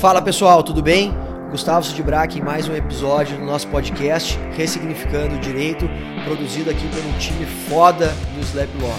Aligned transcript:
Fala 0.00 0.20
pessoal, 0.20 0.62
tudo 0.62 0.82
bem? 0.82 1.10
Gustavo 1.50 1.86
Sudibrac 1.86 2.38
em 2.38 2.42
mais 2.42 2.68
um 2.68 2.76
episódio 2.76 3.38
do 3.38 3.44
nosso 3.44 3.66
podcast 3.68 4.38
Ressignificando 4.54 5.36
o 5.36 5.38
Direito, 5.38 5.88
produzido 6.22 6.68
aqui 6.68 6.84
um 6.84 7.18
time 7.18 7.46
foda 7.46 8.08
do 8.34 8.40
Slap 8.42 8.68
Law. 8.78 8.94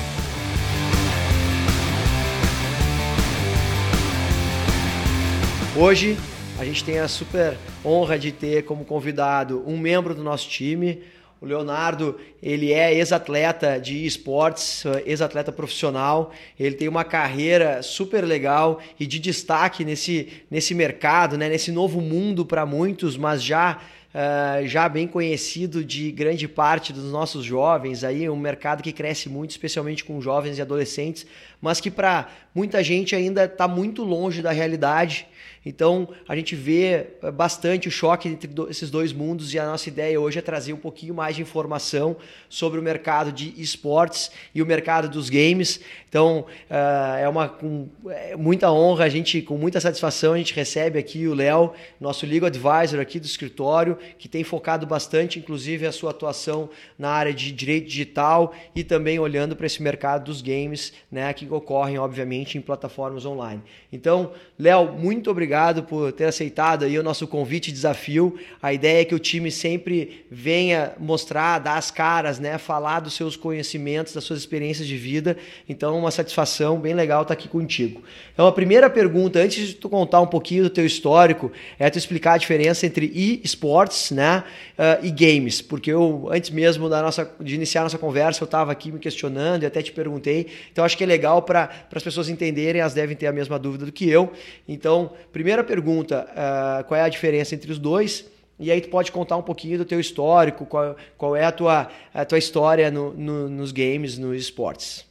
Hoje 5.75 6.17
a 6.57 6.65
gente 6.65 6.83
tem 6.83 6.97
a 6.97 7.07
super 7.07 7.55
honra 7.85 8.17
de 8.17 8.31
ter 8.31 8.65
como 8.65 8.83
convidado 8.83 9.63
um 9.67 9.77
membro 9.77 10.15
do 10.15 10.23
nosso 10.23 10.49
time, 10.49 11.03
o 11.39 11.45
Leonardo, 11.45 12.19
ele 12.41 12.73
é 12.73 12.93
ex-atleta 12.93 13.79
de 13.79 14.05
esportes, 14.05 14.83
ex-atleta 15.05 15.51
profissional. 15.51 16.31
Ele 16.59 16.75
tem 16.75 16.87
uma 16.87 17.03
carreira 17.03 17.83
super 17.83 18.23
legal 18.25 18.81
e 18.99 19.05
de 19.05 19.19
destaque 19.19 19.85
nesse, 19.85 20.43
nesse 20.49 20.73
mercado, 20.73 21.37
né? 21.37 21.47
nesse 21.47 21.71
novo 21.71 22.01
mundo 22.01 22.45
para 22.45 22.65
muitos, 22.65 23.15
mas 23.17 23.43
já 23.43 23.79
Uh, 24.07 24.65
já 24.65 24.89
bem 24.89 25.05
conhecido 25.05 25.83
de 25.83 26.11
grande 26.11 26.47
parte 26.47 26.91
dos 26.91 27.11
nossos 27.11 27.45
jovens, 27.45 28.03
aí 28.03 28.27
um 28.27 28.37
mercado 28.37 28.81
que 28.81 28.91
cresce 28.91 29.29
muito, 29.29 29.51
especialmente 29.51 30.03
com 30.03 30.19
jovens 30.19 30.57
e 30.57 30.61
adolescentes, 30.61 31.27
mas 31.61 31.79
que 31.79 31.91
para 31.91 32.27
muita 32.55 32.83
gente 32.83 33.15
ainda 33.15 33.43
está 33.43 33.67
muito 33.67 34.03
longe 34.03 34.41
da 34.41 34.51
realidade. 34.51 35.27
Então 35.65 36.09
a 36.27 36.35
gente 36.35 36.55
vê 36.55 37.07
eh, 37.21 37.31
bastante 37.31 37.87
o 37.87 37.91
choque 37.91 38.29
entre 38.29 38.49
esses 38.69 38.89
dois 38.89 39.11
mundos 39.11 39.53
e 39.53 39.59
a 39.59 39.65
nossa 39.65 39.89
ideia 39.89 40.19
hoje 40.19 40.39
é 40.39 40.41
trazer 40.41 40.73
um 40.73 40.77
pouquinho 40.77 41.13
mais 41.13 41.35
de 41.35 41.41
informação 41.41 42.15
sobre 42.49 42.79
o 42.79 42.83
mercado 42.83 43.31
de 43.31 43.53
esportes 43.61 44.31
e 44.53 44.61
o 44.61 44.65
mercado 44.65 45.09
dos 45.09 45.29
games. 45.29 45.79
Então 46.07 46.45
uh, 46.69 47.17
é 47.19 47.27
uma 47.27 47.49
com 47.49 47.87
é 48.09 48.35
muita 48.35 48.71
honra, 48.71 49.05
a 49.05 49.09
gente 49.09 49.41
com 49.41 49.57
muita 49.57 49.79
satisfação 49.79 50.33
a 50.33 50.37
gente 50.37 50.53
recebe 50.53 50.97
aqui 50.97 51.27
o 51.27 51.33
Léo, 51.33 51.73
nosso 51.99 52.25
legal 52.25 52.47
advisor 52.47 52.99
aqui 52.99 53.19
do 53.19 53.25
escritório, 53.25 53.97
que 54.17 54.27
tem 54.27 54.43
focado 54.43 54.85
bastante, 54.85 55.39
inclusive 55.39 55.85
a 55.85 55.91
sua 55.91 56.11
atuação 56.11 56.69
na 56.97 57.09
área 57.09 57.33
de 57.33 57.51
direito 57.51 57.87
digital 57.87 58.53
e 58.73 58.83
também 58.83 59.19
olhando 59.19 59.55
para 59.55 59.65
esse 59.65 59.81
mercado 59.81 60.25
dos 60.25 60.41
games, 60.41 60.93
né, 61.11 61.31
que 61.33 61.47
ocorrem 61.51 61.97
obviamente 61.97 62.57
em 62.57 62.61
plataformas 62.61 63.25
online. 63.25 63.61
Então, 63.91 64.31
Léo, 64.59 64.91
muito 64.91 65.29
obrigado 65.29 65.83
por 65.83 66.11
ter 66.11 66.25
aceitado 66.25 66.83
aí 66.83 66.97
o 66.97 67.03
nosso 67.03 67.27
convite 67.27 67.67
e 67.67 67.71
desafio. 67.71 68.39
A 68.59 68.73
ideia 68.73 69.01
é 69.01 69.05
que 69.05 69.13
o 69.13 69.19
time 69.19 69.51
sempre 69.51 70.25
venha 70.31 70.93
mostrar, 70.97 71.59
dar 71.59 71.77
as 71.77 71.91
caras, 71.91 72.39
né, 72.39 72.57
falar 72.57 73.01
dos 73.01 73.13
seus 73.13 73.35
conhecimentos, 73.35 74.13
das 74.13 74.23
suas 74.23 74.39
experiências 74.39 74.87
de 74.87 74.97
vida. 74.97 75.37
Então, 75.69 75.95
uma 75.95 76.09
satisfação 76.09 76.79
bem 76.79 76.95
legal 76.95 77.21
estar 77.21 77.35
aqui 77.35 77.47
contigo. 77.47 78.01
Então, 78.33 78.47
a 78.47 78.51
primeira 78.51 78.89
pergunta, 78.89 79.37
antes 79.37 79.67
de 79.67 79.73
tu 79.75 79.87
contar 79.89 80.21
um 80.21 80.27
pouquinho 80.27 80.63
do 80.63 80.71
teu 80.71 80.87
histórico, 80.87 81.51
é 81.77 81.87
tu 81.91 81.99
explicar 81.99 82.33
a 82.33 82.37
diferença 82.37 82.87
entre 82.87 83.05
e-sports, 83.13 84.09
né, 84.09 84.43
uh, 84.73 85.05
e 85.05 85.11
games, 85.11 85.61
porque 85.61 85.91
eu 85.91 86.29
antes 86.31 86.49
mesmo 86.49 86.89
da 86.89 87.03
nossa 87.03 87.29
de 87.39 87.53
iniciar 87.53 87.81
a 87.81 87.83
nossa 87.83 87.99
conversa, 87.99 88.43
eu 88.43 88.45
estava 88.45 88.71
aqui 88.71 88.91
me 88.91 88.97
questionando 88.97 89.61
e 89.61 89.65
até 89.67 89.83
te 89.83 89.91
perguntei. 89.91 90.47
Então, 90.71 90.83
acho 90.83 90.97
que 90.97 91.03
é 91.03 91.07
legal 91.07 91.43
para 91.43 91.69
as 91.93 92.03
pessoas 92.03 92.27
entenderem, 92.27 92.81
elas 92.81 92.95
devem 92.95 93.15
ter 93.15 93.27
a 93.27 93.31
mesma 93.31 93.59
dúvida 93.59 93.85
do 93.85 93.91
que 93.91 94.09
eu. 94.09 94.33
Então, 94.67 95.11
primeira 95.31 95.63
pergunta, 95.63 96.27
uh, 96.31 96.83
qual 96.85 96.99
é 96.99 97.03
a 97.03 97.09
diferença 97.09 97.55
entre 97.55 97.71
os 97.71 97.79
dois? 97.79 98.25
E 98.59 98.71
aí 98.71 98.81
tu 98.81 98.89
pode 98.89 99.11
contar 99.11 99.37
um 99.37 99.43
pouquinho 99.43 99.77
do 99.77 99.85
teu 99.85 99.99
histórico, 99.99 100.65
qual, 100.65 100.95
qual 101.17 101.35
é 101.35 101.45
a 101.45 101.51
tua, 101.51 101.89
a 102.13 102.25
tua 102.25 102.37
história 102.37 102.89
no, 102.89 103.13
no, 103.13 103.49
nos 103.49 103.71
games, 103.71 104.17
nos 104.17 104.35
esportes. 104.41 105.05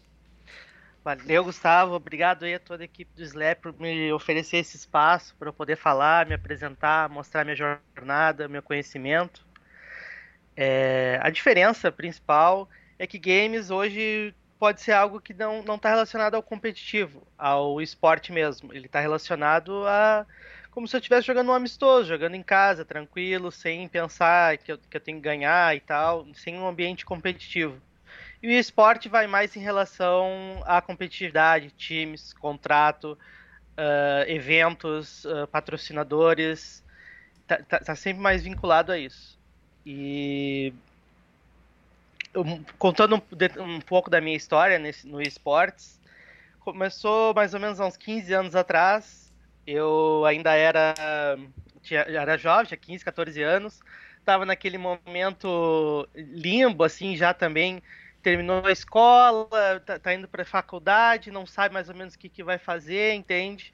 Valeu, 1.05 1.45
Gustavo. 1.45 1.95
Obrigado 1.95 2.45
aí 2.45 2.55
a 2.55 2.59
toda 2.59 2.83
a 2.83 2.85
equipe 2.85 3.09
do 3.15 3.23
Slap 3.23 3.63
por 3.63 3.81
me 3.81 4.13
oferecer 4.13 4.57
esse 4.57 4.77
espaço 4.77 5.37
para 5.39 5.49
eu 5.49 5.53
poder 5.53 5.77
falar, 5.77 6.27
me 6.27 6.35
apresentar, 6.35 7.09
mostrar 7.09 7.45
minha 7.45 7.55
jornada, 7.55 8.49
meu 8.49 8.61
conhecimento. 8.61 9.47
É, 10.57 11.21
a 11.23 11.31
diferença 11.31 11.93
principal 11.93 12.69
é 12.99 13.07
que 13.07 13.19
games 13.19 13.71
hoje 13.71 14.35
pode 14.59 14.81
ser 14.81 14.93
algo 14.93 15.21
que 15.21 15.35
não 15.35 15.61
está 15.61 15.91
relacionado 15.91 16.35
ao 16.35 16.43
competitivo, 16.43 17.27
ao 17.37 17.81
esporte 17.81 18.33
mesmo. 18.33 18.73
Ele 18.73 18.87
está 18.87 19.01
relacionado 19.01 19.87
a 19.87 20.27
como 20.71 20.87
se 20.87 20.95
eu 20.95 20.99
estivesse 20.99 21.27
jogando 21.27 21.49
um 21.49 21.55
amistoso, 21.55 22.09
jogando 22.09 22.35
em 22.35 22.43
casa, 22.43 22.85
tranquilo, 22.85 23.51
sem 23.51 23.89
pensar 23.89 24.59
que 24.59 24.73
eu, 24.73 24.77
que 24.77 24.95
eu 24.95 25.01
tenho 25.01 25.17
que 25.17 25.25
ganhar 25.25 25.75
e 25.75 25.81
tal, 25.81 26.27
sem 26.35 26.59
um 26.59 26.69
ambiente 26.69 27.07
competitivo. 27.07 27.81
E 28.43 28.49
o 28.49 28.51
esporte 28.51 29.09
vai 29.09 29.27
mais 29.27 29.57
em 29.57 29.61
relação 29.61 30.63
à 30.67 30.83
competitividade, 30.83 31.71
times, 31.71 32.35
contrato, 32.35 33.19
uh, 33.73 34.31
eventos, 34.31 35.25
uh, 35.25 35.47
patrocinadores. 35.47 36.85
Tá, 37.47 37.57
tá, 37.63 37.79
tá 37.81 37.97
sempre 37.97 38.23
mais 38.23 38.43
vinculado 38.43 38.93
a 38.93 38.99
isso. 38.99 39.39
E 39.85 40.75
contando 42.79 43.17
um, 43.17 43.63
um, 43.63 43.81
pouco 43.81 44.11
da 44.11 44.21
minha 44.21 44.37
história 44.37 44.79
nesse, 44.79 45.07
no 45.07 45.21
esportes, 45.21 46.01
começou 46.61 47.33
mais 47.35 47.55
ou 47.55 47.61
menos 47.61 47.81
há 47.81 47.87
uns 47.87 47.97
15 47.97 48.33
anos 48.33 48.55
atrás. 48.55 49.33
Eu 49.67 50.25
ainda 50.25 50.55
era, 50.55 50.95
tinha, 51.83 52.01
era 52.01 52.37
jovem, 52.37 52.67
tinha 52.67 52.79
15, 52.79 53.05
14 53.05 53.43
anos. 53.43 53.81
Estava 54.19 54.45
naquele 54.45 54.79
momento 54.79 56.09
limbo, 56.15 56.83
assim, 56.83 57.17
já 57.17 57.33
também 57.33 57.83
terminou 58.23 58.67
a 58.67 58.73
escola, 58.73 59.49
tá, 59.87 60.01
tá 60.01 60.13
indo 60.13 60.27
para 60.27 60.45
faculdade, 60.45 61.31
não 61.31 61.47
sabe 61.47 61.73
mais 61.73 61.89
ou 61.89 61.95
menos 61.95 62.15
o 62.15 62.19
que, 62.19 62.29
que 62.29 62.43
vai 62.43 62.59
fazer, 62.59 63.15
entende? 63.15 63.73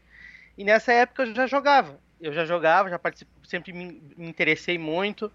E 0.58 0.62
nessa 0.62 0.92
época 0.92 1.22
eu 1.22 1.34
já 1.34 1.46
jogava. 1.46 1.98
Eu 2.20 2.32
já 2.32 2.44
jogava, 2.44 2.90
já 2.90 3.00
sempre 3.44 3.72
me, 3.72 4.02
me 4.16 4.28
interessei 4.28 4.78
muito. 4.78 5.32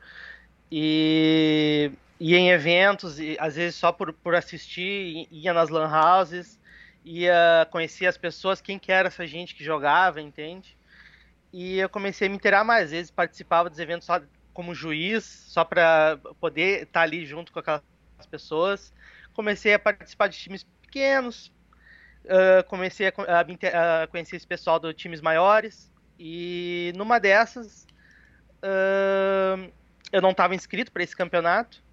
E 0.71 1.91
ia 2.19 2.37
em 2.37 2.49
eventos, 2.49 3.19
e, 3.19 3.37
às 3.39 3.55
vezes 3.55 3.75
só 3.75 3.91
por, 3.91 4.11
por 4.13 4.35
assistir, 4.35 5.27
ia 5.31 5.53
nas 5.53 5.69
lan 5.69 5.89
houses, 5.89 6.59
ia 7.05 7.67
conhecer 7.71 8.05
as 8.05 8.17
pessoas, 8.17 8.61
quem 8.61 8.77
que 8.77 8.91
era 8.91 9.07
essa 9.07 9.25
gente 9.25 9.55
que 9.55 9.63
jogava, 9.63 10.21
entende? 10.21 10.75
E 11.53 11.79
eu 11.79 11.89
comecei 11.89 12.27
a 12.27 12.29
me 12.29 12.35
interar 12.35 12.65
mais, 12.65 12.85
às 12.85 12.91
vezes 12.91 13.11
participava 13.11 13.69
dos 13.69 13.79
eventos 13.79 14.05
só 14.05 14.21
como 14.53 14.73
juiz, 14.73 15.23
só 15.23 15.63
para 15.63 16.19
poder 16.39 16.83
estar 16.83 17.01
ali 17.01 17.25
junto 17.25 17.51
com 17.51 17.59
aquelas 17.59 17.83
pessoas. 18.29 18.91
Comecei 19.33 19.73
a 19.73 19.79
participar 19.79 20.27
de 20.27 20.37
times 20.37 20.65
pequenos, 20.81 21.53
uh, 22.25 22.63
comecei 22.67 23.07
a, 23.07 23.13
a, 23.27 24.03
a, 24.03 24.07
conhecer 24.07 24.35
esse 24.35 24.47
pessoal 24.47 24.79
de 24.79 24.93
times 24.93 25.21
maiores, 25.21 25.91
e 26.19 26.91
numa 26.95 27.19
dessas 27.19 27.85
uh, 28.63 29.71
eu 30.11 30.21
não 30.21 30.31
estava 30.31 30.55
inscrito 30.55 30.91
para 30.91 31.03
esse 31.03 31.15
campeonato, 31.15 31.83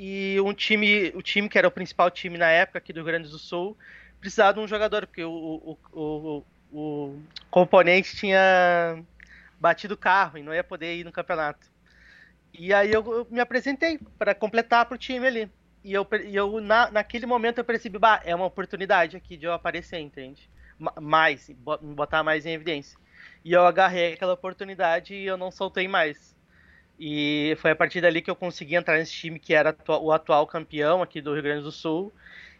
e 0.00 0.40
um 0.40 0.54
time, 0.54 1.08
o 1.16 1.20
time 1.20 1.48
que 1.48 1.58
era 1.58 1.66
o 1.66 1.72
principal 1.72 2.08
time 2.08 2.38
na 2.38 2.48
época 2.48 2.78
aqui 2.78 2.92
do 2.92 3.00
Rio 3.00 3.06
Grande 3.06 3.28
do 3.28 3.36
Sul, 3.36 3.76
precisava 4.20 4.54
de 4.54 4.60
um 4.60 4.68
jogador, 4.68 5.04
porque 5.08 5.24
o, 5.24 5.28
o, 5.32 5.78
o, 5.92 6.44
o 6.72 7.22
componente 7.50 8.14
tinha 8.14 9.02
batido 9.58 9.94
o 9.94 9.96
carro 9.96 10.38
e 10.38 10.42
não 10.44 10.54
ia 10.54 10.62
poder 10.62 10.94
ir 10.94 11.02
no 11.02 11.10
campeonato. 11.10 11.66
E 12.54 12.72
aí 12.72 12.92
eu, 12.92 13.04
eu 13.12 13.26
me 13.28 13.40
apresentei 13.40 13.98
para 14.16 14.36
completar 14.36 14.86
para 14.86 14.94
o 14.94 14.98
time 14.98 15.26
ali. 15.26 15.50
E 15.82 15.92
eu, 15.94 16.06
e 16.24 16.36
eu 16.36 16.60
na, 16.60 16.92
naquele 16.92 17.26
momento 17.26 17.58
eu 17.58 17.64
percebi, 17.64 17.98
bah, 17.98 18.22
é 18.24 18.32
uma 18.36 18.46
oportunidade 18.46 19.16
aqui 19.16 19.36
de 19.36 19.46
eu 19.46 19.52
aparecer, 19.52 19.98
entende? 19.98 20.48
Mais, 21.00 21.50
botar 21.82 22.22
mais 22.22 22.46
em 22.46 22.52
evidência. 22.52 22.96
E 23.44 23.52
eu 23.52 23.66
agarrei 23.66 24.12
aquela 24.12 24.34
oportunidade 24.34 25.12
e 25.12 25.26
eu 25.26 25.36
não 25.36 25.50
soltei 25.50 25.88
mais. 25.88 26.37
E 26.98 27.56
foi 27.60 27.70
a 27.70 27.76
partir 27.76 28.00
dali 28.00 28.20
que 28.20 28.30
eu 28.30 28.34
consegui 28.34 28.74
entrar 28.74 28.98
nesse 28.98 29.12
time 29.12 29.38
que 29.38 29.54
era 29.54 29.74
o 30.00 30.10
atual 30.10 30.46
campeão 30.46 31.00
aqui 31.00 31.20
do 31.20 31.32
Rio 31.32 31.42
Grande 31.42 31.62
do 31.62 31.70
Sul. 31.70 32.12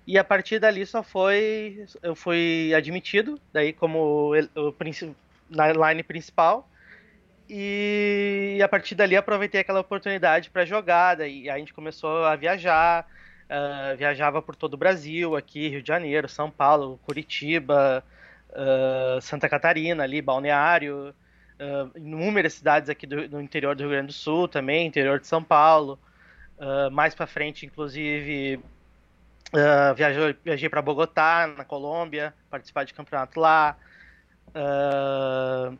E 0.07 0.17
a 0.17 0.25
partir 0.25 0.61
dali 0.61 0.87
só 0.87 1.03
foi. 1.03 1.87
Eu 2.03 2.15
fui 2.15 2.73
admitido, 2.75 3.41
daí 3.53 3.73
como 3.73 4.33
o, 4.33 4.75
na 5.51 5.73
line 5.73 6.03
principal. 6.03 6.69
E 7.49 8.61
a 8.63 8.69
partir 8.69 8.95
dali 8.95 9.17
aproveitei 9.17 9.61
aquela 9.61 9.81
oportunidade 9.81 10.51
para 10.51 10.65
jogar. 10.65 11.17
Daí 11.17 11.51
a 11.51 11.59
gente 11.59 11.75
começou 11.75 12.25
a 12.25 12.37
viajar. 12.37 13.07
Uh, 13.51 13.97
viajava 13.97 14.43
por 14.43 14.55
todo 14.55 14.75
o 14.75 14.77
Brasil, 14.77 15.35
aqui, 15.35 15.69
Rio 15.69 15.83
de 15.83 15.89
Janeiro, 15.89 16.29
São 16.29 16.51
Paulo, 16.51 17.01
Curitiba, 17.07 18.05
uh, 18.51 19.21
Santa 19.23 19.49
Catarina, 19.49 20.05
ali, 20.05 20.21
Balneário 20.21 21.15
uh, 21.59 21.97
inúmeras 21.97 22.55
cidades 22.55 22.89
aqui 22.89 23.07
do, 23.07 23.41
interior 23.41 23.75
do 23.75 23.81
Rio 23.83 23.91
Grande 23.91 24.09
do 24.09 24.13
Sul 24.13 24.49
também, 24.49 24.87
interior 24.87 25.21
de 25.21 25.27
São 25.27 25.43
Paulo. 25.43 25.99
Uh, 26.59 26.91
mais 26.91 27.15
para 27.15 27.27
frente, 27.27 27.67
inclusive, 27.67 28.61
uh, 29.53 29.95
viajei, 29.95 30.37
viajei 30.45 30.69
para 30.69 30.83
Bogotá, 30.83 31.53
na 31.57 31.65
Colômbia, 31.65 32.35
participar 32.51 32.85
de 32.85 32.95
campeonato 32.95 33.39
lá. 33.39 33.77
Uh, 34.49 35.79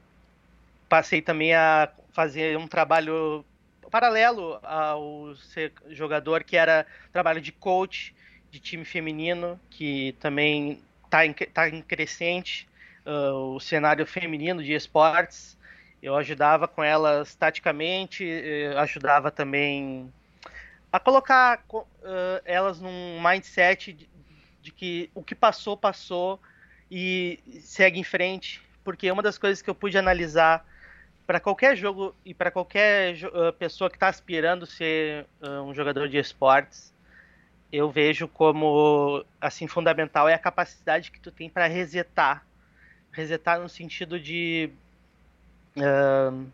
passei 0.89 1.21
também 1.21 1.55
a 1.55 1.89
fazer 2.13 2.57
um 2.57 2.69
trabalho 2.69 3.45
paralelo 3.91 4.59
ao 4.63 5.35
ser 5.37 5.73
jogador, 5.91 6.45
que 6.45 6.57
era 6.57 6.87
trabalho 7.13 7.41
de 7.41 7.51
coach 7.51 8.15
de 8.51 8.61
time 8.61 8.85
feminino, 8.85 9.59
que 9.71 10.15
também 10.21 10.83
está 11.05 11.27
em, 11.27 11.33
tá 11.33 11.69
em 11.69 11.83
crescente, 11.83 12.69
uh, 13.05 13.55
o 13.57 13.61
cenário 13.61 14.07
feminino 14.07 14.63
de 14.63 14.73
esportes 14.73 15.58
Eu 16.03 16.17
ajudava 16.17 16.69
com 16.69 16.83
elas 16.83 17.35
taticamente, 17.35 18.25
eh, 18.25 18.73
ajudava 18.77 19.31
também 19.31 20.13
a 20.93 20.99
colocar 20.99 21.63
uh, 21.69 21.85
elas 22.45 22.81
num 22.81 23.21
mindset 23.21 23.93
de, 23.93 24.09
de, 24.63 24.73
que 24.73 25.11
o 25.15 25.23
que 25.23 25.35
passou, 25.35 25.77
passou 25.77 26.41
e 26.91 27.41
segue 27.61 27.99
em 27.99 28.05
frente. 28.05 28.63
Porque 28.85 29.11
uma 29.11 29.23
das 29.23 29.37
coisas 29.37 29.61
que 29.61 29.69
eu 29.69 29.75
pude 29.75 29.99
analisar 29.99 30.65
para 31.27 31.39
qualquer 31.39 31.77
jogo 31.77 32.15
e 32.25 32.33
para 32.33 32.51
qualquer 32.51 33.17
uh, 33.27 33.53
pessoa 33.59 33.91
que 33.91 33.97
está 33.97 34.09
aspirando 34.09 34.65
ser 34.65 35.27
uh, 35.43 35.63
um 35.63 35.75
jogador 35.75 36.09
de 36.09 36.17
esportes, 36.17 36.95
eu 37.71 37.91
vejo 37.91 38.27
como 38.27 39.23
assim 39.39 39.67
fundamental 39.67 40.27
é 40.27 40.33
a 40.33 40.39
capacidade 40.39 41.11
que 41.11 41.21
tu 41.21 41.31
tem 41.31 41.51
para 41.51 41.67
resetar, 41.67 42.47
resetar 43.13 43.61
no 43.61 43.69
sentido 43.69 44.19
de 44.19 44.71
uh, 45.81 46.47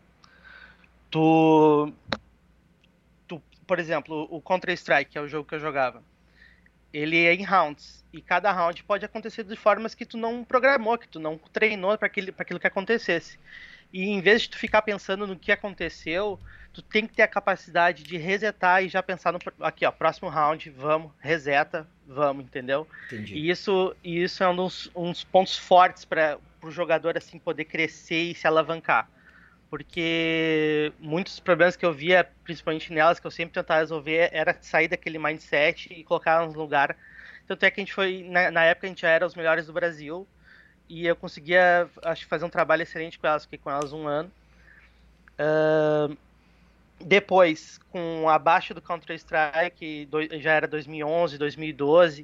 tu 1.09 1.93
por 3.65 3.79
exemplo, 3.79 4.27
o 4.29 4.41
Counter-Strike, 4.41 5.11
que 5.11 5.17
é 5.17 5.21
o 5.21 5.27
jogo 5.27 5.47
que 5.47 5.55
eu 5.55 5.59
jogava, 5.59 6.01
ele 6.93 7.25
é 7.25 7.33
em 7.33 7.43
rounds. 7.43 8.05
E 8.13 8.21
cada 8.21 8.51
round 8.51 8.83
pode 8.83 9.03
acontecer 9.03 9.43
de 9.43 9.55
formas 9.55 9.93
que 9.93 10.05
tu 10.05 10.17
não 10.17 10.43
programou, 10.43 10.97
que 10.97 11.07
tu 11.07 11.19
não 11.19 11.37
treinou 11.37 11.97
para 11.97 12.07
aquilo, 12.07 12.33
aquilo 12.37 12.59
que 12.59 12.67
acontecesse. 12.67 13.37
E 13.91 14.09
em 14.09 14.21
vez 14.21 14.43
de 14.43 14.49
tu 14.49 14.57
ficar 14.57 14.81
pensando 14.81 15.27
no 15.27 15.37
que 15.37 15.51
aconteceu, 15.51 16.39
tu 16.73 16.81
tem 16.81 17.05
que 17.05 17.13
ter 17.13 17.23
a 17.23 17.27
capacidade 17.27 18.03
de 18.03 18.17
resetar 18.17 18.83
e 18.83 18.89
já 18.89 19.03
pensar 19.03 19.33
no 19.33 19.39
aqui, 19.59 19.85
ó, 19.85 19.91
próximo 19.91 20.29
round, 20.29 20.69
vamos, 20.69 21.11
reseta, 21.19 21.87
vamos, 22.07 22.45
entendeu? 22.45 22.87
Entendi. 23.07 23.35
E 23.35 23.49
isso, 23.49 23.95
e 24.03 24.23
isso 24.23 24.43
é 24.43 24.49
um 24.49 24.55
dos, 24.55 24.89
um 24.95 25.11
dos 25.11 25.23
pontos 25.23 25.57
fortes 25.57 26.05
para 26.05 26.37
o 26.61 26.71
jogador 26.71 27.17
assim 27.17 27.37
poder 27.37 27.65
crescer 27.65 28.31
e 28.31 28.35
se 28.35 28.47
alavancar 28.47 29.09
porque 29.75 30.93
muitos 30.99 31.37
problemas 31.37 31.75
que 31.75 31.85
eu 31.85 31.91
via, 31.91 32.25
principalmente 32.45 32.93
nelas, 32.93 33.19
que 33.19 33.27
eu 33.27 33.31
sempre 33.31 33.55
tentava 33.55 33.81
resolver, 33.81 34.29
era 34.31 34.55
sair 34.61 34.87
daquele 34.87 35.19
mindset 35.19 35.91
e 35.91 36.01
colocar 36.01 36.47
no 36.47 36.53
lugar. 36.53 36.95
Tanto 37.45 37.61
é 37.65 37.69
que 37.69 37.81
a 37.81 37.83
gente 37.83 37.93
foi, 37.93 38.23
na, 38.23 38.49
na, 38.51 38.63
época 38.63 38.87
a 38.87 38.89
gente 38.89 39.01
já 39.01 39.09
era 39.09 39.25
os 39.25 39.35
melhores 39.35 39.65
do 39.65 39.73
Brasil, 39.73 40.25
e 40.87 41.05
eu 41.05 41.13
conseguia, 41.13 41.89
acho 42.03 42.25
fazer 42.25 42.45
um 42.45 42.49
trabalho 42.49 42.83
excelente 42.83 43.19
com 43.19 43.27
elas, 43.27 43.43
fiquei 43.43 43.59
com 43.59 43.69
elas 43.69 43.91
um 43.91 44.07
ano. 44.07 44.31
Uh, 45.37 46.17
depois, 46.97 47.77
com 47.91 48.29
abaixo 48.29 48.73
do 48.73 48.81
Counter-Strike, 48.81 50.07
já 50.39 50.53
era 50.53 50.69
2011, 50.69 51.37
2012, 51.37 52.21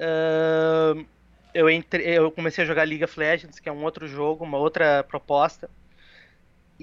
uh, 0.00 1.06
eu, 1.54 1.70
entre, 1.70 2.02
eu 2.02 2.32
comecei 2.32 2.64
a 2.64 2.66
jogar 2.66 2.82
League 2.82 3.04
of 3.04 3.16
Legends, 3.16 3.60
que 3.60 3.68
é 3.68 3.72
um 3.72 3.84
outro 3.84 4.08
jogo, 4.08 4.42
uma 4.42 4.58
outra 4.58 5.04
proposta. 5.04 5.70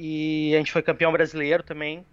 E 0.01 0.56
a 0.56 0.57
gente 0.60 0.72
foi 0.72 0.81
campeão 0.81 1.12
brasileiro 1.12 1.62
também. 1.62 2.06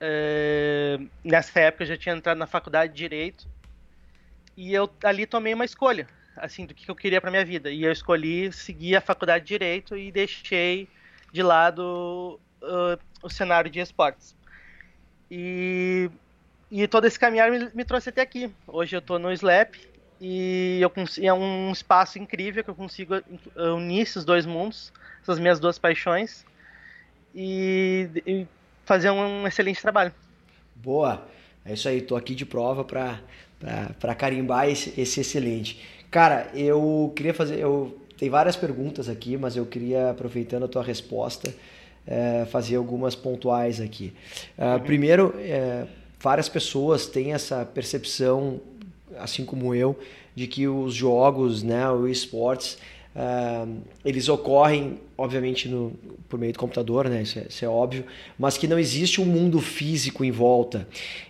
Uh, 0.00 1.04
nessa 1.24 1.58
época 1.58 1.82
eu 1.82 1.88
já 1.88 1.96
tinha 1.96 2.14
entrado 2.14 2.38
na 2.38 2.46
faculdade 2.46 2.92
de 2.92 2.98
Direito. 2.98 3.48
E 4.56 4.72
eu 4.72 4.88
ali 5.02 5.26
tomei 5.26 5.52
uma 5.52 5.64
escolha, 5.64 6.06
assim, 6.36 6.66
do 6.66 6.72
que 6.72 6.88
eu 6.88 6.94
queria 6.94 7.20
para 7.20 7.28
minha 7.28 7.44
vida. 7.44 7.72
E 7.72 7.82
eu 7.82 7.90
escolhi 7.90 8.52
seguir 8.52 8.94
a 8.94 9.00
faculdade 9.00 9.44
de 9.44 9.48
Direito 9.48 9.96
e 9.96 10.12
deixei 10.12 10.88
de 11.32 11.42
lado 11.42 12.38
uh, 12.62 12.96
o 13.20 13.28
cenário 13.28 13.68
de 13.68 13.80
esportes. 13.80 14.36
E, 15.28 16.08
e 16.70 16.86
todo 16.86 17.04
esse 17.04 17.18
caminhar 17.18 17.50
me, 17.50 17.68
me 17.74 17.84
trouxe 17.84 18.10
até 18.10 18.22
aqui. 18.22 18.48
Hoje 18.64 18.94
eu 18.94 19.00
estou 19.00 19.18
no 19.18 19.32
SLAP 19.32 19.74
e 20.20 20.78
eu, 20.80 20.92
é 21.20 21.32
um 21.32 21.72
espaço 21.72 22.16
incrível 22.16 22.62
que 22.62 22.70
eu 22.70 22.76
consigo 22.76 23.14
unir 23.56 24.02
esses 24.02 24.24
dois 24.24 24.46
mundos, 24.46 24.92
essas 25.20 25.40
minhas 25.40 25.58
duas 25.58 25.76
paixões 25.76 26.48
e, 27.34 28.08
e 28.26 28.46
fazer 28.84 29.10
um 29.10 29.46
excelente 29.46 29.80
trabalho. 29.80 30.12
Boa, 30.76 31.26
é 31.64 31.74
isso 31.74 31.88
aí, 31.88 32.00
tô 32.00 32.16
aqui 32.16 32.34
de 32.34 32.46
prova 32.46 32.84
para 32.84 34.14
carimbar 34.14 34.68
esse, 34.68 34.98
esse 35.00 35.20
excelente. 35.20 35.80
Cara, 36.10 36.50
eu 36.54 37.12
queria 37.14 37.32
fazer, 37.32 37.58
eu 37.58 37.96
tem 38.20 38.28
várias 38.28 38.54
perguntas 38.54 39.08
aqui, 39.08 39.38
mas 39.38 39.56
eu 39.56 39.64
queria 39.64 40.10
aproveitando 40.10 40.64
a 40.64 40.68
tua 40.68 40.82
resposta 40.82 41.54
é, 42.06 42.44
fazer 42.50 42.76
algumas 42.76 43.14
pontuais 43.14 43.80
aqui. 43.80 44.12
Uh, 44.58 44.64
uhum. 44.64 44.80
Primeiro, 44.80 45.34
é, 45.38 45.86
várias 46.20 46.46
pessoas 46.46 47.06
têm 47.06 47.32
essa 47.32 47.64
percepção, 47.64 48.60
assim 49.18 49.42
como 49.46 49.74
eu, 49.74 49.98
de 50.34 50.46
que 50.46 50.68
os 50.68 50.92
jogos, 50.92 51.62
né, 51.62 51.88
o 51.88 52.06
esportes 52.06 52.76
Eles 54.04 54.28
ocorrem, 54.28 55.00
obviamente, 55.18 55.68
no, 55.68 55.92
por 56.28 56.38
meio 56.38 56.52
do 56.52 56.58
computador, 56.58 57.08
né? 57.08 57.22
Isso 57.22 57.38
é, 57.38 57.46
isso 57.48 57.64
é, 57.64 57.68
óbvio, 57.68 58.04
mas 58.38 58.56
que 58.56 58.68
não 58.68 58.78
existe 58.78 59.20
um 59.20 59.24
mundo 59.24 59.60
físico 59.60 60.24
em 60.24 60.30
volta. 60.30 60.86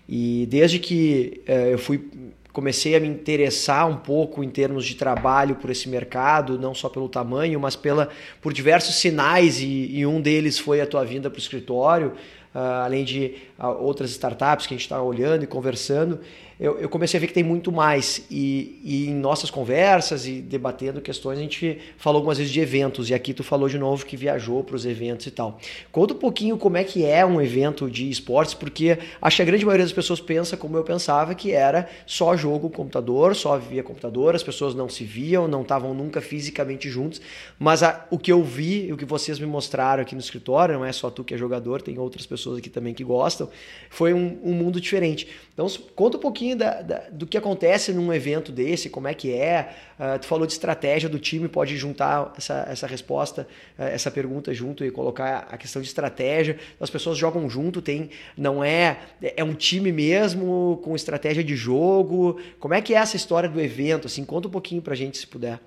E 0.08 0.46
desde 0.50 0.78
que 0.78 1.42
uh, 1.48 1.52
eu 1.52 1.78
fui 1.78 2.08
comecei 2.52 2.96
a 2.96 3.00
me 3.00 3.06
interessar 3.06 3.88
um 3.88 3.96
pouco 3.96 4.42
em 4.42 4.50
termos 4.50 4.84
de 4.84 4.96
trabalho 4.96 5.54
por 5.54 5.70
esse 5.70 5.88
mercado, 5.88 6.58
não 6.58 6.74
só 6.74 6.88
pelo 6.88 7.08
tamanho, 7.08 7.60
mas 7.60 7.76
pela, 7.76 8.08
por 8.40 8.52
diversos 8.52 8.96
sinais, 8.96 9.60
e, 9.60 9.98
e 9.98 10.04
um 10.04 10.20
deles 10.20 10.58
foi 10.58 10.80
a 10.80 10.86
tua 10.86 11.04
vinda 11.04 11.30
para 11.30 11.38
o 11.38 11.40
escritório, 11.40 12.08
uh, 12.54 12.58
além 12.84 13.04
de 13.04 13.36
uh, 13.58 13.68
outras 13.68 14.10
startups 14.10 14.66
que 14.66 14.74
a 14.74 14.76
gente 14.76 14.84
está 14.84 15.00
olhando 15.00 15.44
e 15.44 15.46
conversando 15.46 16.20
eu, 16.60 16.78
eu, 16.78 16.90
comecei 16.90 17.16
a 17.16 17.20
ver 17.22 17.26
que 17.26 17.32
tem 17.32 17.42
muito 17.42 17.72
mais. 17.72 18.26
E, 18.30 18.78
e, 18.84 19.06
em 19.08 19.14
nossas 19.14 19.50
conversas 19.50 20.26
e 20.26 20.42
debatendo 20.42 21.00
questões, 21.00 21.38
a 21.38 21.42
gente 21.42 21.78
falou 21.96 22.18
algumas 22.18 22.36
vezes 22.36 22.52
de 22.52 22.60
eventos. 22.60 23.08
E 23.08 23.14
aqui 23.14 23.32
tu 23.32 23.42
falou 23.42 23.66
de 23.66 23.78
novo 23.78 24.04
que 24.04 24.14
viajou 24.14 24.62
para 24.62 24.76
os 24.76 24.84
eventos 24.84 25.26
e 25.26 25.30
tal. 25.30 25.58
Conta 25.90 26.12
um 26.12 26.18
pouquinho 26.18 26.58
como 26.58 26.76
é 26.76 26.84
que 26.84 27.02
é 27.02 27.24
um 27.24 27.40
evento 27.40 27.90
de 27.90 28.10
esportes, 28.10 28.52
porque 28.52 28.98
acho 29.22 29.36
que 29.36 29.42
a 29.42 29.44
grande 29.46 29.64
maioria 29.64 29.86
das 29.86 29.92
pessoas 29.94 30.20
pensa 30.20 30.54
como 30.54 30.76
eu 30.76 30.84
pensava, 30.84 31.34
que 31.34 31.50
era 31.50 31.88
só 32.04 32.36
jogo 32.36 32.68
computador, 32.68 33.34
só 33.34 33.56
via 33.56 33.82
computador, 33.82 34.34
as 34.34 34.42
pessoas 34.42 34.74
não 34.74 34.86
se 34.86 35.02
viam, 35.02 35.48
não 35.48 35.62
estavam 35.62 35.94
nunca 35.94 36.20
fisicamente 36.20 36.90
juntos. 36.90 37.22
Mas 37.58 37.82
a, 37.82 38.06
o 38.10 38.18
que 38.18 38.30
eu 38.30 38.44
vi, 38.44 38.92
o 38.92 38.98
que 38.98 39.06
vocês 39.06 39.38
me 39.38 39.46
mostraram 39.46 40.02
aqui 40.02 40.14
no 40.14 40.20
escritório, 40.20 40.74
não 40.74 40.84
é 40.84 40.92
só 40.92 41.08
tu 41.10 41.24
que 41.24 41.32
é 41.32 41.38
jogador, 41.38 41.80
tem 41.80 41.98
outras 41.98 42.26
pessoas 42.26 42.58
aqui 42.58 42.68
também 42.68 42.92
que 42.92 43.02
gostam, 43.02 43.48
foi 43.88 44.12
um, 44.12 44.38
um 44.44 44.52
mundo 44.52 44.78
diferente. 44.78 45.26
Então, 45.54 45.66
conta 45.94 46.18
um 46.18 46.20
pouquinho 46.20 46.49
da, 46.54 46.82
da, 46.82 46.98
do 47.10 47.26
que 47.26 47.36
acontece 47.36 47.92
num 47.92 48.12
evento 48.12 48.50
desse, 48.52 48.90
como 48.90 49.08
é 49.08 49.14
que 49.14 49.32
é. 49.32 49.74
Uh, 49.98 50.18
tu 50.18 50.26
falou 50.26 50.46
de 50.46 50.52
estratégia 50.52 51.08
do 51.08 51.18
time, 51.18 51.48
pode 51.48 51.76
juntar 51.76 52.32
essa, 52.36 52.66
essa 52.68 52.86
resposta, 52.86 53.46
uh, 53.78 53.82
essa 53.82 54.10
pergunta 54.10 54.52
junto 54.52 54.84
e 54.84 54.90
colocar 54.90 55.48
a 55.50 55.56
questão 55.56 55.80
de 55.80 55.88
estratégia. 55.88 56.58
As 56.80 56.90
pessoas 56.90 57.18
jogam 57.18 57.48
junto, 57.48 57.80
tem, 57.80 58.10
não 58.36 58.62
é, 58.62 58.98
é 59.20 59.44
um 59.44 59.54
time 59.54 59.92
mesmo 59.92 60.80
com 60.82 60.96
estratégia 60.96 61.44
de 61.44 61.56
jogo. 61.56 62.40
Como 62.58 62.74
é 62.74 62.80
que 62.80 62.94
é 62.94 62.98
essa 62.98 63.16
história 63.16 63.48
do 63.48 63.60
evento? 63.60 64.06
Assim, 64.06 64.24
conta 64.24 64.48
um 64.48 64.50
pouquinho 64.50 64.82
pra 64.82 64.94
gente, 64.94 65.18
se 65.18 65.26
puder. 65.26 65.60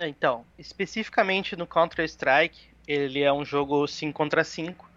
Então, 0.00 0.44
especificamente 0.58 1.56
no 1.56 1.66
Counter 1.66 2.04
Strike, 2.04 2.58
ele 2.86 3.20
é 3.20 3.32
um 3.32 3.44
jogo 3.44 3.86
5 3.86 4.12
contra 4.12 4.44
5 4.44 4.87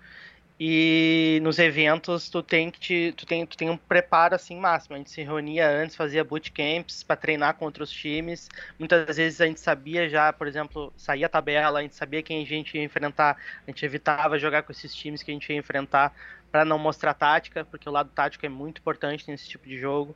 e 0.63 1.39
nos 1.41 1.57
eventos 1.57 2.29
tu 2.29 2.43
tem 2.43 2.69
que 2.69 2.79
te, 2.79 3.13
tu 3.17 3.25
tem, 3.25 3.43
tu 3.47 3.57
tem 3.57 3.67
um 3.67 3.75
preparo 3.75 4.35
assim 4.35 4.55
máximo. 4.55 4.93
A 4.93 4.99
gente 4.99 5.09
se 5.09 5.23
reunia 5.23 5.67
antes, 5.67 5.95
fazia 5.95 6.23
bootcamps 6.23 7.01
para 7.01 7.15
treinar 7.15 7.55
contra 7.55 7.83
os 7.83 7.89
times. 7.89 8.47
Muitas 8.77 9.17
vezes 9.17 9.41
a 9.41 9.47
gente 9.47 9.59
sabia 9.59 10.07
já, 10.07 10.31
por 10.31 10.45
exemplo, 10.45 10.93
saía 10.95 11.25
a 11.25 11.29
tabela, 11.29 11.79
a 11.79 11.81
gente 11.81 11.95
sabia 11.95 12.21
quem 12.21 12.43
a 12.43 12.45
gente 12.45 12.77
ia 12.77 12.83
enfrentar. 12.83 13.37
A 13.67 13.71
gente 13.71 13.83
evitava 13.83 14.37
jogar 14.37 14.61
com 14.61 14.71
esses 14.71 14.93
times 14.93 15.23
que 15.23 15.31
a 15.31 15.33
gente 15.33 15.51
ia 15.51 15.57
enfrentar 15.57 16.13
para 16.51 16.63
não 16.63 16.77
mostrar 16.77 17.15
tática, 17.15 17.65
porque 17.65 17.89
o 17.89 17.91
lado 17.91 18.11
tático 18.13 18.45
é 18.45 18.49
muito 18.49 18.81
importante 18.81 19.23
nesse 19.27 19.49
tipo 19.49 19.67
de 19.67 19.79
jogo. 19.79 20.15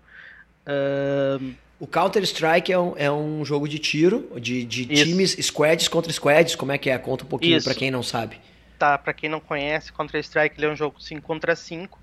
Um... 0.68 1.56
O 1.80 1.88
Counter-Strike 1.88 2.72
é, 2.72 2.78
um, 2.78 2.94
é 2.96 3.12
um 3.12 3.44
jogo 3.44 3.68
de 3.68 3.80
tiro, 3.80 4.32
de, 4.40 4.64
de 4.64 4.86
times, 4.86 5.36
squads 5.42 5.88
contra 5.88 6.14
squads. 6.14 6.56
Como 6.56 6.72
é 6.72 6.78
que 6.78 6.92
é? 6.92 6.98
Conta 7.00 7.24
um 7.24 7.28
pouquinho 7.28 7.62
para 7.64 7.74
quem 7.74 7.90
não 7.90 8.04
sabe 8.04 8.40
tá, 8.86 8.98
para 8.98 9.14
quem 9.14 9.30
não 9.30 9.40
conhece, 9.40 9.92
Counter-Strike 9.92 10.64
é 10.64 10.70
um 10.70 10.76
jogo 10.76 11.02
5 11.02 11.22
contra 11.22 11.56
5, 11.56 12.00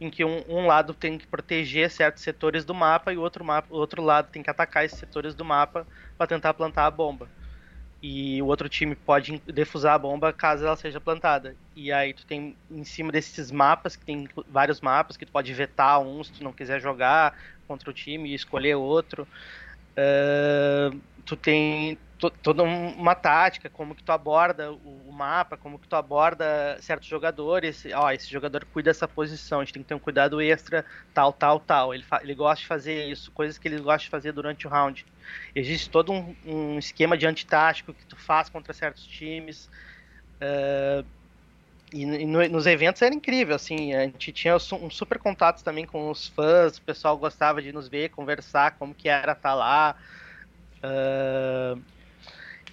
em 0.00 0.08
que 0.08 0.24
um, 0.24 0.44
um, 0.48 0.66
lado 0.66 0.94
tem 0.94 1.18
que 1.18 1.26
proteger 1.26 1.90
certos 1.90 2.22
setores 2.22 2.64
do 2.64 2.74
mapa 2.74 3.12
e 3.12 3.16
o 3.16 3.20
outro, 3.20 3.44
mapa, 3.44 3.68
o 3.70 3.76
outro 3.76 4.02
lado 4.02 4.30
tem 4.30 4.42
que 4.42 4.50
atacar 4.50 4.84
esses 4.84 4.98
setores 4.98 5.34
do 5.34 5.44
mapa 5.44 5.86
para 6.16 6.26
tentar 6.26 6.54
plantar 6.54 6.86
a 6.86 6.90
bomba. 6.90 7.28
E 8.02 8.40
o 8.40 8.46
outro 8.46 8.68
time 8.68 8.94
pode 8.94 9.38
defusar 9.46 9.94
a 9.94 9.98
bomba 9.98 10.32
caso 10.32 10.64
ela 10.64 10.76
seja 10.76 11.00
plantada. 11.00 11.54
E 11.76 11.92
aí 11.92 12.14
tu 12.14 12.24
tem 12.24 12.56
em 12.70 12.84
cima 12.84 13.12
desses 13.12 13.50
mapas, 13.50 13.94
que 13.94 14.06
tem 14.06 14.26
vários 14.48 14.80
mapas, 14.80 15.16
que 15.18 15.26
tu 15.26 15.32
pode 15.32 15.52
vetar 15.52 16.00
um 16.00 16.24
se 16.24 16.32
tu 16.32 16.44
não 16.44 16.52
quiser 16.52 16.80
jogar 16.80 17.34
contra 17.68 17.90
o 17.90 17.92
time 17.92 18.30
e 18.30 18.34
escolher 18.34 18.76
outro. 18.76 19.28
Uh, 19.98 20.98
tu 21.26 21.36
tem 21.36 21.98
toda 22.28 22.62
uma 22.62 23.14
tática, 23.14 23.70
como 23.70 23.94
que 23.94 24.02
tu 24.02 24.12
aborda 24.12 24.72
o, 24.72 25.10
mapa, 25.10 25.56
como 25.56 25.78
que 25.78 25.86
tu 25.86 25.96
aborda 25.96 26.76
certos 26.80 27.08
jogadores. 27.08 27.84
Ó, 27.94 28.10
esse 28.10 28.30
jogador 28.30 28.64
cuida 28.64 28.90
dessa 28.90 29.06
posição, 29.06 29.60
a 29.60 29.64
gente 29.64 29.74
tem 29.74 29.82
que 29.82 29.88
ter 29.88 29.94
um 29.94 29.98
cuidado 29.98 30.40
extra, 30.40 30.84
tal, 31.14 31.32
tal, 31.32 31.60
tal. 31.60 31.94
Ele, 31.94 32.04
ele 32.22 32.34
gosta 32.34 32.62
de 32.62 32.66
fazer 32.66 33.06
isso, 33.06 33.30
coisas 33.32 33.58
que 33.58 33.68
ele 33.68 33.80
gosta 33.80 34.04
de 34.04 34.08
fazer 34.08 34.32
durante 34.32 34.66
o 34.66 34.70
round. 34.70 35.06
Existe 35.54 35.88
todo 35.90 36.10
um, 36.10 36.34
um 36.44 36.78
esquema 36.78 37.16
de 37.16 37.26
antitático 37.26 37.92
que 37.92 38.06
tu 38.06 38.16
faz 38.16 38.48
contra 38.48 38.72
certos 38.72 39.06
times. 39.06 39.68
Uh, 40.40 41.04
e, 41.92 42.06
no, 42.06 42.48
nos 42.48 42.66
eventos 42.66 43.02
era 43.02 43.14
incrível, 43.14 43.56
assim, 43.56 43.94
a 43.94 44.04
gente 44.04 44.32
tinha 44.32 44.56
um 44.56 44.90
super 44.90 45.18
contato 45.18 45.62
também 45.62 45.84
com 45.84 46.10
os 46.10 46.28
fãs, 46.28 46.78
o 46.78 46.82
pessoal 46.82 47.18
gostava 47.18 47.60
de 47.60 47.72
nos 47.72 47.88
ver, 47.88 48.10
conversar, 48.10 48.72
como 48.78 48.94
que 48.94 49.08
era 49.08 49.32
estar 49.32 49.50
tá 49.50 49.54
lá. 49.54 49.96
Uh, 50.82 51.82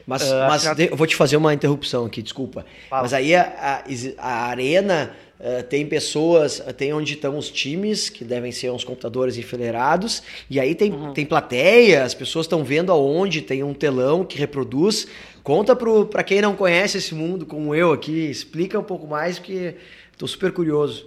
mas, 0.08 0.24
uh, 0.24 0.36
mas 0.48 0.66
eu 0.80 0.96
vou 0.96 1.06
te 1.06 1.18
fazer 1.18 1.36
uma 1.36 1.54
interrupção 1.54 2.06
aqui, 2.06 2.22
desculpa. 2.22 2.66
Fala. 2.90 3.02
Mas 3.02 3.14
aí 3.14 3.36
a, 3.36 3.84
a, 4.18 4.26
a 4.26 4.46
arena 4.48 5.14
uh, 5.38 5.64
tem 5.64 5.86
pessoas, 5.86 6.64
tem 6.78 6.94
onde 6.94 7.16
estão 7.16 7.38
os 7.38 7.52
times, 7.52 8.10
que 8.10 8.24
devem 8.24 8.54
ser 8.54 8.72
uns 8.72 8.86
computadores 8.86 9.38
enfileirados, 9.38 10.24
e 10.50 10.62
aí 10.62 10.74
tem, 10.74 10.94
uhum. 10.94 11.14
tem 11.14 11.26
plateia, 11.26 12.06
as 12.06 12.14
pessoas 12.14 12.46
estão 12.46 12.64
vendo 12.64 12.90
aonde, 12.90 13.42
tem 13.42 13.64
um 13.64 13.74
telão 13.74 14.24
que 14.24 14.38
reproduz. 14.38 15.08
Conta 15.44 15.76
para 15.76 16.24
quem 16.24 16.42
não 16.42 16.56
conhece 16.56 16.98
esse 16.98 17.14
mundo, 17.14 17.46
como 17.46 17.76
eu 17.76 17.92
aqui, 17.92 18.30
explica 18.30 18.80
um 18.80 18.84
pouco 18.84 19.06
mais, 19.06 19.38
porque 19.38 19.76
estou 20.14 20.28
super 20.28 20.54
curioso. 20.54 21.06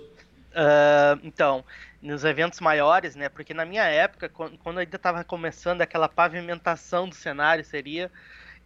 Uh, 0.50 1.18
então, 1.24 1.64
nos 2.02 2.24
eventos 2.24 2.60
maiores, 2.60 3.16
né? 3.16 3.30
Porque 3.30 3.54
na 3.54 3.64
minha 3.64 3.84
época, 3.84 4.28
quando 4.28 4.78
ainda 4.78 4.96
estava 4.96 5.24
começando 5.24 5.80
aquela 5.80 6.08
pavimentação 6.08 7.08
do 7.08 7.14
cenário, 7.14 7.64
seria 7.64 8.10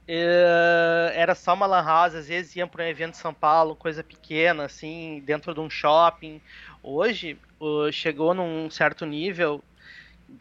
era 0.06 1.34
só 1.34 1.54
uma 1.54 1.66
lan 1.66 1.84
house, 1.84 2.14
às 2.14 2.28
vezes 2.28 2.54
iam 2.56 2.68
para 2.68 2.84
um 2.84 2.88
evento 2.88 3.14
em 3.14 3.18
São 3.18 3.32
Paulo, 3.32 3.74
coisa 3.74 4.04
pequena, 4.04 4.64
assim, 4.64 5.22
dentro 5.24 5.54
de 5.54 5.60
um 5.60 5.70
shopping. 5.70 6.40
Hoje, 6.82 7.38
chegou 7.92 8.34
num 8.34 8.68
certo 8.70 9.06
nível 9.06 9.62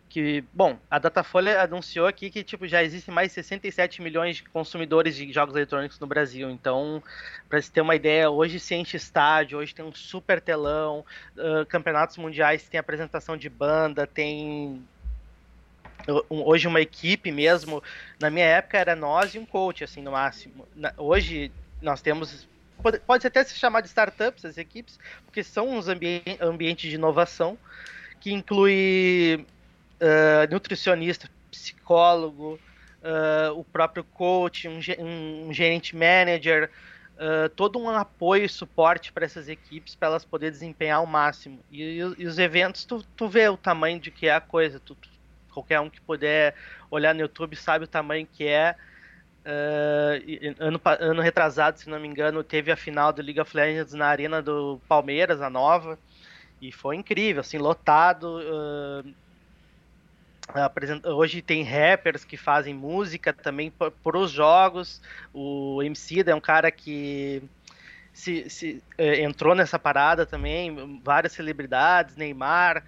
que, 0.09 0.43
bom, 0.53 0.77
a 0.89 0.97
Datafolha 0.97 1.61
anunciou 1.61 2.07
aqui 2.07 2.29
que 2.29 2.43
tipo 2.43 2.67
já 2.67 2.83
existem 2.83 3.13
mais 3.13 3.29
de 3.29 3.35
67 3.35 4.01
milhões 4.01 4.37
de 4.37 4.43
consumidores 4.43 5.15
de 5.15 5.31
jogos 5.31 5.55
eletrônicos 5.55 5.99
no 5.99 6.07
Brasil. 6.07 6.49
Então, 6.49 7.03
para 7.47 7.61
você 7.61 7.71
ter 7.71 7.81
uma 7.81 7.95
ideia, 7.95 8.29
hoje 8.29 8.59
se 8.59 8.75
enche 8.75 8.97
estádio, 8.97 9.59
hoje 9.59 9.75
tem 9.75 9.85
um 9.85 9.93
super 9.93 10.41
telão, 10.41 11.05
campeonatos 11.67 12.17
mundiais 12.17 12.67
tem 12.67 12.79
apresentação 12.79 13.37
de 13.37 13.49
banda, 13.49 14.07
tem 14.07 14.83
hoje 16.29 16.67
uma 16.67 16.81
equipe 16.81 17.31
mesmo, 17.31 17.81
na 18.19 18.29
minha 18.29 18.45
época 18.45 18.77
era 18.77 18.95
nós 18.95 19.33
e 19.35 19.39
um 19.39 19.45
coach, 19.45 19.83
assim, 19.83 20.01
no 20.01 20.11
máximo. 20.11 20.67
hoje 20.97 21.51
nós 21.81 22.01
temos, 22.01 22.47
pode, 22.81 22.99
pode 22.99 23.27
até 23.27 23.43
se 23.43 23.55
chamar 23.55 23.81
de 23.81 23.87
startups 23.87 24.45
as 24.45 24.57
equipes, 24.57 24.99
porque 25.25 25.43
são 25.43 25.69
uns 25.69 25.87
ambi 25.87 26.21
ambientes 26.39 26.89
de 26.89 26.95
inovação, 26.95 27.57
que 28.19 28.31
inclui 28.31 29.45
uh, 29.99 30.51
nutricionista, 30.51 31.29
psicólogo, 31.51 32.59
uh, 33.03 33.57
o 33.57 33.63
próprio 33.63 34.03
coach, 34.03 34.67
um, 34.67 34.79
um 35.47 35.53
gerente 35.53 35.95
manager, 35.95 36.69
uh, 37.15 37.49
todo 37.49 37.79
um 37.79 37.89
apoio 37.89 38.45
e 38.45 38.49
suporte 38.49 39.11
para 39.11 39.25
essas 39.25 39.47
equipes 39.49 39.95
para 39.95 40.07
elas 40.07 40.25
poderem 40.25 40.51
desempenhar 40.51 40.97
ao 40.97 41.05
máximo. 41.05 41.59
E, 41.71 41.97
e, 41.97 42.25
os 42.25 42.39
eventos, 42.39 42.85
tu, 42.85 43.03
tu 43.15 43.27
vê 43.27 43.47
o 43.49 43.57
tamanho 43.57 43.99
de 43.99 44.09
que 44.09 44.27
é 44.27 44.33
a 44.33 44.41
coisa, 44.41 44.79
tu, 44.79 44.95
tu 44.95 45.12
qualquer 45.53 45.79
um 45.79 45.89
que 45.89 46.01
puder 46.01 46.55
olhar 46.89 47.13
no 47.13 47.21
YouTube 47.21 47.55
sabe 47.55 47.85
o 47.85 47.87
tamanho 47.87 48.27
que 48.31 48.45
é. 48.45 48.75
Uh, 49.45 50.55
ano, 50.57 50.81
ano 50.99 51.21
retrasado, 51.21 51.77
se 51.77 51.89
não 51.89 51.99
me 51.99 52.07
engano, 52.07 52.43
teve 52.43 52.71
a 52.71 52.77
final 52.77 53.11
do 53.11 53.21
League 53.21 53.39
of 53.39 53.55
Legends 53.55 53.93
na 53.93 54.07
arena 54.07 54.41
do 54.41 54.79
Palmeiras, 54.87 55.41
a 55.41 55.49
nova, 55.49 55.99
e 56.61 56.71
foi 56.71 56.95
incrível, 56.95 57.41
assim, 57.41 57.57
lotado. 57.57 58.39
Uh, 58.39 59.13
Hoje 61.05 61.41
tem 61.41 61.63
rappers 61.63 62.25
que 62.25 62.35
fazem 62.35 62.73
música 62.73 63.31
também 63.31 63.71
para 63.71 64.17
os 64.17 64.29
jogos. 64.29 65.01
O 65.33 65.81
MC 65.81 66.21
é 66.27 66.35
um 66.35 66.41
cara 66.41 66.69
que 66.69 67.41
se, 68.13 68.49
se, 68.49 68.83
eh, 68.97 69.21
entrou 69.23 69.55
nessa 69.55 69.79
parada 69.79 70.25
também. 70.25 71.01
Várias 71.01 71.31
celebridades, 71.31 72.17
Neymar, 72.17 72.83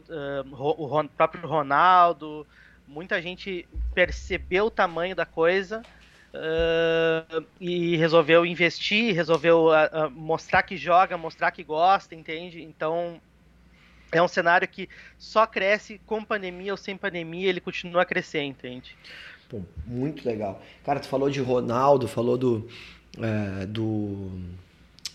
todo, 0.00 0.10
uh, 0.10 0.54
o, 0.54 1.00
o 1.00 1.08
próprio 1.08 1.46
Ronaldo, 1.46 2.46
muita 2.86 3.20
gente 3.20 3.68
percebeu 3.94 4.66
o 4.66 4.70
tamanho 4.70 5.14
da 5.14 5.26
coisa 5.26 5.82
uh, 6.32 7.44
e 7.60 7.96
resolveu 7.96 8.46
investir, 8.46 9.14
resolveu 9.14 9.66
uh, 9.66 10.10
mostrar 10.10 10.62
que 10.62 10.76
joga, 10.76 11.18
mostrar 11.18 11.50
que 11.50 11.62
gosta, 11.62 12.14
entende? 12.14 12.62
Então 12.62 13.20
é 14.10 14.22
um 14.22 14.28
cenário 14.28 14.66
que 14.66 14.88
só 15.18 15.46
cresce 15.46 16.00
com 16.06 16.24
pandemia 16.24 16.72
ou 16.72 16.76
sem 16.76 16.96
pandemia, 16.96 17.48
ele 17.48 17.60
continua 17.60 18.02
a 18.02 18.06
crescer, 18.06 18.42
entende? 18.42 18.96
Pô, 19.48 19.60
muito 19.86 20.26
legal. 20.26 20.62
Cara, 20.84 21.00
tu 21.00 21.08
falou 21.08 21.28
de 21.28 21.40
Ronaldo, 21.40 22.08
falou 22.08 22.38
do, 22.38 22.68
é, 23.18 23.66
do 23.66 24.30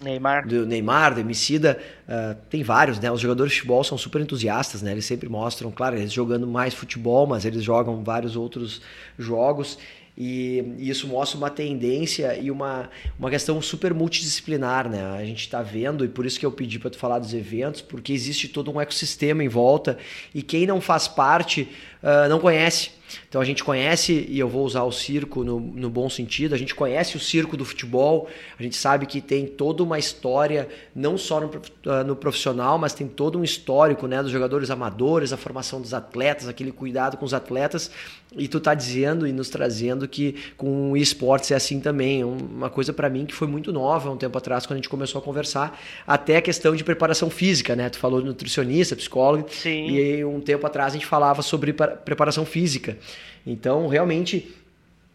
Neymar. 0.01 0.47
Do 0.47 0.65
Neymar, 0.65 1.15
do 1.15 1.19
Emicida, 1.19 1.79
uh, 2.07 2.35
tem 2.49 2.63
vários, 2.63 2.99
né? 2.99 3.11
Os 3.11 3.19
jogadores 3.19 3.53
de 3.53 3.59
futebol 3.59 3.83
são 3.83 3.97
super 3.97 4.21
entusiastas, 4.21 4.81
né? 4.81 4.91
Eles 4.91 5.05
sempre 5.05 5.27
mostram, 5.27 5.71
claro, 5.71 5.95
eles 5.97 6.13
jogando 6.13 6.45
mais 6.45 6.73
futebol, 6.73 7.25
mas 7.25 7.45
eles 7.45 7.63
jogam 7.63 8.03
vários 8.03 8.35
outros 8.35 8.81
jogos. 9.17 9.77
E, 10.17 10.73
isso 10.79 11.07
mostra 11.07 11.37
uma 11.37 11.49
tendência 11.49 12.35
e 12.35 12.49
uma, 12.49 12.89
uma 13.19 13.29
questão 13.29 13.61
super 13.61 13.93
multidisciplinar, 13.93 14.89
né? 14.89 15.03
A 15.15 15.23
gente 15.23 15.41
está 15.41 15.61
vendo, 15.61 16.03
e 16.03 16.07
por 16.07 16.25
isso 16.25 16.39
que 16.39 16.45
eu 16.45 16.51
pedi 16.51 16.79
para 16.79 16.89
tu 16.89 16.97
falar 16.97 17.19
dos 17.19 17.33
eventos, 17.35 17.81
porque 17.81 18.11
existe 18.11 18.47
todo 18.47 18.71
um 18.71 18.81
ecossistema 18.81 19.43
em 19.43 19.47
volta 19.47 19.97
e 20.33 20.41
quem 20.41 20.65
não 20.65 20.81
faz 20.81 21.07
parte 21.07 21.69
uh, 22.01 22.27
não 22.29 22.39
conhece. 22.39 22.91
Então 23.27 23.41
a 23.41 23.45
gente 23.45 23.63
conhece, 23.63 24.25
e 24.29 24.39
eu 24.39 24.47
vou 24.47 24.65
usar 24.65 24.83
o 24.83 24.91
circo 24.91 25.43
no, 25.43 25.59
no 25.59 25.89
bom 25.89 26.09
sentido, 26.09 26.53
a 26.53 26.57
gente 26.57 26.75
conhece 26.75 27.15
o 27.15 27.19
circo 27.19 27.55
do 27.55 27.65
futebol, 27.65 28.27
a 28.59 28.63
gente 28.63 28.75
sabe 28.75 29.05
que 29.05 29.21
tem 29.21 29.45
toda 29.45 29.83
uma 29.83 29.99
história, 29.99 30.67
não 30.95 31.17
só 31.17 31.39
no, 31.39 31.51
ah, 31.85 32.03
no 32.03 32.15
profissional, 32.15 32.77
mas 32.77 32.93
tem 32.93 33.07
todo 33.07 33.39
um 33.39 33.43
histórico 33.43 34.07
né, 34.07 34.21
dos 34.21 34.31
jogadores 34.31 34.69
amadores, 34.69 35.31
a 35.33 35.37
formação 35.37 35.81
dos 35.81 35.93
atletas, 35.93 36.47
aquele 36.47 36.71
cuidado 36.71 37.17
com 37.17 37.25
os 37.25 37.33
atletas, 37.33 37.91
e 38.35 38.47
tu 38.47 38.59
tá 38.59 38.73
dizendo 38.73 39.25
e 39.25 39.31
nos 39.31 39.49
trazendo 39.49 40.07
que 40.07 40.35
com 40.57 40.91
o 40.91 40.97
esportes 40.97 41.51
é 41.51 41.55
assim 41.55 41.79
também, 41.79 42.21
é 42.21 42.25
uma 42.25 42.69
coisa 42.69 42.91
para 42.91 43.09
mim 43.09 43.25
que 43.25 43.33
foi 43.33 43.47
muito 43.47 43.71
nova 43.71 44.11
um 44.11 44.17
tempo 44.17 44.37
atrás, 44.37 44.65
quando 44.65 44.73
a 44.73 44.77
gente 44.77 44.89
começou 44.89 45.19
a 45.19 45.21
conversar, 45.21 45.79
até 46.05 46.37
a 46.37 46.41
questão 46.41 46.75
de 46.75 46.83
preparação 46.83 47.29
física, 47.29 47.75
né? 47.75 47.89
Tu 47.89 47.97
falou 47.97 48.19
de 48.21 48.27
nutricionista, 48.27 48.95
psicólogo, 48.95 49.47
Sim. 49.49 49.89
e 49.89 50.25
um 50.25 50.41
tempo 50.41 50.65
atrás 50.67 50.93
a 50.93 50.97
gente 50.97 51.05
falava 51.05 51.41
sobre 51.41 51.73
preparação 51.73 52.45
física. 52.45 52.96
Então, 53.45 53.87
realmente 53.87 54.53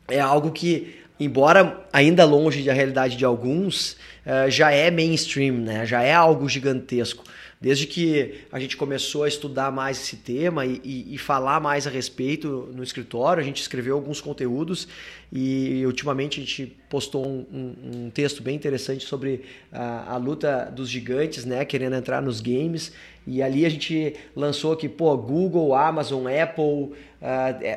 é 0.09 0.21
algo 0.21 0.51
que, 0.51 0.97
embora 1.19 1.87
ainda 1.93 2.25
longe 2.25 2.63
da 2.63 2.73
realidade 2.73 3.17
de 3.17 3.25
alguns, 3.25 3.97
eh, 4.25 4.51
já 4.51 4.71
é 4.71 4.91
mainstream, 4.91 5.57
né? 5.57 5.87
já 5.87 6.03
é 6.03 6.13
algo 6.13 6.49
gigantesco. 6.49 7.25
Desde 7.61 7.87
que 7.87 8.41
a 8.51 8.59
gente 8.59 8.77
começou 8.77 9.23
a 9.23 9.29
estudar 9.29 9.71
mais 9.71 10.01
esse 10.01 10.17
tema 10.17 10.67
e, 10.67 10.81
e, 10.83 11.15
e, 11.15 11.19
falar 11.19 11.61
mais 11.61 11.87
a 11.87 11.91
respeito 11.91 12.69
no 12.75 12.83
escritório, 12.83 13.41
a 13.41 13.45
gente 13.45 13.63
escreveu 13.63 13.95
alguns 13.95 14.21
conteúdos 14.21 14.89
e 15.33 15.83
ultimamente 15.87 16.39
a 16.39 16.45
gente 16.45 16.77
postou 16.91 17.27
um, 17.27 17.47
um, 17.51 17.75
um 18.05 18.11
texto 18.11 18.43
bem 18.43 18.55
interessante 18.55 19.03
sobre 19.07 19.45
a, 19.73 20.13
a, 20.13 20.17
luta 20.19 20.71
dos 20.71 20.91
gigantes, 20.91 21.47
né, 21.47 21.65
querendo 21.65 21.97
entrar 21.97 22.21
nos 22.21 22.43
games. 22.43 22.93
E 23.27 23.41
ali 23.41 23.65
a 23.65 23.69
gente 23.71 24.15
lançou 24.37 24.77
que, 24.77 24.91
pô, 24.91 25.17
Google, 25.17 25.75
Amazon, 25.75 26.27
Apple 26.27 26.93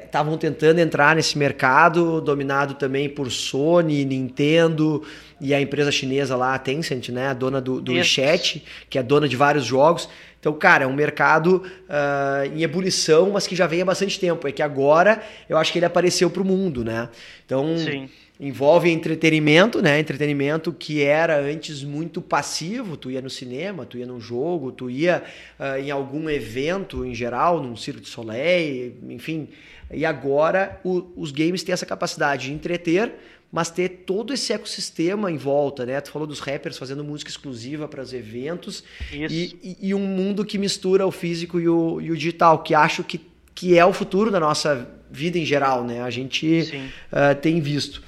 estavam 0.04 0.34
uh, 0.34 0.38
tentando 0.38 0.80
entrar 0.80 1.16
nesse 1.16 1.38
mercado, 1.38 2.20
dominado 2.20 2.74
também 2.74 3.08
por 3.08 3.32
Sony, 3.32 4.04
Nintendo 4.04 5.04
e 5.40 5.54
a 5.54 5.62
empresa 5.62 5.92
chinesa 5.92 6.36
lá, 6.36 6.56
a 6.56 6.60
Tencent, 6.60 7.08
né, 7.10 7.28
a 7.28 7.34
dona 7.34 7.62
do, 7.62 7.80
do 7.80 7.94
WeChat, 7.94 8.66
que 8.90 9.00
é 9.00 9.04
dona 9.04 9.30
de 9.30 9.38
vários 9.38 9.64
jogos. 9.64 10.10
Então, 10.46 10.54
cara, 10.54 10.84
é 10.84 10.88
um 10.88 10.94
mercado 10.94 11.64
uh, 11.90 12.56
em 12.56 12.62
ebulição, 12.62 13.32
mas 13.32 13.48
que 13.48 13.56
já 13.56 13.66
vem 13.66 13.82
há 13.82 13.86
bastante 13.86 14.20
tempo. 14.20 14.48
É 14.48 14.52
que 14.52 14.62
agora 14.62 15.20
eu 15.50 15.58
acho 15.58 15.74
que 15.74 15.80
ele 15.80 15.88
apareceu 15.88 16.30
para 16.30 16.44
o 16.44 16.46
mundo, 16.46 16.86
né? 16.86 17.10
Então, 17.44 17.76
Sim 17.80 18.08
envolve 18.38 18.90
entretenimento, 18.90 19.82
né? 19.82 19.98
Entretenimento 19.98 20.74
que 20.74 21.02
era 21.02 21.40
antes 21.40 21.84
muito 21.84 22.22
passivo. 22.22 22.98
Tu 22.98 23.12
ia 23.12 23.22
no 23.22 23.30
cinema, 23.30 23.86
tu 23.86 23.98
ia 23.98 24.06
num 24.06 24.20
jogo, 24.20 24.74
tu 24.74 24.90
ia 24.90 25.24
uh, 25.58 25.80
em 25.80 25.90
algum 25.90 26.30
evento 26.30 27.06
em 27.06 27.16
geral, 27.16 27.64
num 27.64 27.78
Circo 27.78 28.02
de 28.02 28.10
Soleil, 28.10 28.94
enfim. 29.10 29.48
E 29.90 30.06
agora 30.06 30.80
o, 30.84 31.06
os 31.16 31.32
games 31.32 31.64
têm 31.64 31.72
essa 31.72 31.86
capacidade 31.86 32.48
de 32.48 32.54
entreter, 32.54 33.14
mas 33.56 33.70
ter 33.70 34.04
todo 34.06 34.34
esse 34.34 34.52
ecossistema 34.52 35.32
em 35.32 35.38
volta, 35.38 35.86
né? 35.86 36.02
Tu 36.02 36.12
falou 36.12 36.28
dos 36.28 36.42
rappers 36.42 36.78
fazendo 36.78 37.06
música 37.06 37.32
exclusiva 37.32 37.88
para 37.88 38.02
os 38.02 38.12
eventos 38.12 38.84
e, 39.10 39.58
e, 39.64 39.78
e, 39.82 39.96
um 39.96 40.06
mundo 40.06 40.44
que 40.44 40.58
mistura 40.58 41.08
o 41.08 41.12
físico 41.12 41.58
e 41.58 41.70
o, 41.70 42.02
e 42.02 42.12
o 42.12 42.18
digital, 42.18 42.64
que 42.64 42.76
acho 42.76 43.02
que, 43.02 43.22
que 43.54 43.78
é 43.80 43.86
o 43.86 43.94
futuro 43.94 44.30
da 44.30 44.42
nossa 44.42 44.86
vida 45.10 45.40
em 45.40 45.46
geral, 45.46 45.86
né? 45.86 46.02
A 46.02 46.10
gente 46.10 46.90
uh, 47.14 47.34
tem 47.42 47.62
visto. 47.62 48.04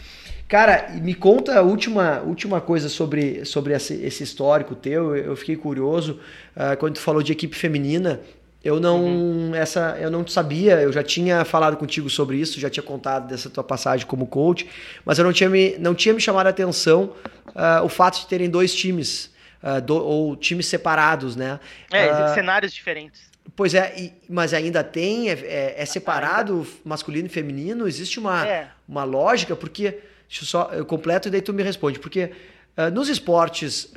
Cara, 0.49 0.89
me 1.01 1.13
conta 1.13 1.59
a 1.59 1.61
última, 1.61 2.19
última 2.23 2.59
coisa 2.59 2.89
sobre, 2.89 3.45
sobre 3.45 3.73
esse, 3.73 3.93
esse 4.03 4.23
histórico 4.23 4.75
teu. 4.75 5.15
Eu 5.15 5.37
fiquei 5.37 5.55
curioso 5.55 6.19
uh, 6.57 6.75
quando 6.77 6.95
tu 6.95 6.99
falou 6.99 7.23
de 7.23 7.31
equipe 7.31 7.55
feminina. 7.55 8.19
Eu 8.67 8.81
não, 8.81 9.05
uhum. 9.05 9.55
essa, 9.55 9.97
eu 9.97 10.11
não 10.11 10.27
sabia, 10.27 10.81
eu 10.81 10.91
já 10.91 11.01
tinha 11.01 11.45
falado 11.45 11.77
contigo 11.77 12.09
sobre 12.09 12.35
isso, 12.35 12.59
já 12.59 12.69
tinha 12.69 12.83
contado 12.83 13.25
dessa 13.25 13.49
tua 13.49 13.63
passagem 13.63 14.05
como 14.05 14.27
coach, 14.27 14.67
mas 15.05 15.17
eu 15.17 15.23
não 15.23 15.31
tinha 15.31 15.49
me, 15.49 15.77
não 15.77 15.95
tinha 15.95 16.13
me 16.13 16.19
chamado 16.19 16.47
a 16.47 16.49
atenção 16.49 17.13
uh, 17.47 17.85
o 17.85 17.87
fato 17.87 18.19
de 18.19 18.27
terem 18.27 18.49
dois 18.49 18.75
times. 18.75 19.31
Uh, 19.63 19.81
do, 19.81 19.95
ou 19.95 20.35
times 20.35 20.67
separados, 20.67 21.35
né? 21.35 21.59
É, 21.91 22.11
uh, 22.11 22.33
cenários 22.33 22.73
diferentes. 22.73 23.21
Pois 23.55 23.73
é, 23.73 23.93
e, 23.97 24.13
mas 24.29 24.53
ainda 24.53 24.83
tem, 24.83 25.29
é, 25.29 25.33
é, 25.33 25.75
é 25.77 25.85
separado 25.85 26.57
ainda. 26.57 26.69
masculino 26.83 27.25
e 27.25 27.29
feminino? 27.29 27.87
Existe 27.87 28.19
uma, 28.19 28.45
é. 28.45 28.67
uma 28.87 29.03
lógica? 29.03 29.55
Porque, 29.55 29.97
deixa 30.27 30.43
eu 30.43 30.45
só, 30.45 30.69
eu 30.73 30.85
completo 30.85 31.29
e 31.29 31.31
daí 31.31 31.41
tu 31.41 31.53
me 31.53 31.63
responde. 31.63 31.99
Porque 31.99 32.31
uh, 32.77 32.91
nos 32.91 33.09
esportes 33.09 33.91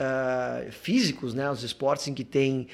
físicos, 0.71 1.35
né, 1.35 1.51
os 1.51 1.63
esportes 1.63 2.09
em 2.09 2.15
que 2.15 2.25
tem 2.25 2.67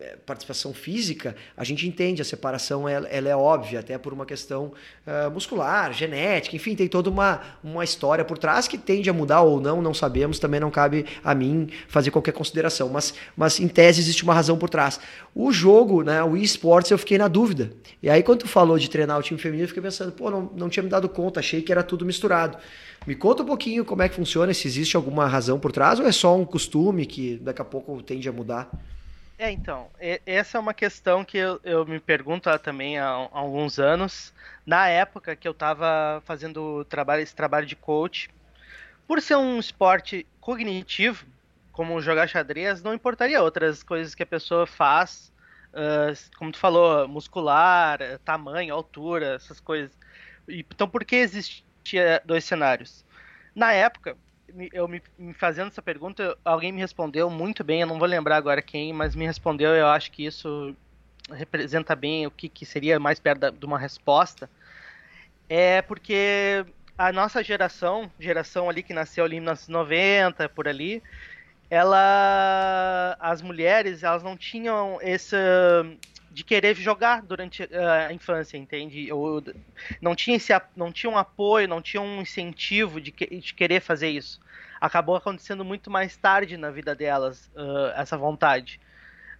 é, 0.00 0.16
participação 0.26 0.74
física, 0.74 1.36
a 1.56 1.62
gente 1.62 1.86
entende 1.86 2.20
a 2.20 2.24
separação, 2.24 2.88
ela, 2.88 3.06
ela 3.08 3.28
é 3.28 3.36
óbvia, 3.36 3.78
até 3.78 3.96
por 3.96 4.12
uma 4.12 4.26
questão 4.26 4.72
uh, 5.06 5.30
muscular, 5.30 5.92
genética, 5.92 6.56
enfim, 6.56 6.74
tem 6.74 6.88
toda 6.88 7.08
uma, 7.08 7.40
uma 7.62 7.84
história 7.84 8.24
por 8.24 8.36
trás 8.36 8.66
que 8.66 8.76
tende 8.76 9.08
a 9.08 9.12
mudar 9.12 9.42
ou 9.42 9.60
não, 9.60 9.80
não 9.80 9.94
sabemos, 9.94 10.40
também 10.40 10.58
não 10.58 10.70
cabe 10.70 11.06
a 11.22 11.32
mim 11.32 11.68
fazer 11.86 12.10
qualquer 12.10 12.32
consideração, 12.32 12.88
mas, 12.88 13.14
mas 13.36 13.60
em 13.60 13.68
tese 13.68 14.00
existe 14.00 14.24
uma 14.24 14.34
razão 14.34 14.58
por 14.58 14.68
trás. 14.68 14.98
O 15.34 15.52
jogo, 15.52 16.02
né, 16.02 16.22
o 16.24 16.36
esportes, 16.36 16.90
eu 16.90 16.98
fiquei 16.98 17.16
na 17.16 17.28
dúvida. 17.28 17.70
E 18.02 18.10
aí, 18.10 18.22
quando 18.22 18.40
tu 18.40 18.48
falou 18.48 18.78
de 18.78 18.90
treinar 18.90 19.18
o 19.18 19.22
time 19.22 19.40
feminino, 19.40 19.64
eu 19.64 19.68
fiquei 19.68 19.82
pensando, 19.82 20.10
pô, 20.12 20.30
não, 20.30 20.50
não 20.56 20.68
tinha 20.68 20.82
me 20.82 20.88
dado 20.90 21.08
conta, 21.08 21.40
achei 21.40 21.62
que 21.62 21.70
era 21.70 21.82
tudo 21.82 22.04
misturado. 22.04 22.58
Me 23.06 23.14
conta 23.14 23.42
um 23.42 23.46
pouquinho 23.46 23.84
como 23.84 24.02
é 24.02 24.08
que 24.08 24.14
funciona, 24.14 24.54
se 24.54 24.66
existe 24.66 24.96
alguma 24.96 25.26
razão 25.26 25.60
por 25.60 25.70
trás 25.70 26.00
ou 26.00 26.06
é 26.06 26.12
só 26.12 26.34
um 26.36 26.44
costume 26.44 27.04
que 27.04 27.36
daqui 27.36 27.60
a 27.60 27.64
pouco 27.64 28.02
tende 28.02 28.28
a 28.28 28.32
mudar? 28.32 28.70
É, 29.36 29.50
então, 29.50 29.90
essa 30.24 30.56
é 30.56 30.60
uma 30.60 30.72
questão 30.72 31.24
que 31.24 31.36
eu, 31.36 31.60
eu 31.64 31.84
me 31.84 32.00
pergunto 32.00 32.48
também 32.60 32.98
há, 32.98 33.08
há, 33.08 33.28
alguns 33.32 33.78
anos. 33.78 34.32
Na 34.64 34.88
época 34.88 35.36
que 35.36 35.46
eu 35.46 35.52
estava 35.52 36.22
fazendo 36.24 36.84
trabalho, 36.86 37.22
esse 37.22 37.34
trabalho 37.34 37.66
de 37.66 37.76
coach, 37.76 38.30
por 39.06 39.20
ser 39.20 39.36
um 39.36 39.58
esporte 39.58 40.26
cognitivo, 40.40 41.26
como 41.72 42.00
jogar 42.00 42.28
xadrez, 42.28 42.82
não 42.82 42.94
importaria 42.94 43.42
outras 43.42 43.82
coisas 43.82 44.14
que 44.14 44.22
a 44.22 44.26
pessoa 44.26 44.66
faz, 44.66 45.32
uh, 45.72 46.36
como 46.38 46.52
tu 46.52 46.58
falou, 46.58 47.06
muscular, 47.08 47.98
tamanho, 48.24 48.72
altura, 48.72 49.34
essas 49.34 49.60
coisas. 49.60 49.90
Então, 50.48 50.88
por 50.88 51.04
que 51.04 51.16
existia 51.84 52.22
dois 52.24 52.44
cenários? 52.44 53.04
Na 53.54 53.72
época, 53.72 54.16
eu 54.72 54.88
me, 54.88 55.02
me, 55.18 55.32
fazendo 55.34 55.68
essa 55.68 55.82
pergunta, 55.82 56.36
alguém 56.44 56.72
me 56.72 56.80
respondeu 56.80 57.28
muito 57.28 57.62
bem, 57.62 57.82
eu 57.82 57.86
não 57.86 57.98
vou 57.98 58.08
lembrar 58.08 58.36
agora 58.36 58.62
quem, 58.62 58.92
mas 58.92 59.14
me 59.14 59.26
respondeu, 59.26 59.70
eu 59.74 59.86
acho 59.86 60.10
que 60.10 60.24
isso 60.24 60.74
representa 61.30 61.94
bem 61.94 62.26
o 62.26 62.30
que, 62.30 62.48
que 62.48 62.66
seria 62.66 62.98
mais 62.98 63.20
perto 63.20 63.40
da, 63.40 63.50
de 63.50 63.64
uma 63.64 63.78
resposta. 63.78 64.48
É 65.48 65.82
porque 65.82 66.64
a 66.96 67.12
nossa 67.12 67.42
geração, 67.42 68.10
geração 68.18 68.68
ali 68.68 68.82
que 68.82 68.94
nasceu 68.94 69.24
ali 69.24 69.36
em 69.36 69.40
1990, 69.40 70.48
por 70.48 70.66
ali, 70.66 71.02
ela 71.70 73.16
as 73.20 73.42
mulheres, 73.42 74.02
elas 74.02 74.22
não 74.22 74.36
tinham 74.36 74.98
esse 75.02 75.36
de 76.34 76.42
querer 76.42 76.74
jogar 76.74 77.22
durante 77.22 77.62
uh, 77.62 77.68
a 78.08 78.12
infância, 78.12 78.58
entende? 78.58 79.10
Ou 79.12 79.42
não 80.00 80.16
tinha 80.16 80.36
esse 80.36 80.52
não 80.74 80.90
tinha 80.90 81.08
um 81.08 81.16
apoio, 81.16 81.68
não 81.68 81.80
tinha 81.80 82.02
um 82.02 82.20
incentivo 82.20 83.00
de, 83.00 83.12
que, 83.12 83.24
de 83.26 83.54
querer 83.54 83.80
fazer 83.80 84.10
isso. 84.10 84.40
Acabou 84.80 85.14
acontecendo 85.14 85.64
muito 85.64 85.90
mais 85.90 86.16
tarde 86.16 86.56
na 86.56 86.72
vida 86.72 86.94
delas 86.94 87.50
uh, 87.54 87.92
essa 87.94 88.18
vontade. 88.18 88.80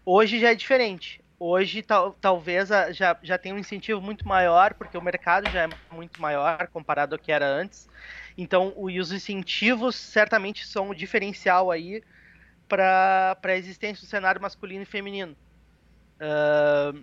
Hoje 0.07 0.39
já 0.39 0.53
é 0.53 0.55
diferente. 0.55 1.21
Hoje 1.37 1.83
tal, 1.83 2.13
talvez 2.13 2.71
a, 2.71 2.93
já, 2.93 3.19
já 3.23 3.37
tem 3.37 3.53
um 3.53 3.59
incentivo 3.59 4.01
muito 4.01 4.27
maior, 4.27 4.75
porque 4.75 4.97
o 4.97 5.03
mercado 5.03 5.51
já 5.51 5.65
é 5.65 5.69
muito 5.91 6.23
maior 6.23 6.69
comparado 6.69 7.17
ao 7.17 7.19
que 7.19 7.33
era 7.33 7.45
antes. 7.45 7.89
Então, 8.39 8.73
o, 8.77 8.87
os 8.87 9.11
incentivos 9.11 9.97
certamente 9.97 10.65
são 10.65 10.91
o 10.91 10.95
diferencial 10.95 11.73
aí 11.73 12.05
para 12.69 13.37
a 13.43 13.57
existência 13.57 14.07
do 14.07 14.09
cenário 14.09 14.41
masculino 14.41 14.85
e 14.85 14.87
feminino. 14.87 15.37
Uh, 16.21 17.03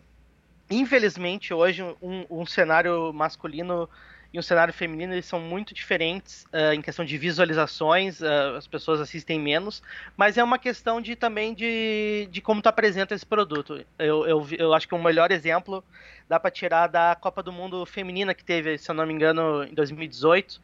infelizmente, 0.70 1.54
hoje, 1.54 1.84
um, 2.02 2.26
um, 2.30 2.46
cenário 2.46 3.12
masculino 3.14 3.90
e 4.34 4.40
um 4.40 4.42
cenário 4.42 4.74
feminino 4.74 5.14
eles 5.14 5.26
são 5.26 5.40
muito 5.40 5.74
diferentes 5.74 6.46
uh, 6.54 6.74
em 6.74 6.82
questão 6.82 7.04
de 7.04 7.18
visualizações, 7.18 8.22
uh, 8.22 8.56
as 8.58 8.66
pessoas 8.66 9.02
assistem 9.02 9.38
menos, 9.40 9.84
mas 10.16 10.38
é 10.38 10.44
uma 10.44 10.58
questão 10.58 11.02
de 11.02 11.16
também 11.16 11.54
de, 11.54 12.30
de 12.32 12.42
como 12.42 12.62
tu 12.62 12.68
apresenta 12.68 13.14
esse 13.14 13.26
produto. 13.26 13.86
Eu, 14.00 14.26
eu, 14.26 14.48
eu 14.58 14.74
acho 14.74 14.88
que 14.88 14.96
um 14.96 15.04
melhor 15.04 15.32
exemplo 15.32 15.84
dá 16.30 16.40
para 16.40 16.50
tirar 16.50 16.88
da 16.88 17.16
Copa 17.20 17.44
do 17.44 17.52
Mundo 17.52 17.86
Feminina 17.86 18.34
que 18.34 18.44
teve, 18.44 18.78
se 18.78 18.90
eu 18.90 18.96
não 18.96 19.06
me 19.06 19.14
engano, 19.14 19.66
em 19.66 19.74
2018 19.74 20.62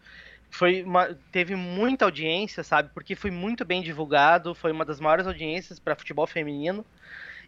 foi 0.50 0.84
uma, 0.84 1.16
teve 1.32 1.56
muita 1.56 2.06
audiência, 2.06 2.64
sabe? 2.64 2.90
Porque 2.94 3.16
foi 3.16 3.32
muito 3.32 3.66
bem 3.66 3.82
divulgado, 3.82 4.56
foi 4.56 4.72
uma 4.72 4.86
das 4.86 5.00
maiores 5.00 5.28
audiências 5.28 5.80
para 5.80 5.96
futebol 5.96 6.26
feminino. 6.26 6.86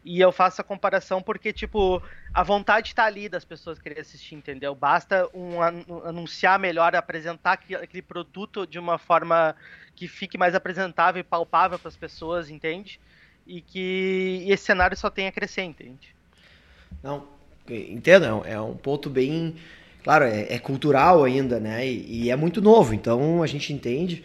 E 0.03 0.19
eu 0.19 0.31
faço 0.31 0.61
a 0.61 0.63
comparação 0.63 1.21
porque, 1.21 1.51
tipo, 1.51 2.01
a 2.33 2.41
vontade 2.41 2.89
está 2.89 3.05
ali 3.05 3.27
das 3.27 3.43
pessoas 3.43 3.79
quererem 3.79 4.01
assistir, 4.01 4.35
entendeu? 4.35 4.73
Basta 4.73 5.29
um, 5.33 5.61
anunciar 5.61 6.57
melhor, 6.57 6.95
apresentar 6.95 7.53
aquele, 7.53 8.01
produto 8.01 8.65
de 8.65 8.79
uma 8.79 8.97
forma 8.97 9.55
que 9.95 10.07
fique 10.07 10.37
mais 10.37 10.55
apresentável 10.55 11.19
e 11.19 11.23
palpável 11.23 11.77
para 11.77 11.89
as 11.89 11.97
pessoas, 11.97 12.49
entende? 12.49 12.99
E 13.45 13.61
que 13.61 14.45
esse 14.47 14.65
cenário 14.65 14.95
só 14.95 15.09
tem 15.09 15.27
a 15.27 15.31
crescer, 15.31 15.63
entende? 15.63 16.15
Não, 17.03 17.27
entendo, 17.69 18.43
é 18.45 18.59
um 18.59 18.75
ponto 18.75 19.09
bem. 19.09 19.55
Claro, 20.01 20.23
é, 20.23 20.53
é 20.53 20.59
cultural 20.59 21.25
ainda, 21.25 21.59
né? 21.59 21.85
E, 21.85 22.23
e 22.23 22.29
é 22.29 22.35
muito 22.37 22.61
novo, 22.61 22.93
então 22.93 23.43
a 23.43 23.47
gente 23.47 23.73
entende. 23.73 24.23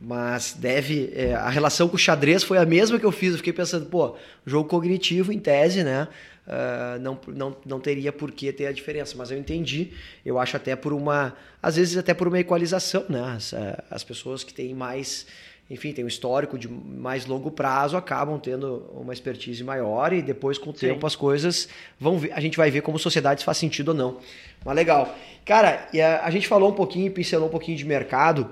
Mas 0.00 0.56
deve. 0.58 1.12
É, 1.14 1.34
a 1.34 1.50
relação 1.50 1.86
com 1.86 1.96
o 1.96 1.98
xadrez 1.98 2.42
foi 2.42 2.56
a 2.56 2.64
mesma 2.64 2.98
que 2.98 3.04
eu 3.04 3.12
fiz. 3.12 3.32
Eu 3.32 3.36
fiquei 3.36 3.52
pensando, 3.52 3.84
pô, 3.84 4.16
jogo 4.46 4.66
cognitivo, 4.66 5.30
em 5.30 5.38
tese, 5.38 5.84
né? 5.84 6.08
Uh, 6.46 6.98
não, 7.00 7.20
não, 7.28 7.56
não 7.66 7.80
teria 7.80 8.10
por 8.10 8.32
que 8.32 8.50
ter 8.50 8.66
a 8.66 8.72
diferença. 8.72 9.14
Mas 9.18 9.30
eu 9.30 9.36
entendi. 9.36 9.90
Eu 10.24 10.38
acho 10.38 10.56
até 10.56 10.74
por 10.74 10.94
uma. 10.94 11.34
Às 11.62 11.76
vezes 11.76 11.98
até 11.98 12.14
por 12.14 12.28
uma 12.28 12.40
equalização, 12.40 13.04
né? 13.10 13.34
As, 13.36 13.52
ah, 13.52 13.84
as 13.90 14.02
pessoas 14.02 14.42
que 14.42 14.54
têm 14.54 14.74
mais. 14.74 15.26
Enfim, 15.68 15.92
tem 15.92 16.04
um 16.04 16.08
histórico 16.08 16.58
de 16.58 16.66
mais 16.66 17.26
longo 17.26 17.48
prazo, 17.50 17.96
acabam 17.96 18.40
tendo 18.40 18.90
uma 18.92 19.12
expertise 19.12 19.62
maior 19.62 20.12
e 20.12 20.20
depois, 20.20 20.58
com 20.58 20.70
o 20.70 20.74
Sim. 20.74 20.88
tempo, 20.88 21.06
as 21.06 21.14
coisas 21.14 21.68
vão 22.00 22.18
ver, 22.18 22.32
a 22.32 22.40
gente 22.40 22.56
vai 22.56 22.72
ver 22.72 22.80
como 22.80 22.98
sociedade 22.98 23.44
faz 23.44 23.58
sentido 23.58 23.90
ou 23.90 23.94
não. 23.94 24.18
Mas 24.64 24.74
legal. 24.74 25.14
Cara, 25.44 25.88
a, 25.94 26.26
a 26.26 26.30
gente 26.30 26.48
falou 26.48 26.70
um 26.70 26.74
pouquinho, 26.74 27.12
pincelou 27.12 27.46
um 27.46 27.50
pouquinho 27.50 27.76
de 27.76 27.84
mercado. 27.84 28.50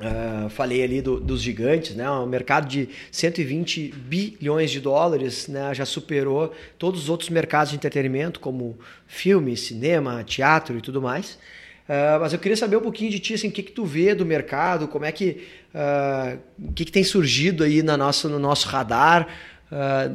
Uh, 0.00 0.50
falei 0.50 0.82
ali 0.82 1.00
do, 1.00 1.20
dos 1.20 1.40
gigantes, 1.40 1.94
né? 1.94 2.10
Um 2.10 2.26
mercado 2.26 2.66
de 2.66 2.88
120 3.12 3.92
bilhões 3.92 4.72
de 4.72 4.80
dólares, 4.80 5.46
né? 5.46 5.72
Já 5.72 5.86
superou 5.86 6.52
todos 6.76 7.04
os 7.04 7.08
outros 7.08 7.30
mercados 7.30 7.70
de 7.70 7.76
entretenimento, 7.76 8.40
como 8.40 8.76
filme, 9.06 9.56
cinema, 9.56 10.24
teatro 10.24 10.76
e 10.76 10.80
tudo 10.80 11.00
mais. 11.00 11.38
Uh, 11.88 12.18
mas 12.20 12.32
eu 12.32 12.40
queria 12.40 12.56
saber 12.56 12.76
um 12.76 12.80
pouquinho 12.80 13.10
de 13.10 13.20
ti, 13.20 13.34
assim, 13.34 13.48
o 13.48 13.52
que, 13.52 13.62
que 13.62 13.70
tu 13.70 13.84
vê 13.84 14.16
do 14.16 14.26
mercado, 14.26 14.88
como 14.88 15.04
é 15.04 15.12
que, 15.12 15.46
uh, 15.72 16.40
o 16.58 16.72
que, 16.72 16.84
que 16.86 16.92
tem 16.92 17.04
surgido 17.04 17.62
aí 17.62 17.80
na 17.80 17.96
nossa, 17.96 18.28
no 18.28 18.38
nosso 18.38 18.68
radar 18.68 19.28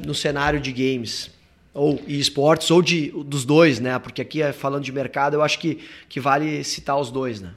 no 0.05 0.15
cenário 0.15 0.57
de 0.57 0.71
games 0.71 1.31
ou 1.73 2.01
esportes 2.07 2.71
ou 2.71 2.81
de 2.81 3.11
dos 3.25 3.43
dois, 3.43 3.79
né? 3.79 3.97
Porque 3.99 4.21
aqui 4.21 4.39
falando 4.53 4.83
de 4.83 4.91
mercado, 4.91 5.35
eu 5.35 5.41
acho 5.41 5.59
que, 5.59 5.79
que 6.07 6.19
vale 6.19 6.63
citar 6.63 6.97
os 6.97 7.11
dois, 7.11 7.41
né? 7.41 7.53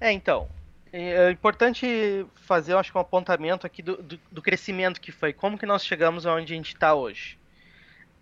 É, 0.00 0.12
então, 0.12 0.48
é 0.92 1.30
importante 1.30 2.26
fazer, 2.34 2.74
acho 2.74 2.90
que 2.90 2.98
um 2.98 3.00
apontamento 3.00 3.66
aqui 3.66 3.82
do, 3.82 4.02
do, 4.02 4.20
do, 4.30 4.42
crescimento 4.42 5.00
que 5.00 5.12
foi. 5.12 5.32
Como 5.32 5.58
que 5.58 5.66
nós 5.66 5.84
chegamos 5.84 6.26
aonde 6.26 6.52
a 6.52 6.56
gente 6.56 6.74
está 6.74 6.94
hoje? 6.94 7.38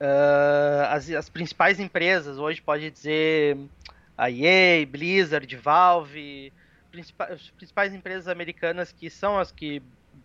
Uh, 0.00 0.84
as, 0.90 1.08
as, 1.10 1.28
principais 1.28 1.80
empresas 1.80 2.38
hoje 2.38 2.60
pode 2.60 2.90
dizer 2.90 3.56
a 4.16 4.30
EA, 4.30 4.86
Blizzard, 4.86 5.56
Valve, 5.56 6.52
principais, 6.90 7.32
as 7.32 7.50
principais 7.50 7.94
empresas 7.94 8.28
americanas 8.28 8.92
que 8.92 9.08
são 9.08 9.38
as 9.38 9.50
que 9.50 9.82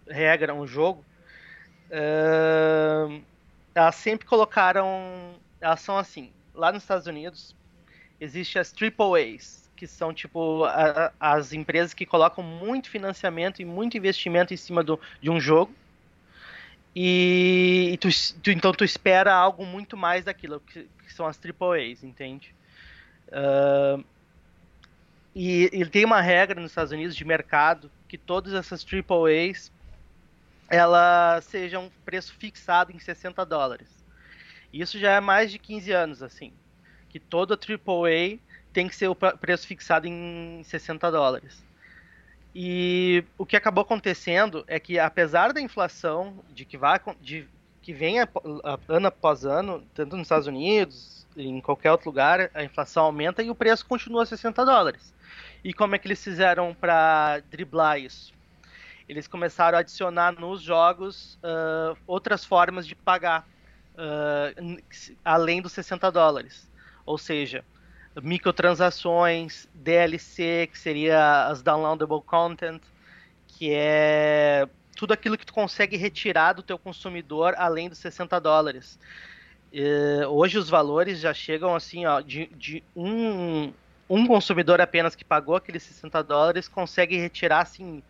regram 0.07 0.59
o 0.59 0.67
jogo, 0.67 1.05
uh, 1.89 3.21
elas 3.73 3.95
sempre 3.95 4.27
colocaram, 4.27 5.35
elas 5.59 5.81
são 5.81 5.97
assim. 5.97 6.31
Lá 6.53 6.71
nos 6.71 6.83
Estados 6.83 7.07
Unidos 7.07 7.55
existe 8.19 8.59
as 8.59 8.73
AAAs, 8.73 9.60
que 9.81 9.87
são 9.87 10.13
tipo 10.13 10.63
a, 10.65 11.11
as 11.19 11.53
empresas 11.53 11.91
que 11.91 12.05
colocam 12.05 12.43
muito 12.43 12.87
financiamento 12.87 13.63
e 13.63 13.65
muito 13.65 13.97
investimento 13.97 14.53
em 14.53 14.57
cima 14.57 14.83
do, 14.83 14.99
de 15.19 15.27
um 15.27 15.39
jogo. 15.39 15.73
E, 16.95 17.89
e 17.91 17.97
tu, 17.97 18.07
tu, 18.43 18.51
então 18.51 18.71
tu 18.73 18.83
espera 18.83 19.33
algo 19.33 19.65
muito 19.65 19.97
mais 19.97 20.23
daquilo, 20.23 20.59
que, 20.59 20.83
que 20.83 21.11
são 21.11 21.25
as 21.25 21.39
AAAs, 21.43 22.03
entende? 22.03 22.53
Uh, 23.29 24.05
e 25.33 25.67
ele 25.73 25.89
tem 25.89 26.05
uma 26.05 26.21
regra 26.21 26.61
nos 26.61 26.69
Estados 26.69 26.91
Unidos 26.91 27.15
de 27.15 27.25
mercado 27.25 27.89
que 28.07 28.19
todas 28.19 28.53
essas 28.53 28.85
AAAs 28.85 29.71
elas 30.69 31.43
sejam 31.45 31.91
preço 32.05 32.35
fixado 32.35 32.91
em 32.91 32.99
60 32.99 33.43
dólares. 33.47 33.89
Isso 34.71 34.99
já 34.99 35.13
é 35.13 35.19
mais 35.19 35.51
de 35.51 35.57
15 35.57 35.91
anos 35.91 36.21
assim, 36.21 36.53
que 37.09 37.19
toda 37.19 37.55
AAA 37.55 38.37
tem 38.73 38.87
que 38.87 38.95
ser 38.95 39.07
o 39.07 39.15
preço 39.15 39.67
fixado 39.67 40.07
em 40.07 40.61
60 40.63 41.11
dólares. 41.11 41.63
E 42.53 43.23
o 43.37 43.45
que 43.45 43.55
acabou 43.55 43.81
acontecendo 43.81 44.63
é 44.67 44.79
que, 44.79 44.99
apesar 44.99 45.53
da 45.53 45.61
inflação, 45.61 46.39
de 46.53 46.65
que, 46.65 46.77
vai, 46.77 46.99
de, 47.21 47.47
que 47.81 47.93
vem 47.93 48.19
ano 48.19 49.07
após 49.07 49.45
ano, 49.45 49.83
tanto 49.93 50.17
nos 50.17 50.25
Estados 50.25 50.47
Unidos, 50.47 51.25
em 51.35 51.61
qualquer 51.61 51.91
outro 51.91 52.09
lugar, 52.09 52.51
a 52.53 52.63
inflação 52.63 53.05
aumenta 53.05 53.41
e 53.41 53.49
o 53.49 53.55
preço 53.55 53.85
continua 53.85 54.23
a 54.23 54.25
60 54.25 54.65
dólares. 54.65 55.13
E 55.63 55.73
como 55.73 55.95
é 55.95 55.99
que 55.99 56.07
eles 56.07 56.21
fizeram 56.21 56.73
para 56.73 57.39
driblar 57.49 57.99
isso? 57.99 58.33
Eles 59.07 59.27
começaram 59.27 59.77
a 59.77 59.81
adicionar 59.81 60.33
nos 60.33 60.61
jogos 60.61 61.37
uh, 61.43 61.97
outras 62.05 62.43
formas 62.43 62.85
de 62.85 62.95
pagar, 62.95 63.47
uh, 63.95 64.81
além 65.23 65.61
dos 65.61 65.71
60 65.71 66.11
dólares. 66.11 66.69
Ou 67.05 67.17
seja, 67.17 67.63
microtransações, 68.21 69.67
DLC, 69.73 70.67
que 70.71 70.77
seria 70.77 71.47
as 71.47 71.61
downloadable 71.61 72.21
content, 72.21 72.81
que 73.47 73.71
é 73.71 74.67
tudo 74.95 75.13
aquilo 75.13 75.37
que 75.37 75.45
tu 75.45 75.53
consegue 75.53 75.95
retirar 75.97 76.53
do 76.53 76.61
teu 76.61 76.77
consumidor 76.77 77.53
além 77.57 77.89
dos 77.89 77.99
60 77.99 78.39
dólares. 78.39 78.99
hoje 80.29 80.57
os 80.57 80.69
valores 80.69 81.19
já 81.19 81.33
chegam 81.33 81.73
assim, 81.73 82.05
ó, 82.05 82.19
de, 82.19 82.47
de 82.47 82.83
um, 82.95 83.71
um 84.09 84.27
consumidor 84.27 84.81
apenas 84.81 85.15
que 85.15 85.23
pagou 85.23 85.55
aqueles 85.55 85.83
60 85.83 86.21
dólares 86.23 86.67
consegue 86.67 87.17
retirar 87.17 87.61
assim 87.61 88.03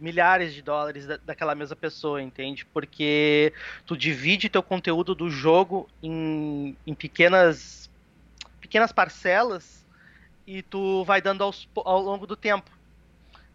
milhares 0.00 0.54
de 0.54 0.62
dólares 0.62 1.06
da, 1.06 1.18
daquela 1.24 1.54
mesma 1.54 1.76
pessoa, 1.76 2.22
entende? 2.22 2.64
Porque 2.66 3.52
tu 3.86 3.96
divide 3.96 4.48
teu 4.48 4.62
conteúdo 4.62 5.14
do 5.14 5.30
jogo 5.30 5.88
em, 6.02 6.76
em 6.86 6.94
pequenas 6.94 7.87
pequenas 8.68 8.92
parcelas 8.92 9.84
e 10.46 10.62
tu 10.62 11.02
vai 11.04 11.20
dando 11.20 11.42
aos, 11.42 11.66
ao 11.74 12.00
longo 12.00 12.26
do 12.26 12.36
tempo 12.36 12.70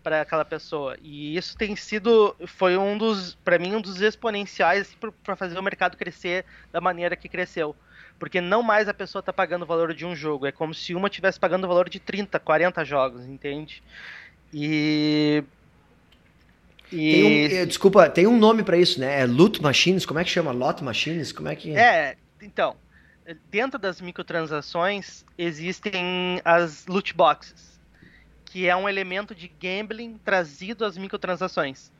para 0.02 0.22
aquela 0.22 0.44
pessoa. 0.44 0.98
E 1.02 1.38
isso 1.38 1.56
tem 1.56 1.76
sido, 1.76 2.36
foi 2.46 2.76
um 2.76 2.98
dos, 2.98 3.36
para 3.36 3.58
mim, 3.58 3.76
um 3.76 3.82
dos 3.82 4.02
exponenciais 4.02 4.82
assim, 4.82 5.12
para 5.24 5.36
fazer 5.36 5.58
o 5.58 5.64
mercado 5.64 5.96
crescer 5.96 6.44
da 6.72 6.82
maneira 6.82 7.16
que 7.16 7.30
cresceu. 7.30 7.76
Porque 8.20 8.42
não 8.42 8.62
mais 8.62 8.90
a 8.90 8.94
pessoa 8.94 9.22
está 9.22 9.32
pagando 9.32 9.64
o 9.64 9.66
valor 9.66 9.94
de 9.94 10.06
um 10.06 10.16
jogo, 10.16 10.46
é 10.46 10.52
como 10.52 10.74
se 10.74 10.94
uma 10.94 11.08
estivesse 11.08 11.40
pagando 11.40 11.64
o 11.66 11.68
valor 11.68 11.90
de 11.90 12.00
30, 12.00 12.40
40 12.40 12.84
jogos, 12.84 13.26
entende? 13.26 13.82
E. 14.54 15.44
e... 16.92 17.12
Tem 17.12 17.24
um, 17.24 17.62
eh, 17.62 17.66
desculpa, 17.66 18.10
tem 18.10 18.28
um 18.28 18.38
nome 18.38 18.64
para 18.64 18.78
isso, 18.78 19.00
né? 19.00 19.22
É 19.22 19.26
Loot 19.26 19.62
Machines? 19.62 20.06
Como 20.06 20.20
é 20.20 20.24
que 20.24 20.30
chama? 20.30 20.52
Lot 20.52 20.84
Machines? 20.84 21.32
Como 21.32 21.50
é 21.50 21.56
que. 21.56 21.76
É, 21.76 22.16
então 22.42 22.76
dentro 23.50 23.80
das 23.80 24.02
microtransações 24.02 25.26
existem 25.38 26.42
as 26.44 26.86
loot 26.88 27.14
boxes, 27.14 27.80
que 28.46 28.68
é 28.68 28.76
um 28.76 28.88
elemento 28.88 29.34
de 29.34 29.48
gambling 29.48 30.20
trazido 30.24 30.86
às 30.86 30.98
microtransações. 30.98 31.92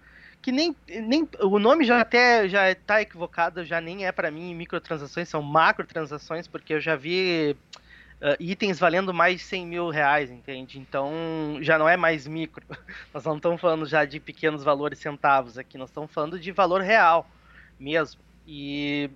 Que 0.42 0.52
nem, 0.52 0.76
nem 0.88 1.28
o 1.40 1.58
nome 1.58 1.86
já 1.86 2.02
até 2.02 2.50
já 2.50 2.70
está 2.70 3.02
equivocado, 3.02 3.64
já 3.64 3.80
nem 3.80 4.06
é 4.06 4.12
para 4.12 4.30
mim 4.30 4.54
microtransações, 4.54 5.30
são 5.30 5.42
macrotransações, 5.42 6.48
porque 6.48 6.74
eu 6.74 6.82
já 6.82 6.98
vi 6.98 7.56
uh, 8.22 8.36
itens 8.40 8.78
valendo 8.78 9.14
mais 9.14 9.38
de 9.38 9.44
100 9.44 9.66
mil 9.66 9.90
reais, 9.90 10.30
entende? 10.30 10.78
Então 10.78 11.58
já 11.62 11.80
não 11.80 11.88
é 11.88 11.96
mais 11.96 12.28
micro. 12.28 12.66
Nós 13.14 13.24
não 13.24 13.38
estamos 13.38 13.62
falando 13.62 13.86
já 13.86 14.04
de 14.04 14.20
pequenos 14.20 14.64
valores 14.64 15.00
centavos 15.00 15.58
aqui, 15.58 15.78
nós 15.78 15.90
estamos 15.90 16.12
falando 16.12 16.38
de 16.38 16.52
valor 16.52 16.82
real 16.82 17.28
mesmo. 17.80 18.22
E 18.46 19.10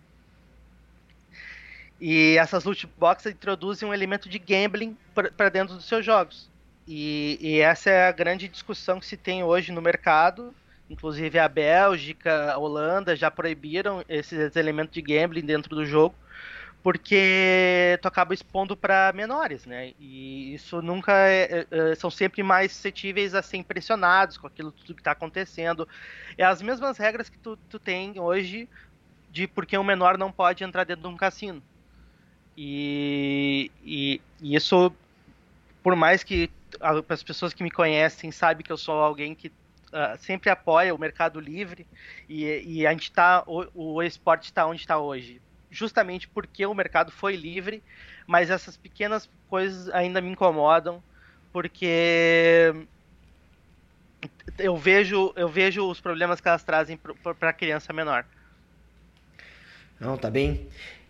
e 2.00 2.38
essas 2.38 2.64
loot 2.64 2.88
boxes 2.98 3.34
introduzem 3.34 3.88
um 3.88 3.94
elemento 3.94 4.30
de 4.30 4.38
gambling 4.38 4.96
para 5.36 5.50
dentro 5.50 5.76
dos 5.76 5.86
seus 5.86 6.06
jogos. 6.06 6.50
E, 6.88 7.38
e, 7.42 7.60
essa 7.60 7.90
é 7.90 8.08
a 8.08 8.12
grande 8.12 8.48
discussão 8.48 9.00
que 9.00 9.06
se 9.06 9.18
tem 9.18 9.44
hoje 9.44 9.72
no 9.72 9.82
mercado. 9.82 10.54
Inclusive 10.90 11.38
a 11.38 11.50
Bélgica, 11.50 12.54
a 12.54 12.58
Holanda 12.58 13.14
já 13.14 13.30
proibiram 13.30 14.06
esses 14.08 14.56
elementos 14.56 14.94
de 14.94 15.02
gambling 15.02 15.46
dentro 15.46 15.76
do 15.76 15.86
jogo, 15.86 16.16
porque 16.82 18.00
tu 18.02 18.08
acaba 18.08 18.34
expondo 18.34 18.78
para 18.78 19.12
menores, 19.14 19.66
né? 19.66 19.92
E 20.00 20.54
isso 20.54 20.82
nunca 20.82 21.12
é, 21.12 21.68
é, 21.70 21.92
é, 21.92 21.96
são 21.96 22.10
sempre 22.10 22.42
mais 22.42 22.72
suscetíveis 22.72 23.36
a 23.36 23.42
ser 23.42 23.58
impressionados 23.58 24.38
com 24.38 24.48
aquilo 24.48 24.72
tudo 24.72 24.96
que 24.96 25.02
está 25.02 25.12
acontecendo. 25.12 25.86
É 26.38 26.46
as 26.46 26.62
mesmas 26.62 26.98
regras 26.98 27.28
que 27.28 27.38
tu, 27.38 27.58
tu 27.70 27.80
tem 27.80 28.18
hoje 28.18 28.70
de 29.30 29.46
porque 29.46 29.78
um 29.78 29.84
menor 29.84 30.18
não 30.18 30.32
pode 30.32 30.64
entrar 30.64 30.86
dentro 30.86 31.02
de 31.02 31.10
um 31.10 31.18
cassino. 31.18 31.62
E, 32.58 33.72
e, 33.84 34.22
isso, 34.42 34.92
por 35.84 35.96
mais 35.96 36.24
que 36.24 36.50
as 36.82 37.22
pessoas 37.22 37.54
que 37.54 37.64
me 37.64 37.70
conhecem 37.70 38.32
sabem 38.32 38.66
que 38.66 38.72
eu 38.72 38.78
sou 38.78 38.96
alguém 38.96 39.36
que 39.36 39.50
uh, 39.50 40.18
sempre 40.20 40.50
apoia 40.50 40.94
o 40.94 40.98
mercado 40.98 41.40
livre 41.40 41.86
e, 42.28 42.46
e 42.66 42.88
a 42.88 42.92
gente 42.92 43.12
tá, 43.12 43.44
o, 43.46 43.68
o 43.74 44.04
esporte 44.04 44.46
está 44.46 44.66
onde 44.66 44.82
está 44.82 44.98
hoje. 44.98 45.40
Justamente 45.70 46.28
porque 46.28 46.66
o 46.66 46.74
mercado 46.74 47.12
foi 47.12 47.36
livre, 47.36 47.84
mas 48.26 48.50
essas 48.50 48.76
pequenas 48.76 49.30
coisas 49.48 49.90
ainda 49.90 50.20
me 50.20 50.32
incomodam, 50.32 51.04
porque 51.54 52.74
eu 54.58 54.76
vejo, 54.76 55.32
eu 55.36 55.48
vejo 55.48 55.88
os 55.88 56.02
problemas 56.02 56.42
que 56.42 56.48
elas 56.48 56.64
trazem 56.64 56.98
para 56.98 57.50
a 57.50 57.54
criança 57.54 57.94
menor. 57.94 58.26
Não, 60.00 60.18
tá 60.18 60.30
bem. 60.30 60.68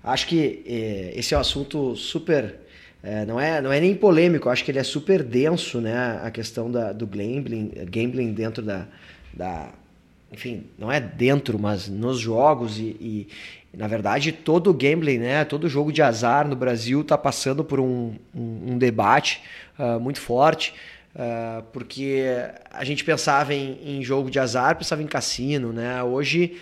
Acho 0.07 0.27
que 0.27 0.63
é, 0.65 1.13
esse 1.15 1.33
é 1.33 1.37
um 1.37 1.41
assunto 1.41 1.95
super. 1.95 2.55
É, 3.03 3.25
não, 3.25 3.39
é, 3.39 3.61
não 3.61 3.71
é 3.71 3.79
nem 3.79 3.93
polêmico, 3.93 4.49
acho 4.49 4.63
que 4.63 4.71
ele 4.71 4.79
é 4.79 4.83
super 4.83 5.21
denso, 5.21 5.79
né? 5.79 6.19
A 6.23 6.31
questão 6.31 6.71
da, 6.71 6.91
do 6.91 7.05
gambling, 7.05 7.71
gambling 7.89 8.33
dentro 8.33 8.63
da, 8.63 8.87
da. 9.33 9.69
Enfim, 10.31 10.63
não 10.77 10.91
é 10.91 10.99
dentro, 10.99 11.59
mas 11.59 11.87
nos 11.87 12.19
jogos 12.19 12.79
e, 12.79 12.97
e 12.99 13.27
na 13.77 13.87
verdade, 13.87 14.31
todo 14.31 14.73
gambling, 14.73 15.19
né, 15.19 15.45
todo 15.45 15.69
jogo 15.69 15.91
de 15.91 16.01
azar 16.01 16.47
no 16.47 16.55
Brasil 16.55 17.01
está 17.01 17.15
passando 17.15 17.63
por 17.63 17.79
um, 17.79 18.15
um, 18.33 18.71
um 18.73 18.77
debate 18.77 19.41
uh, 19.77 19.99
muito 19.99 20.19
forte, 20.19 20.73
uh, 21.15 21.61
porque 21.71 22.25
a 22.71 22.83
gente 22.83 23.03
pensava 23.03 23.53
em, 23.53 23.77
em, 23.85 24.03
jogo 24.03 24.31
de 24.31 24.39
azar, 24.39 24.75
pensava 24.75 25.03
em 25.03 25.07
cassino, 25.07 25.71
né? 25.71 26.01
Hoje 26.01 26.57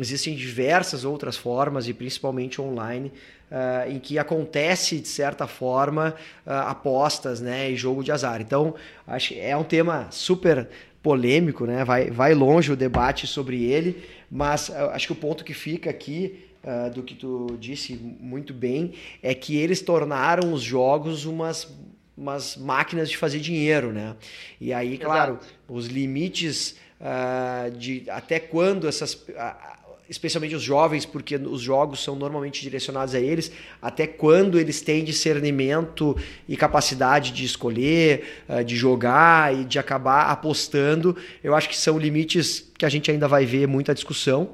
existem 0.00 0.34
diversas 0.34 1.04
outras 1.04 1.36
formas, 1.36 1.88
e 1.88 1.94
principalmente 1.94 2.60
online, 2.60 3.12
uh, 3.50 3.90
em 3.90 3.98
que 3.98 4.18
acontece, 4.18 4.98
de 4.98 5.08
certa 5.08 5.46
forma, 5.46 6.14
uh, 6.46 6.50
apostas 6.50 7.40
né, 7.40 7.70
e 7.70 7.76
jogo 7.76 8.02
de 8.02 8.12
azar. 8.12 8.40
Então, 8.40 8.74
acho 9.06 9.28
que 9.28 9.40
é 9.40 9.56
um 9.56 9.64
tema 9.64 10.08
super 10.10 10.68
polêmico, 11.02 11.66
né? 11.66 11.84
vai, 11.84 12.10
vai 12.10 12.34
longe 12.34 12.72
o 12.72 12.76
debate 12.76 13.26
sobre 13.26 13.64
ele, 13.64 14.04
mas 14.30 14.68
uh, 14.68 14.90
acho 14.92 15.06
que 15.06 15.12
o 15.12 15.16
ponto 15.16 15.44
que 15.44 15.54
fica 15.54 15.90
aqui 15.90 16.42
Uh, 16.66 16.90
do 16.90 17.04
que 17.04 17.14
tu 17.14 17.56
disse 17.60 17.94
muito 17.94 18.52
bem, 18.52 18.94
é 19.22 19.32
que 19.32 19.56
eles 19.56 19.80
tornaram 19.80 20.52
os 20.52 20.62
jogos 20.62 21.24
umas, 21.24 21.72
umas 22.18 22.56
máquinas 22.56 23.08
de 23.08 23.16
fazer 23.16 23.38
dinheiro, 23.38 23.92
né? 23.92 24.16
E 24.60 24.72
aí, 24.72 24.94
Exato. 24.94 25.04
claro, 25.04 25.38
os 25.68 25.86
limites 25.86 26.76
uh, 27.00 27.70
de 27.70 28.10
até 28.10 28.40
quando 28.40 28.88
essas. 28.88 29.14
Uh, 29.14 29.76
especialmente 30.08 30.54
os 30.54 30.62
jovens, 30.62 31.04
porque 31.04 31.36
os 31.36 31.60
jogos 31.60 32.02
são 32.02 32.14
normalmente 32.14 32.62
direcionados 32.62 33.14
a 33.14 33.20
eles, 33.20 33.50
até 33.80 34.06
quando 34.06 34.58
eles 34.58 34.80
têm 34.80 35.04
discernimento 35.04 36.16
e 36.48 36.56
capacidade 36.56 37.32
de 37.32 37.44
escolher, 37.44 38.44
eh, 38.48 38.62
de 38.62 38.76
jogar 38.76 39.54
e 39.54 39.64
de 39.64 39.78
acabar 39.78 40.30
apostando, 40.30 41.16
eu 41.42 41.54
acho 41.54 41.68
que 41.68 41.76
são 41.76 41.98
limites 41.98 42.70
que 42.78 42.84
a 42.84 42.88
gente 42.88 43.10
ainda 43.10 43.26
vai 43.26 43.44
ver 43.44 43.66
muita 43.66 43.94
discussão 43.94 44.50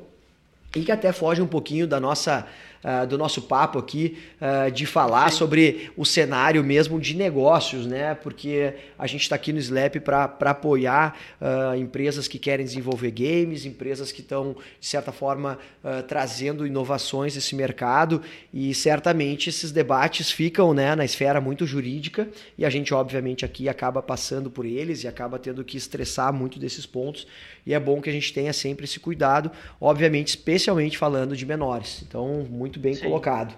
e 0.75 0.83
que 0.83 0.93
até 0.93 1.13
foge 1.13 1.43
um 1.43 1.47
pouquinho 1.47 1.87
da 1.87 2.01
nossa 2.01 2.47
uh, 2.85 3.07
do 3.07 3.17
nosso 3.17 3.43
papo 3.43 3.79
aqui, 3.79 4.19
uh, 4.41 4.71
de 4.71 4.87
falar 4.87 5.31
Sim. 5.31 5.39
sobre 5.39 5.91
o 5.97 6.05
cenário 6.05 6.63
mesmo 6.63 7.01
de 7.01 7.15
negócios, 7.15 7.87
né? 7.87 8.15
Porque 8.15 8.75
a 8.99 9.07
gente 9.07 9.23
está 9.23 9.37
aqui 9.37 9.53
no 9.53 9.59
Slap 9.59 9.97
para 9.97 10.51
apoiar 10.51 11.17
uh, 11.41 11.77
empresas 11.77 12.29
que 12.29 12.39
querem 12.39 12.65
desenvolver 12.65 13.11
games, 13.11 13.65
empresas 13.65 14.13
que 14.13 14.21
estão, 14.21 14.57
de 14.81 14.87
certa 14.87 15.13
forma, 15.13 15.59
trazendo 16.07 16.67
inovações 16.67 17.35
nesse 17.35 17.55
mercado 17.55 18.23
e 18.53 18.73
certamente 18.75 19.49
esses 19.49 19.73
debates 19.73 20.31
ficam 20.31 20.73
né, 20.73 20.95
na 20.95 21.05
esfera 21.05 21.41
muito 21.41 21.67
jurídica 21.67 22.29
e 22.57 22.65
a 22.65 22.71
gente, 22.71 22.95
obviamente, 22.95 23.45
aqui 23.45 23.69
acaba 23.69 24.01
passando 24.01 24.51
por 24.51 24.65
eles 24.65 25.03
e 25.05 25.09
acaba 25.09 25.39
tendo 25.39 25.65
que 25.65 25.77
estressar 25.77 26.33
muito 26.33 26.59
desses 26.59 26.87
pontos 26.87 27.27
e 27.67 27.75
é 27.75 27.81
bom 27.81 28.01
que 28.01 28.11
a 28.11 28.13
gente 28.13 28.33
tenha 28.33 28.53
sempre 28.53 28.85
esse 28.85 28.99
cuidado, 28.99 29.51
obviamente, 29.81 30.29
especialmente 30.29 30.99
falando 30.99 31.37
de 31.37 31.47
menores. 31.47 32.03
Então, 32.07 32.47
muito 32.51 32.79
bem 32.81 32.95
Sim. 32.95 33.05
colocado. 33.05 33.55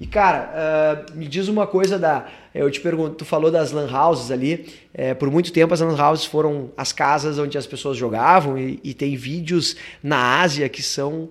E 0.00 0.06
cara, 0.06 1.06
uh, 1.12 1.16
me 1.16 1.28
diz 1.28 1.46
uma 1.46 1.66
coisa 1.66 1.98
da. 1.98 2.26
Eu 2.54 2.68
te 2.70 2.80
pergunto, 2.80 3.14
tu 3.14 3.24
falou 3.24 3.50
das 3.50 3.70
lan 3.70 3.88
houses 3.88 4.30
ali. 4.30 4.66
É, 4.92 5.14
por 5.14 5.30
muito 5.30 5.52
tempo 5.52 5.72
as 5.72 5.80
lan 5.80 5.96
houses 5.96 6.24
foram 6.24 6.72
as 6.76 6.92
casas 6.92 7.38
onde 7.38 7.56
as 7.56 7.66
pessoas 7.66 7.96
jogavam 7.96 8.58
e, 8.58 8.80
e 8.82 8.94
tem 8.94 9.14
vídeos 9.14 9.76
na 10.02 10.40
Ásia 10.40 10.68
que 10.68 10.82
são 10.82 11.28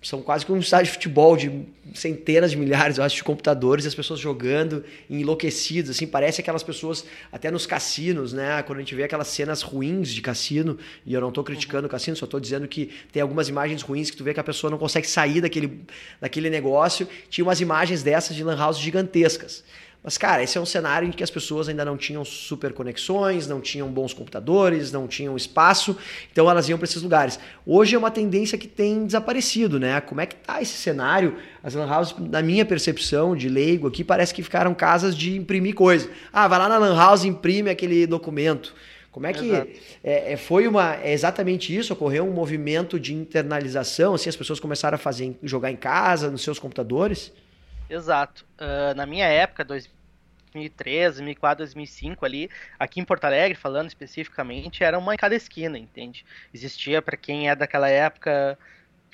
são 0.00 0.22
quase 0.22 0.46
como 0.46 0.58
um 0.58 0.60
estádio 0.60 0.86
de 0.86 0.92
futebol 0.92 1.36
de 1.36 1.66
centenas 1.92 2.52
de 2.52 2.56
milhares, 2.56 2.98
eu 2.98 3.04
acho, 3.04 3.16
de 3.16 3.24
computadores 3.24 3.84
e 3.84 3.88
as 3.88 3.94
pessoas 3.94 4.20
jogando 4.20 4.84
enlouquecidas, 5.10 5.90
assim, 5.90 6.06
parece 6.06 6.40
aquelas 6.40 6.62
pessoas 6.62 7.04
até 7.32 7.50
nos 7.50 7.66
cassinos, 7.66 8.32
né? 8.32 8.62
Quando 8.62 8.78
a 8.78 8.80
gente 8.82 8.94
vê 8.94 9.02
aquelas 9.02 9.26
cenas 9.26 9.60
ruins 9.62 10.10
de 10.10 10.20
cassino, 10.20 10.78
e 11.04 11.12
eu 11.12 11.20
não 11.20 11.30
estou 11.30 11.42
criticando 11.42 11.88
o 11.88 11.90
cassino, 11.90 12.16
só 12.16 12.26
estou 12.26 12.38
dizendo 12.38 12.68
que 12.68 12.90
tem 13.10 13.20
algumas 13.20 13.48
imagens 13.48 13.82
ruins 13.82 14.08
que 14.08 14.16
tu 14.16 14.22
vê 14.22 14.32
que 14.32 14.40
a 14.40 14.44
pessoa 14.44 14.70
não 14.70 14.78
consegue 14.78 15.06
sair 15.06 15.40
daquele, 15.40 15.80
daquele 16.20 16.48
negócio. 16.48 17.08
Tinha 17.28 17.44
umas 17.44 17.60
imagens 17.60 18.02
dessas 18.02 18.36
de 18.36 18.44
lan 18.44 18.56
house 18.56 18.78
gigantescas. 18.78 19.64
Mas, 20.02 20.16
cara, 20.16 20.42
esse 20.42 20.56
é 20.56 20.60
um 20.60 20.66
cenário 20.66 21.08
em 21.08 21.10
que 21.10 21.24
as 21.24 21.30
pessoas 21.30 21.68
ainda 21.68 21.84
não 21.84 21.96
tinham 21.96 22.24
super 22.24 22.72
conexões, 22.72 23.48
não 23.48 23.60
tinham 23.60 23.88
bons 23.88 24.14
computadores, 24.14 24.92
não 24.92 25.08
tinham 25.08 25.36
espaço, 25.36 25.96
então 26.30 26.48
elas 26.48 26.68
iam 26.68 26.78
para 26.78 26.84
esses 26.84 27.02
lugares. 27.02 27.38
Hoje 27.66 27.96
é 27.96 27.98
uma 27.98 28.10
tendência 28.10 28.56
que 28.56 28.68
tem 28.68 29.04
desaparecido, 29.04 29.78
né? 29.78 30.00
Como 30.00 30.20
é 30.20 30.26
que 30.26 30.36
tá 30.36 30.62
esse 30.62 30.74
cenário? 30.74 31.36
As 31.62 31.74
lan 31.74 31.92
houses, 31.92 32.14
na 32.18 32.40
minha 32.40 32.64
percepção 32.64 33.36
de 33.36 33.48
leigo 33.48 33.88
aqui, 33.88 34.04
parece 34.04 34.32
que 34.32 34.42
ficaram 34.42 34.72
casas 34.72 35.16
de 35.16 35.36
imprimir 35.36 35.74
coisa. 35.74 36.08
Ah, 36.32 36.46
vai 36.46 36.60
lá 36.60 36.68
na 36.68 36.78
lan 36.78 36.96
house 36.96 37.24
e 37.24 37.28
imprime 37.28 37.68
aquele 37.68 38.06
documento. 38.06 38.74
Como 39.10 39.26
é 39.26 39.32
que 39.32 39.52
é, 40.04 40.34
é, 40.34 40.36
foi 40.36 40.68
uma 40.68 40.94
é 40.94 41.12
exatamente 41.12 41.76
isso? 41.76 41.92
Ocorreu 41.92 42.24
um 42.24 42.32
movimento 42.32 43.00
de 43.00 43.12
internalização, 43.12 44.14
assim 44.14 44.28
as 44.28 44.36
pessoas 44.36 44.60
começaram 44.60 44.94
a 44.94 44.98
fazer 44.98 45.36
jogar 45.42 45.72
em 45.72 45.76
casa, 45.76 46.30
nos 46.30 46.42
seus 46.42 46.58
computadores? 46.58 47.32
Exato. 47.88 48.44
Uh, 48.60 48.94
na 48.94 49.06
minha 49.06 49.26
época, 49.26 49.64
2003, 49.64 51.14
2004, 51.16 51.64
2005 51.64 52.24
ali, 52.24 52.50
aqui 52.78 53.00
em 53.00 53.04
Porto 53.04 53.24
Alegre, 53.24 53.56
falando 53.56 53.88
especificamente, 53.88 54.84
era 54.84 54.98
uma 54.98 55.14
em 55.14 55.16
cada 55.16 55.34
esquina, 55.34 55.78
entende? 55.78 56.24
Existia, 56.52 57.00
para 57.00 57.16
quem 57.16 57.48
é 57.48 57.56
daquela 57.56 57.88
época, 57.88 58.58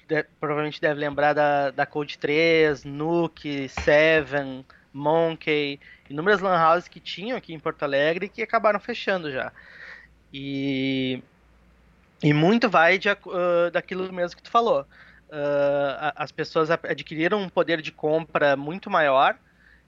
de, 0.08 0.24
provavelmente 0.40 0.80
deve 0.80 1.00
lembrar 1.00 1.32
da, 1.32 1.70
da 1.70 1.86
Code 1.86 2.18
3, 2.18 2.84
Nuke, 2.84 3.68
Seven, 3.68 4.64
Monkey, 4.92 5.78
inúmeras 6.10 6.40
lan 6.40 6.60
houses 6.60 6.88
que 6.88 7.00
tinham 7.00 7.36
aqui 7.36 7.54
em 7.54 7.58
Porto 7.60 7.82
Alegre 7.82 8.28
que 8.28 8.42
acabaram 8.42 8.80
fechando 8.80 9.30
já. 9.30 9.52
E, 10.32 11.22
e 12.22 12.32
muito 12.32 12.68
vai 12.68 12.98
de, 12.98 13.08
uh, 13.08 13.70
daquilo 13.72 14.12
mesmo 14.12 14.36
que 14.36 14.42
tu 14.42 14.50
falou 14.50 14.84
uh, 15.34 16.12
as 16.14 16.30
pessoas 16.30 16.70
adquiriram 16.70 17.40
um 17.40 17.48
poder 17.48 17.82
de 17.82 17.90
compra 17.90 18.56
muito 18.56 18.88
maior 18.88 19.36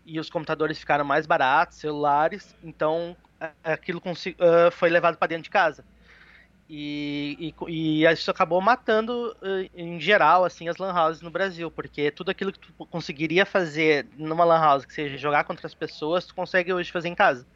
e 0.05 0.19
os 0.19 0.29
computadores 0.29 0.79
ficaram 0.79 1.05
mais 1.05 1.27
baratos, 1.27 1.79
celulares, 1.79 2.55
então 2.63 3.17
aquilo 3.63 4.01
uh, 4.01 4.71
foi 4.71 4.91
levado 4.91 5.17
para 5.17 5.29
dentro 5.29 5.45
de 5.45 5.51
casa. 5.51 5.85
E, 6.69 7.55
e, 7.69 7.71
e, 8.03 8.05
isso 8.07 8.29
acabou 8.29 8.61
matando, 8.61 9.37
em 9.73 10.01
geral, 10.01 10.45
assim, 10.45 10.69
as 10.69 10.77
lan 10.79 10.93
houses 10.93 11.23
no 11.23 11.31
Brasil, 11.31 11.71
porque 11.71 12.11
tudo 12.11 12.31
aquilo 12.31 12.53
que 12.53 12.59
tu 12.59 12.73
conseguiria 12.87 13.47
fazer 13.47 14.05
numa 14.17 14.45
lan 14.45 14.59
house, 14.59 14.85
que 14.85 14.93
seja 14.93 15.17
jogar 15.17 15.45
contra 15.45 15.67
as 15.67 15.75
pessoas, 15.75 16.27
tu 16.27 16.35
consegue 16.35 16.73
hoje 16.73 16.91
fazer 16.91 17.09
em 17.09 17.15
casa. 17.15 17.47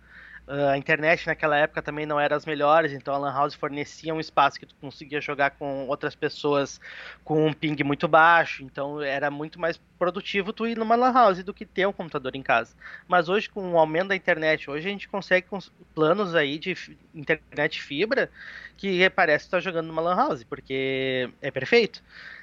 Uh, 0.51 0.71
a 0.71 0.77
internet 0.77 1.29
naquela 1.29 1.57
época 1.57 1.81
também 1.81 2.05
não 2.05 2.19
era 2.19 2.35
as 2.35 2.45
melhores, 2.45 2.93
então 2.93 3.15
a 3.15 3.19
Lan 3.19 3.33
House 3.33 3.55
fornecia 3.55 4.13
um 4.13 4.19
espaço 4.19 4.59
que 4.59 4.67
tu 4.67 4.75
conseguia 4.81 5.21
jogar 5.21 5.53
com 5.53 5.87
outras 5.87 6.17
pessoas 6.17 6.81
com 7.23 7.47
um 7.47 7.53
ping 7.53 7.85
muito 7.85 8.09
baixo, 8.09 8.65
então 8.65 9.01
era 9.01 9.31
muito 9.31 9.61
mais 9.61 9.81
produtivo 9.97 10.53
tu 10.53 10.67
ir 10.67 10.77
numa 10.77 10.97
Lan 10.97 11.13
House 11.13 11.45
do 11.45 11.55
que 11.55 11.65
ter 11.65 11.87
um 11.87 11.93
computador 11.93 12.35
em 12.35 12.43
casa. 12.43 12.75
Mas 13.07 13.29
hoje, 13.29 13.49
com 13.49 13.75
o 13.75 13.79
aumento 13.79 14.09
da 14.09 14.17
internet, 14.17 14.69
hoje 14.69 14.89
a 14.89 14.91
gente 14.91 15.09
consegue 15.09 15.47
com 15.47 15.61
planos 15.95 16.35
aí 16.35 16.59
de 16.59 16.75
internet 17.15 17.81
fibra 17.81 18.29
que 18.77 19.09
parece 19.11 19.45
que 19.45 19.53
tá 19.53 19.61
jogando 19.61 19.87
numa 19.87 20.03
Lan 20.03 20.17
House, 20.17 20.43
porque 20.43 21.31
é 21.41 21.53
perfeito. 21.53 22.03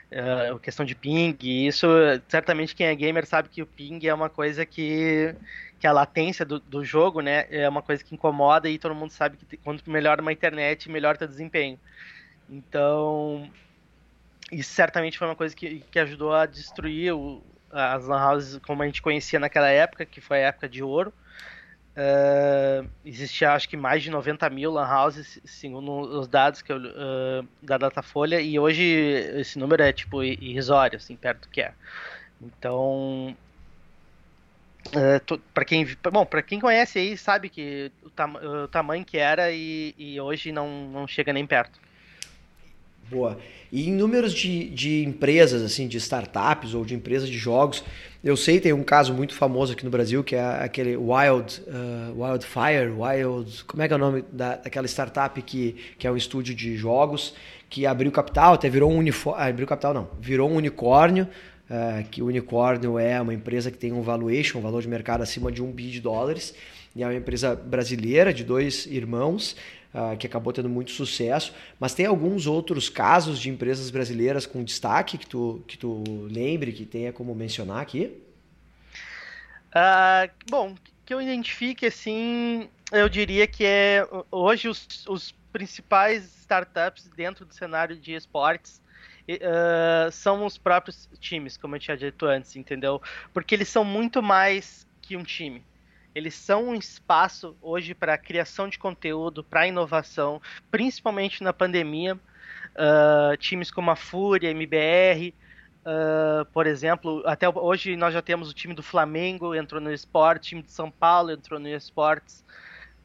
Uh, 0.10 0.58
questão 0.60 0.86
de 0.86 0.96
ping, 0.96 1.38
isso 1.42 1.86
certamente 2.30 2.74
quem 2.74 2.88
é 2.88 2.96
gamer 2.96 3.26
sabe 3.26 3.50
que 3.50 3.62
o 3.62 3.66
ping 3.68 4.00
é 4.08 4.14
uma 4.14 4.30
coisa 4.30 4.66
que 4.66 5.36
que 5.80 5.86
a 5.86 5.92
latência 5.92 6.46
do, 6.46 6.60
do 6.60 6.84
jogo, 6.84 7.22
né, 7.22 7.46
é 7.50 7.68
uma 7.70 7.82
coisa 7.82 8.04
que 8.04 8.16
incomoda 8.16 8.68
e 8.70 8.80
todo 8.80 8.96
mundo 8.96 9.12
sabe 9.12 9.38
que 9.38 9.58
quanto 9.58 9.90
melhor 9.90 10.20
uma 10.20 10.32
internet, 10.32 10.90
melhor 10.90 11.18
teu 11.18 11.28
desempenho. 11.28 11.80
Então, 12.50 13.50
isso 14.52 14.72
certamente 14.72 15.18
foi 15.18 15.28
uma 15.28 15.36
coisa 15.36 15.56
que, 15.56 15.82
que 15.92 16.00
ajudou 16.00 16.34
a 16.34 16.46
destruir 16.46 17.14
o, 17.14 17.44
as 17.72 18.08
lan 18.08 18.26
houses 18.26 18.60
como 18.60 18.82
a 18.82 18.86
gente 18.86 19.02
conhecia 19.02 19.40
naquela 19.40 19.70
época, 19.70 20.06
que 20.06 20.22
foi 20.22 20.44
a 20.44 20.48
época 20.48 20.68
de 20.68 20.82
ouro. 20.82 21.14
Uh, 21.98 22.88
existia 23.04 23.54
acho 23.54 23.68
que 23.68 23.76
mais 23.76 24.04
de 24.04 24.12
90 24.12 24.48
mil 24.52 24.72
lan 24.72 24.88
houses, 24.88 25.40
segundo 25.44 25.92
os 25.92 26.28
dados 26.28 26.62
que 26.62 26.72
eu, 26.72 26.78
uh, 26.78 27.48
da 27.60 27.76
Datafolha, 27.80 28.40
e 28.40 28.60
hoje 28.60 28.84
esse 29.36 29.58
número 29.58 29.82
é 29.82 29.92
tipo 29.92 30.24
irrisório, 30.24 30.98
assim, 30.98 31.16
perto 31.16 31.48
do 31.48 31.50
que 31.50 31.60
é. 31.60 31.74
Então, 32.40 33.36
é, 34.94 35.20
para 35.54 35.66
quem 35.66 35.88
bom 36.12 36.24
para 36.24 36.44
quem 36.44 36.60
conhece 36.60 37.00
aí 37.00 37.18
sabe 37.18 37.50
que 37.50 37.92
o, 38.04 38.10
tam, 38.12 38.36
o 38.36 38.68
tamanho 38.68 39.04
que 39.04 39.18
era 39.18 39.52
e, 39.52 39.96
e, 39.98 40.22
hoje 40.22 40.52
não, 40.52 40.88
não 40.90 41.08
chega 41.08 41.34
nem 41.34 41.48
perto 41.48 41.80
boa. 43.10 43.38
E 43.72 43.90
em 43.90 43.94
números 43.94 44.34
de, 44.34 44.70
de 44.70 45.04
empresas 45.04 45.62
assim 45.62 45.88
de 45.88 45.98
startups 45.98 46.74
ou 46.74 46.86
de 46.86 46.96
empresas 46.96 47.30
de 47.30 47.38
jogos 47.38 47.84
eu 48.24 48.36
sei 48.36 48.60
tem 48.60 48.74
um 48.74 48.84
caso 48.84 49.14
muito 49.14 49.34
famoso 49.34 49.74
aqui 49.74 49.84
no 49.84 49.92
Brasil 49.92 50.24
que 50.24 50.36
é 50.36 50.42
aquele 50.42 50.96
Wild 50.96 51.62
uh, 51.62 52.24
Wildfire 52.24 52.92
Wild 52.92 53.64
como 53.66 53.84
é 53.84 53.88
que 53.88 53.94
é 53.94 53.96
o 53.96 54.00
nome 54.00 54.24
da, 54.32 54.56
daquela 54.56 54.88
startup 54.88 55.42
que, 55.42 55.76
que 55.98 56.08
é 56.08 56.12
um 56.12 56.18
estúdio 56.18 56.56
de 56.56 56.76
jogos 56.76 57.34
que 57.70 57.86
abriu 57.86 58.12
capital 58.12 58.54
até 58.54 58.70
virou 58.70 58.92
um 58.92 58.98
unicórnio 58.98 59.42
abriu 59.42 59.68
capital 59.68 59.94
não 59.94 60.10
virou 60.20 60.50
um 60.50 60.56
unicórnio 60.56 61.28
uh, 61.70 62.08
que 62.10 62.22
o 62.22 62.28
Unicórnio 62.28 62.98
é 62.98 63.20
uma 63.22 63.34
empresa 63.34 63.72
que 63.72 63.78
tem 63.78 63.94
um 63.94 64.02
valuation, 64.02 64.60
um 64.60 64.62
valor 64.62 64.82
de 64.82 64.88
mercado 64.88 65.22
acima 65.22 65.52
de 65.52 65.62
um 65.62 65.72
bi 65.72 65.90
de 65.90 66.02
dólares, 66.02 66.54
e 66.96 67.04
é 67.04 67.06
uma 67.06 67.16
empresa 67.16 67.56
brasileira 67.56 68.34
de 68.34 68.44
dois 68.44 68.86
irmãos, 68.88 69.56
uh, 69.98 70.16
que 70.16 70.28
acabou 70.28 70.54
tendo 70.54 70.70
muito 70.70 70.92
sucesso, 70.92 71.54
mas 71.80 71.96
tem 71.96 72.06
alguns 72.06 72.46
outros 72.46 72.88
casos 72.88 73.40
de 73.40 73.50
empresas 73.50 73.90
brasileiras 73.90 74.46
com 74.46 74.64
destaque 74.64 75.18
que 75.18 75.26
tu, 75.26 75.64
que 75.68 75.78
tu 75.78 76.04
lembre, 76.30 76.72
que 76.72 76.86
tenha 76.86 77.12
como 77.12 77.34
mencionar 77.34 77.82
aqui? 77.82 78.22
Uh, 79.70 80.32
bom, 80.50 80.76
que 81.06 81.14
eu 81.14 81.22
identifique 81.22 81.86
assim, 81.86 82.70
eu 82.92 83.10
diria 83.10 83.48
que 83.48 83.66
é 83.66 84.08
hoje 84.32 84.70
os, 84.70 85.06
os 85.08 85.34
principais 85.52 86.24
startups 86.42 87.10
dentro 87.16 87.46
do 87.46 87.54
cenário 87.54 87.96
de 87.98 88.14
esportes 88.14 88.82
uh, 89.30 90.12
são 90.12 90.46
os 90.46 90.58
próprios 90.58 91.10
times, 91.20 91.58
como 91.58 91.76
eu 91.76 91.80
tinha 91.80 91.98
dito 91.98 92.26
antes, 92.26 92.56
entendeu? 92.56 93.02
Porque 93.34 93.56
eles 93.56 93.68
são 93.68 93.84
muito 93.84 94.22
mais 94.22 94.86
que 95.02 95.18
um 95.18 95.24
time. 95.24 95.64
Eles 96.18 96.34
são 96.34 96.70
um 96.70 96.74
espaço 96.74 97.56
hoje 97.62 97.94
para 97.94 98.18
criação 98.18 98.68
de 98.68 98.80
conteúdo, 98.80 99.44
para 99.44 99.68
inovação, 99.68 100.42
principalmente 100.72 101.44
na 101.44 101.54
pandemia. 101.54 102.16
Uh, 102.16 103.38
times 103.38 103.70
como 103.70 103.92
a 103.92 103.96
Fúria, 103.96 104.50
MBR, 104.50 105.32
uh, 105.86 106.44
por 106.52 106.66
exemplo, 106.66 107.22
até 107.24 107.48
hoje 107.48 107.96
nós 107.96 108.16
já 108.16 108.22
temos 108.24 108.50
o 108.50 108.54
time 108.54 108.74
do 108.74 108.82
Flamengo 108.82 109.54
entrou 109.54 109.80
no 109.80 109.94
esporte, 109.94 110.40
o 110.40 110.50
time 110.50 110.64
de 110.64 110.72
São 110.72 110.90
Paulo 110.90 111.30
entrou 111.30 111.60
no 111.60 111.68
esportes. 111.68 112.44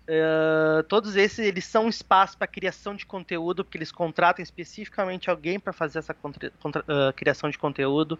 Uh, 0.02 0.82
todos 0.84 1.14
esses 1.14 1.38
eles 1.38 1.64
são 1.64 1.88
espaço 1.88 2.36
para 2.36 2.46
criação 2.46 2.94
de 2.94 3.06
conteúdo, 3.06 3.64
porque 3.64 3.78
eles 3.78 3.92
contratam 3.92 4.42
especificamente 4.42 5.30
alguém 5.30 5.60
para 5.60 5.72
fazer 5.72 6.00
essa 6.00 6.12
contra, 6.12 6.50
contra, 6.60 6.82
uh, 6.82 7.12
criação 7.14 7.48
de 7.48 7.56
conteúdo, 7.56 8.18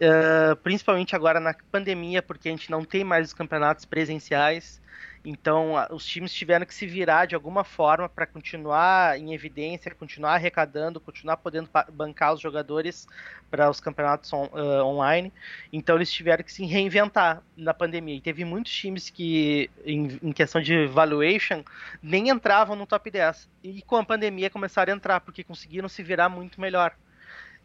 uh, 0.00 0.56
principalmente 0.62 1.16
agora 1.16 1.40
na 1.40 1.54
pandemia, 1.72 2.22
porque 2.22 2.48
a 2.48 2.52
gente 2.52 2.70
não 2.70 2.84
tem 2.84 3.02
mais 3.02 3.28
os 3.28 3.34
campeonatos 3.34 3.84
presenciais. 3.84 4.80
Então, 5.24 5.74
os 5.90 6.06
times 6.06 6.32
tiveram 6.32 6.64
que 6.64 6.74
se 6.74 6.86
virar 6.86 7.26
de 7.26 7.34
alguma 7.34 7.64
forma 7.64 8.08
para 8.08 8.26
continuar 8.26 9.18
em 9.18 9.34
evidência, 9.34 9.94
continuar 9.94 10.34
arrecadando, 10.34 11.00
continuar 11.00 11.36
podendo 11.36 11.68
bancar 11.92 12.34
os 12.34 12.40
jogadores 12.40 13.06
para 13.50 13.68
os 13.68 13.80
campeonatos 13.80 14.32
on, 14.32 14.46
uh, 14.46 14.84
online. 14.84 15.32
Então, 15.72 15.96
eles 15.96 16.10
tiveram 16.10 16.44
que 16.44 16.52
se 16.52 16.64
reinventar 16.64 17.42
na 17.56 17.74
pandemia. 17.74 18.16
E 18.16 18.20
teve 18.20 18.44
muitos 18.44 18.72
times 18.72 19.10
que, 19.10 19.70
em, 19.84 20.18
em 20.22 20.32
questão 20.32 20.60
de 20.60 20.86
valuation, 20.86 21.62
nem 22.02 22.28
entravam 22.28 22.76
no 22.76 22.86
top 22.86 23.10
10. 23.10 23.48
E 23.62 23.82
com 23.82 23.96
a 23.96 24.04
pandemia 24.04 24.50
começaram 24.50 24.92
a 24.92 24.96
entrar, 24.96 25.20
porque 25.20 25.42
conseguiram 25.42 25.88
se 25.88 26.02
virar 26.02 26.28
muito 26.28 26.60
melhor. 26.60 26.94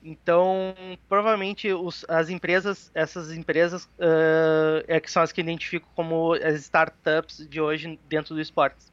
Então, 0.03 0.75
provavelmente 1.07 1.71
os, 1.71 2.03
as 2.09 2.29
empresas, 2.29 2.91
essas 2.93 3.31
empresas 3.31 3.85
uh, 3.85 4.83
é 4.85 4.99
que 4.99 5.09
são 5.09 5.23
as 5.23 5.31
que 5.31 5.39
identifico 5.39 5.87
como 5.95 6.33
as 6.33 6.55
startups 6.55 7.47
de 7.47 7.61
hoje 7.61 7.97
dentro 8.09 8.35
do 8.35 8.41
esportes. 8.41 8.91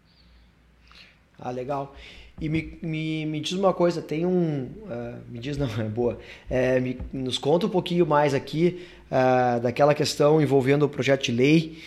Ah, 1.37 1.51
legal. 1.51 1.97
E 2.41 2.49
me, 2.49 2.79
me, 2.81 3.27
me 3.27 3.41
diz 3.41 3.53
uma 3.53 3.75
coisa, 3.75 4.01
tem 4.01 4.25
um. 4.25 4.65
Uh, 4.65 5.21
me 5.29 5.41
diz 5.41 5.57
não, 5.57 5.67
é 5.81 5.89
boa. 5.89 6.19
É, 6.49 6.79
me, 6.79 6.99
nos 7.13 7.39
conta 7.39 7.67
um 7.67 7.71
pouquinho 7.71 8.07
mais 8.07 8.33
aqui 8.33 8.87
uh, 9.11 9.61
daquela 9.61 9.95
questão 9.95 10.41
envolvendo 10.41 10.85
o 10.85 10.89
projeto 10.89 11.25
de 11.25 11.33
lei, 11.33 11.83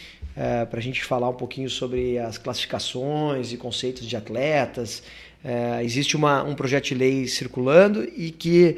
para 0.72 0.80
a 0.80 0.82
gente 0.82 1.04
falar 1.04 1.30
um 1.30 1.36
pouquinho 1.36 1.70
sobre 1.70 2.18
as 2.18 2.40
classificações 2.40 3.54
e 3.54 3.58
conceitos 3.58 4.08
de 4.08 4.18
atletas, 4.18 5.04
É, 5.43 5.84
existe 5.84 6.15
uma, 6.15 6.41
um 6.43 6.56
projeto 6.56 6.86
de 6.86 6.95
lei 6.95 7.27
circulando 7.27 8.03
e 8.15 8.32
que 8.32 8.77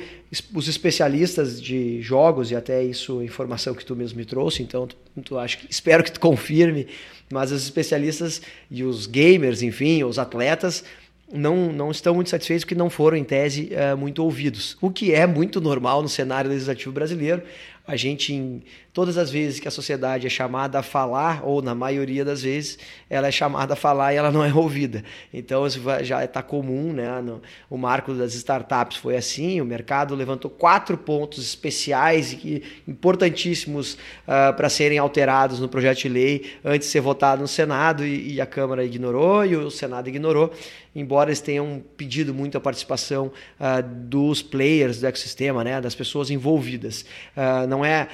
os 0.53 0.67
especialistas 0.67 1.61
de 1.61 2.01
jogos, 2.01 2.49
e 2.49 2.55
até 2.55 2.83
isso 2.83 3.21
informação 3.21 3.75
que 3.75 3.85
tu 3.85 3.95
mesmo 3.95 4.17
me 4.17 4.25
trouxe, 4.25 4.63
então 4.63 4.87
tu, 4.87 4.95
tu 5.23 5.37
acho 5.37 5.59
que, 5.59 5.67
espero 5.69 6.03
que 6.03 6.11
tu 6.11 6.19
confirme, 6.19 6.87
mas 7.31 7.51
os 7.51 7.63
especialistas 7.63 8.41
e 8.69 8.83
os 8.83 9.05
gamers, 9.05 9.61
enfim, 9.61 10.03
os 10.03 10.17
atletas, 10.17 10.83
não, 11.31 11.71
não 11.71 11.91
estão 11.91 12.15
muito 12.15 12.29
satisfeitos 12.29 12.63
porque 12.63 12.75
não 12.75 12.89
foram, 12.89 13.17
em 13.17 13.23
tese, 13.23 13.71
uh, 13.71 13.97
muito 13.97 14.23
ouvidos. 14.23 14.77
O 14.81 14.89
que 14.89 15.13
é 15.13 15.25
muito 15.25 15.61
normal 15.61 16.01
no 16.01 16.09
cenário 16.09 16.49
legislativo 16.49 16.91
brasileiro. 16.91 17.41
A 17.87 17.95
gente, 17.95 18.33
em 18.33 18.63
todas 18.95 19.17
as 19.17 19.29
vezes 19.29 19.59
que 19.59 19.67
a 19.67 19.71
sociedade 19.71 20.25
é 20.25 20.29
chamada 20.29 20.79
a 20.79 20.81
falar, 20.81 21.41
ou 21.43 21.61
na 21.61 21.75
maioria 21.75 22.23
das 22.23 22.43
vezes, 22.43 22.79
ela 23.09 23.27
é 23.27 23.31
chamada 23.31 23.73
a 23.73 23.75
falar 23.75 24.13
e 24.13 24.15
ela 24.15 24.31
não 24.31 24.41
é 24.41 24.53
ouvida. 24.55 25.03
Então, 25.33 25.67
isso 25.67 25.81
já 26.01 26.23
está 26.23 26.41
comum, 26.41 26.93
né? 26.93 27.19
No, 27.19 27.41
o 27.69 27.77
marco 27.77 28.13
das 28.13 28.33
startups 28.33 28.95
foi 28.95 29.17
assim, 29.17 29.59
o 29.59 29.65
mercado 29.65 30.15
levantou 30.15 30.49
quatro 30.49 30.97
pontos 30.97 31.43
especiais 31.45 32.31
e 32.31 32.63
importantíssimos 32.87 33.95
uh, 33.95 34.55
para 34.55 34.69
serem 34.69 34.97
alterados 34.97 35.59
no 35.59 35.67
projeto 35.67 35.97
de 35.97 36.09
lei 36.09 36.53
antes 36.63 36.87
de 36.87 36.91
ser 36.93 37.01
votado 37.01 37.41
no 37.41 37.49
Senado 37.49 38.05
e, 38.05 38.35
e 38.35 38.41
a 38.41 38.45
Câmara 38.45 38.85
ignorou 38.85 39.45
e 39.45 39.57
o 39.57 39.69
Senado 39.69 40.07
ignorou 40.07 40.53
embora 40.95 41.29
eles 41.29 41.41
tenham 41.41 41.83
pedido 41.97 42.33
muito 42.33 42.57
a 42.57 42.61
participação 42.61 43.31
uh, 43.59 43.83
dos 43.83 44.41
players 44.41 45.01
do 45.01 45.07
ecossistema, 45.07 45.63
né, 45.63 45.81
das 45.81 45.93
pessoas 45.93 46.31
envolvidas. 46.31 47.05
Uh, 47.35 47.67
não 47.67 47.83
é 47.83 48.07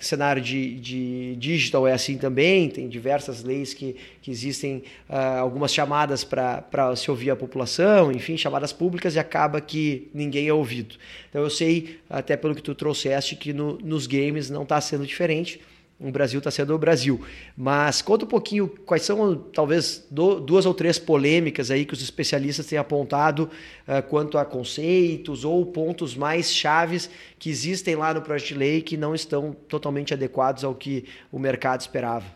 cenário 0.00 0.42
de, 0.42 0.74
de 0.76 1.36
digital 1.36 1.86
é 1.86 1.92
assim 1.92 2.16
também, 2.16 2.68
tem 2.68 2.88
diversas 2.88 3.42
leis 3.42 3.74
que, 3.74 3.96
que 4.22 4.30
existem 4.30 4.82
uh, 5.08 5.40
algumas 5.40 5.72
chamadas 5.72 6.24
para 6.24 6.94
se 6.96 7.10
ouvir 7.10 7.30
a 7.30 7.36
população, 7.36 8.10
enfim, 8.12 8.36
chamadas 8.36 8.72
públicas 8.72 9.14
e 9.14 9.18
acaba 9.18 9.60
que 9.60 10.08
ninguém 10.12 10.48
é 10.48 10.52
ouvido. 10.52 10.96
Então 11.28 11.42
eu 11.42 11.50
sei, 11.50 11.98
até 12.08 12.36
pelo 12.36 12.54
que 12.54 12.62
tu 12.62 12.74
trouxeste, 12.74 13.36
que 13.36 13.52
no, 13.52 13.78
nos 13.78 14.06
games 14.06 14.50
não 14.50 14.62
está 14.62 14.80
sendo 14.80 15.06
diferente 15.06 15.60
o 16.00 16.10
Brasil 16.10 16.38
está 16.38 16.50
sendo 16.50 16.74
o 16.74 16.78
Brasil. 16.78 17.24
Mas 17.56 18.00
conta 18.00 18.24
um 18.24 18.28
pouquinho 18.28 18.68
quais 18.86 19.02
são, 19.02 19.36
talvez, 19.36 20.06
do, 20.10 20.40
duas 20.40 20.64
ou 20.64 20.72
três 20.72 20.98
polêmicas 20.98 21.70
aí 21.70 21.84
que 21.84 21.92
os 21.92 22.02
especialistas 22.02 22.66
têm 22.66 22.78
apontado 22.78 23.50
uh, 23.86 24.02
quanto 24.08 24.38
a 24.38 24.44
conceitos 24.44 25.44
ou 25.44 25.66
pontos 25.66 26.16
mais 26.16 26.52
chaves 26.52 27.10
que 27.38 27.50
existem 27.50 27.94
lá 27.96 28.14
no 28.14 28.22
projeto 28.22 28.48
de 28.48 28.54
lei 28.54 28.80
que 28.80 28.96
não 28.96 29.14
estão 29.14 29.52
totalmente 29.52 30.14
adequados 30.14 30.64
ao 30.64 30.74
que 30.74 31.04
o 31.30 31.38
mercado 31.38 31.80
esperava. 31.82 32.26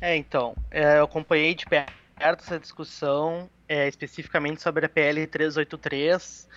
É, 0.00 0.16
então, 0.16 0.56
é, 0.70 0.98
eu 0.98 1.04
acompanhei 1.04 1.54
de 1.54 1.64
perto 1.66 1.92
essa 2.18 2.58
discussão, 2.58 3.48
é, 3.68 3.86
especificamente 3.86 4.60
sobre 4.60 4.86
a 4.86 4.88
PL 4.88 5.26
383, 5.26 6.48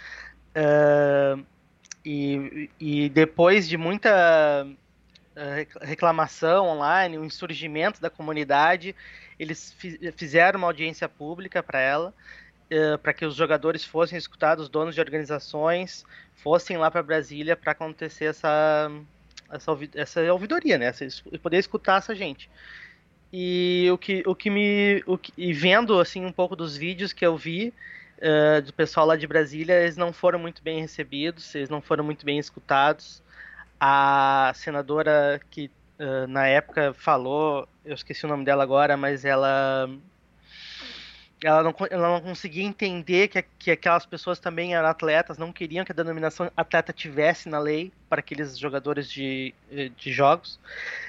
uh, 0.56 1.46
e, 2.04 2.70
e 2.80 3.10
depois 3.10 3.68
de 3.68 3.78
muita 3.78 4.68
reclamação 5.82 6.68
online, 6.68 7.18
o 7.18 7.26
insurgimento 7.26 8.02
da 8.02 8.10
comunidade, 8.10 8.96
eles 9.40 9.76
fizeram 10.16 10.60
uma 10.60 10.68
audiência 10.68 11.08
pública 11.08 11.64
para 11.64 11.80
ela, 11.80 12.14
uh, 12.72 12.98
para 12.98 13.14
que 13.14 13.26
os 13.26 13.36
jogadores 13.36 13.84
fossem 13.84 14.18
escutados, 14.18 14.66
os 14.66 14.70
donos 14.70 14.94
de 14.94 15.02
organizações 15.02 16.06
fossem 16.36 16.78
lá 16.78 16.92
para 16.92 17.02
Brasília 17.02 17.56
para 17.56 17.72
acontecer 17.72 18.26
essa, 18.26 18.92
essa, 19.50 19.72
essa 19.96 20.34
ouvidoria, 20.34 20.78
né? 20.78 20.88
Essa, 20.88 21.06
poder 21.42 21.58
escutar 21.58 22.00
essa 22.00 22.14
gente. 22.14 22.50
E 23.32 23.88
o 23.92 23.98
que, 23.98 24.24
o 24.26 24.36
que 24.36 24.50
me. 24.50 25.02
O 25.08 25.18
que, 25.18 25.32
e 25.38 25.54
vendo 25.54 25.98
assim 26.00 26.26
um 26.26 26.34
pouco 26.34 26.54
dos 26.54 26.76
vídeos 26.76 27.14
que 27.14 27.26
eu 27.26 27.38
vi 27.38 27.74
uh, 28.18 28.62
do 28.62 28.74
pessoal 28.74 29.06
lá 29.06 29.16
de 29.16 29.26
Brasília, 29.26 29.82
eles 29.82 29.96
não 29.96 30.12
foram 30.12 30.38
muito 30.38 30.62
bem 30.62 30.82
recebidos, 30.82 31.56
eles 31.56 31.70
não 31.70 31.82
foram 31.82 32.04
muito 32.04 32.26
bem 32.26 32.38
escutados 32.38 33.24
a 33.84 34.54
senadora 34.54 35.42
que 35.50 35.72
uh, 36.00 36.28
na 36.28 36.46
época 36.46 36.94
falou, 36.94 37.68
eu 37.84 37.96
esqueci 37.96 38.24
o 38.26 38.30
nome 38.30 38.46
dela 38.46 38.62
agora, 38.62 38.96
mas 38.96 39.26
ela 39.26 39.90
ela 41.44 41.64
não, 41.64 41.74
ela 41.90 42.10
não 42.10 42.22
conseguia 42.22 42.64
entender 42.64 43.28
que, 43.28 43.44
que 43.58 43.72
aquelas 43.72 44.06
pessoas 44.06 44.40
também 44.40 44.76
eram 44.76 44.88
atletas, 44.88 45.40
não 45.40 45.52
queriam 45.52 45.84
que 45.84 45.92
a 45.92 45.96
denominação 45.96 46.52
atleta 46.56 46.94
tivesse 46.94 47.50
na 47.50 47.58
lei 47.58 47.92
para 48.08 48.20
aqueles 48.20 48.56
jogadores 48.56 49.12
de, 49.12 49.52
de 49.98 50.14
jogos. 50.14 50.60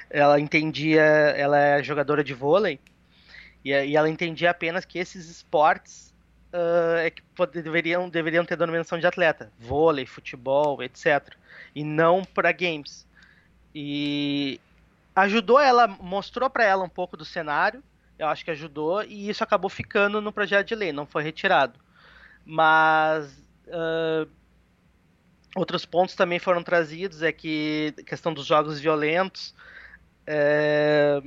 Ela 0.09 0.41
entendia, 0.41 1.03
ela 1.03 1.59
é 1.59 1.83
jogadora 1.83 2.25
de 2.25 2.33
vôlei, 2.33 2.81
e, 3.63 3.71
e 3.71 3.95
ela 3.95 4.09
entendia 4.09 4.51
apenas 4.51 4.87
que 4.87 4.99
esses 4.99 5.29
esportes 5.29 6.12
uh, 6.53 6.99
é 6.99 7.11
que 7.11 7.23
deveriam, 7.63 8.09
deveriam 8.09 8.45
ter 8.45 8.57
denominação 8.57 8.99
de 8.99 9.07
atleta, 9.07 9.53
vôlei, 9.59 10.07
futebol, 10.07 10.83
etc 10.83 11.37
e 11.75 11.85
não 11.85 12.25
para 12.25 12.53
games. 12.53 13.07
E 13.75 14.61
ajudou 15.15 15.59
ela, 15.59 15.87
mostrou 15.87 16.49
para 16.49 16.65
ela 16.65 16.85
um 16.85 16.89
pouco 16.89 17.17
do 17.17 17.25
cenário, 17.25 17.83
eu 18.19 18.27
acho 18.27 18.45
que 18.45 18.51
ajudou, 18.51 19.03
e 19.03 19.29
isso 19.29 19.43
acabou 19.43 19.71
ficando 19.71 20.21
no 20.21 20.33
projeto 20.33 20.69
de 20.69 20.75
lei, 20.75 20.93
não 20.93 21.07
foi 21.07 21.23
retirado. 21.23 21.79
Mas 22.45 23.33
uh, 23.67 24.29
outros 25.57 25.85
pontos 25.85 26.15
também 26.15 26.39
foram 26.39 26.63
trazidos, 26.63 27.23
é 27.23 27.33
que 27.33 27.95
questão 28.07 28.33
dos 28.33 28.47
jogos 28.47 28.79
violentos, 28.79 29.55
é, 30.27 31.21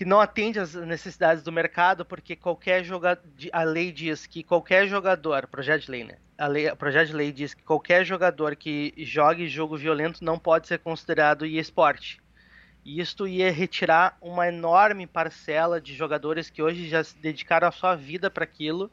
que 0.00 0.04
não 0.06 0.18
atende 0.18 0.58
às 0.58 0.74
necessidades 0.74 1.42
do 1.42 1.52
mercado, 1.52 2.06
porque 2.06 2.34
qualquer 2.34 2.82
jogador, 2.82 3.22
a 3.52 3.62
lei 3.62 3.92
diz 3.92 4.24
que 4.24 4.42
qualquer 4.42 4.88
jogador, 4.88 5.46
projeto 5.46 5.82
de 5.82 5.90
lei, 5.90 6.04
né? 6.04 6.16
A 6.38 6.46
lei, 6.46 6.70
o 6.70 6.74
projeto 6.74 7.08
de 7.08 7.12
lei 7.12 7.30
diz 7.30 7.52
que 7.52 7.62
qualquer 7.62 8.02
jogador 8.02 8.56
que 8.56 8.94
jogue 8.96 9.46
jogo 9.46 9.76
violento 9.76 10.24
não 10.24 10.38
pode 10.38 10.68
ser 10.68 10.78
considerado 10.78 11.44
esporte. 11.44 12.18
E 12.82 12.98
isto 12.98 13.28
ia 13.28 13.52
retirar 13.52 14.16
uma 14.22 14.48
enorme 14.48 15.06
parcela 15.06 15.78
de 15.78 15.94
jogadores 15.94 16.48
que 16.48 16.62
hoje 16.62 16.88
já 16.88 17.04
se 17.04 17.18
dedicaram 17.18 17.68
a 17.68 17.70
sua 17.70 17.94
vida 17.94 18.30
para 18.30 18.44
aquilo 18.44 18.90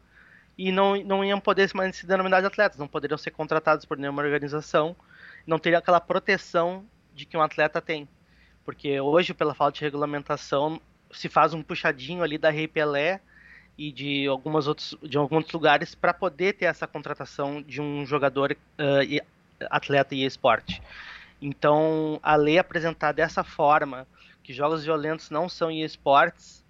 e 0.57 0.73
não, 0.73 1.01
não 1.05 1.23
iam 1.23 1.39
poder 1.39 1.71
mais 1.73 1.95
se 1.95 2.05
denominar 2.05 2.41
de 2.41 2.47
atletas, 2.47 2.77
não 2.77 2.85
poderiam 2.85 3.17
ser 3.17 3.31
contratados 3.31 3.85
por 3.85 3.97
nenhuma 3.97 4.21
organização, 4.21 4.93
não 5.45 5.57
teria 5.57 5.77
aquela 5.77 6.01
proteção 6.01 6.85
de 7.15 7.25
que 7.25 7.37
um 7.37 7.41
atleta 7.41 7.81
tem. 7.81 8.09
Porque 8.65 8.99
hoje, 8.99 9.33
pela 9.33 9.53
falta 9.53 9.77
de 9.77 9.85
regulamentação, 9.85 10.81
se 11.17 11.29
faz 11.29 11.53
um 11.53 11.63
puxadinho 11.63 12.23
ali 12.23 12.37
da 12.37 12.49
Rei 12.49 12.67
Pelé 12.67 13.19
e 13.77 13.91
de 13.91 14.27
algumas 14.27 14.67
outros 14.67 14.95
de 15.03 15.17
alguns 15.17 15.51
lugares 15.51 15.93
para 15.93 16.13
poder 16.13 16.53
ter 16.53 16.65
essa 16.65 16.87
contratação 16.87 17.61
de 17.61 17.81
um 17.81 18.05
jogador 18.05 18.51
uh, 18.53 19.25
atleta 19.69 20.15
e 20.15 20.25
esporte. 20.25 20.81
Então, 21.41 22.19
a 22.23 22.35
lei 22.35 22.57
apresentar 22.57 23.11
dessa 23.11 23.43
forma 23.43 24.07
que 24.43 24.51
jogos 24.53 24.83
violentos 24.83 25.29
não 25.29 25.47
são 25.47 25.69
esportes 25.69 26.63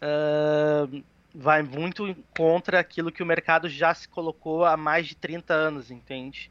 uh, 0.00 1.02
vai 1.34 1.62
muito 1.62 2.16
contra 2.36 2.80
aquilo 2.80 3.12
que 3.12 3.22
o 3.22 3.26
mercado 3.26 3.68
já 3.68 3.94
se 3.94 4.08
colocou 4.08 4.64
há 4.64 4.76
mais 4.76 5.06
de 5.06 5.14
30 5.14 5.52
anos, 5.52 5.90
entende? 5.90 6.50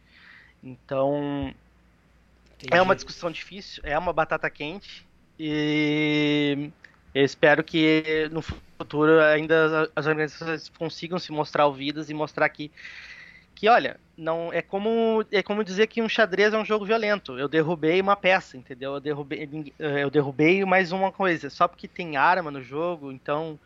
Então, 0.64 1.54
Entendi. 2.56 2.76
é 2.76 2.82
uma 2.82 2.96
discussão 2.96 3.32
difícil, 3.32 3.82
é 3.86 3.98
uma 3.98 4.14
batata 4.14 4.50
quente 4.50 5.08
e 5.40 6.70
eu 7.14 7.24
espero 7.24 7.64
que 7.64 8.30
no 8.32 8.42
futuro 8.42 9.20
ainda 9.22 9.90
as 9.96 10.06
organizações 10.06 10.70
consigam 10.70 11.20
se 11.20 11.32
mostrar 11.32 11.66
ouvidas 11.66 12.10
e 12.10 12.14
mostrar 12.14 12.48
que 12.50 12.72
que 13.56 13.68
olha, 13.68 14.00
não 14.18 14.54
é 14.54 14.62
como 14.62 15.26
é 15.32 15.44
como 15.44 15.66
dizer 15.66 15.88
que 15.88 16.02
um 16.02 16.08
xadrez 16.08 16.54
é 16.54 16.58
um 16.58 16.64
jogo 16.64 16.86
violento. 16.86 17.38
Eu 17.38 17.50
derrubei 17.50 18.00
uma 18.00 18.16
peça, 18.16 18.56
entendeu? 18.56 18.94
Eu 18.94 19.00
derrubei 19.02 19.74
eh, 19.78 20.04
eu 20.04 20.10
derrubei 20.10 20.64
mais 20.64 20.94
uma 20.94 21.12
coisa, 21.12 21.50
só 21.50 21.68
porque 21.68 21.86
tem 21.86 22.16
arma 22.16 22.50
no 22.50 22.62
jogo, 22.64 23.12
então 23.12 23.60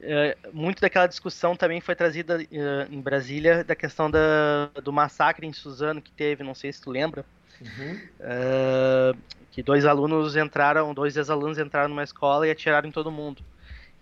é, 0.00 0.36
muito 0.52 0.80
daquela 0.80 1.06
discussão 1.06 1.56
também 1.56 1.80
foi 1.80 1.94
trazida 1.94 2.42
é, 2.42 2.88
em 2.90 3.00
Brasília 3.00 3.62
da 3.64 3.76
questão 3.76 4.10
da, 4.10 4.66
do 4.82 4.92
massacre 4.92 5.46
em 5.46 5.52
Suzano 5.52 6.02
que 6.02 6.10
teve, 6.10 6.42
não 6.44 6.54
sei 6.54 6.72
se 6.72 6.80
tu 6.80 6.90
lembra. 6.90 7.24
Uhum. 7.62 8.00
É, 8.20 9.12
que 9.50 9.62
dois 9.62 9.84
alunos 9.84 10.36
entraram, 10.36 10.92
dois 10.92 11.16
ex-alunos 11.16 11.58
entraram 11.58 11.88
numa 11.88 12.02
escola 12.02 12.46
e 12.46 12.50
atiraram 12.50 12.88
em 12.88 12.92
todo 12.92 13.10
mundo. 13.10 13.42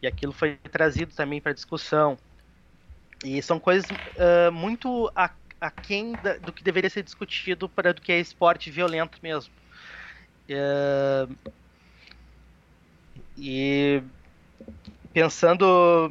E 0.02 0.06
aquilo 0.06 0.32
foi 0.32 0.56
trazido 0.70 1.14
também 1.14 1.40
para 1.40 1.52
discussão. 1.52 2.16
E 3.24 3.42
são 3.42 3.60
coisas 3.60 3.90
uh, 3.90 4.50
muito 4.50 5.10
aquém 5.60 6.14
a 6.24 6.38
do 6.38 6.52
que 6.52 6.64
deveria 6.64 6.88
ser 6.88 7.02
discutido 7.02 7.68
para 7.68 7.92
do 7.92 8.00
que 8.00 8.12
é 8.12 8.18
esporte 8.18 8.70
violento 8.70 9.18
mesmo. 9.22 9.52
Uh, 10.48 11.52
e 13.36 14.02
pensando, 15.12 16.10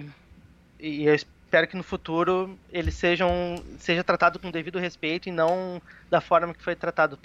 e 0.79 1.07
espero 1.49 1.67
que 1.67 1.75
no 1.75 1.81
futuro 1.81 2.55
eles 2.71 2.93
sejam 2.93 3.55
seja 3.79 4.03
tratado 4.03 4.37
com 4.37 4.51
devido 4.51 4.77
respeito 4.77 5.27
e 5.27 5.31
não 5.31 5.81
da 6.07 6.21
forma 6.21 6.53
que 6.53 6.63
foi 6.63 6.75
tratado, 6.75 7.17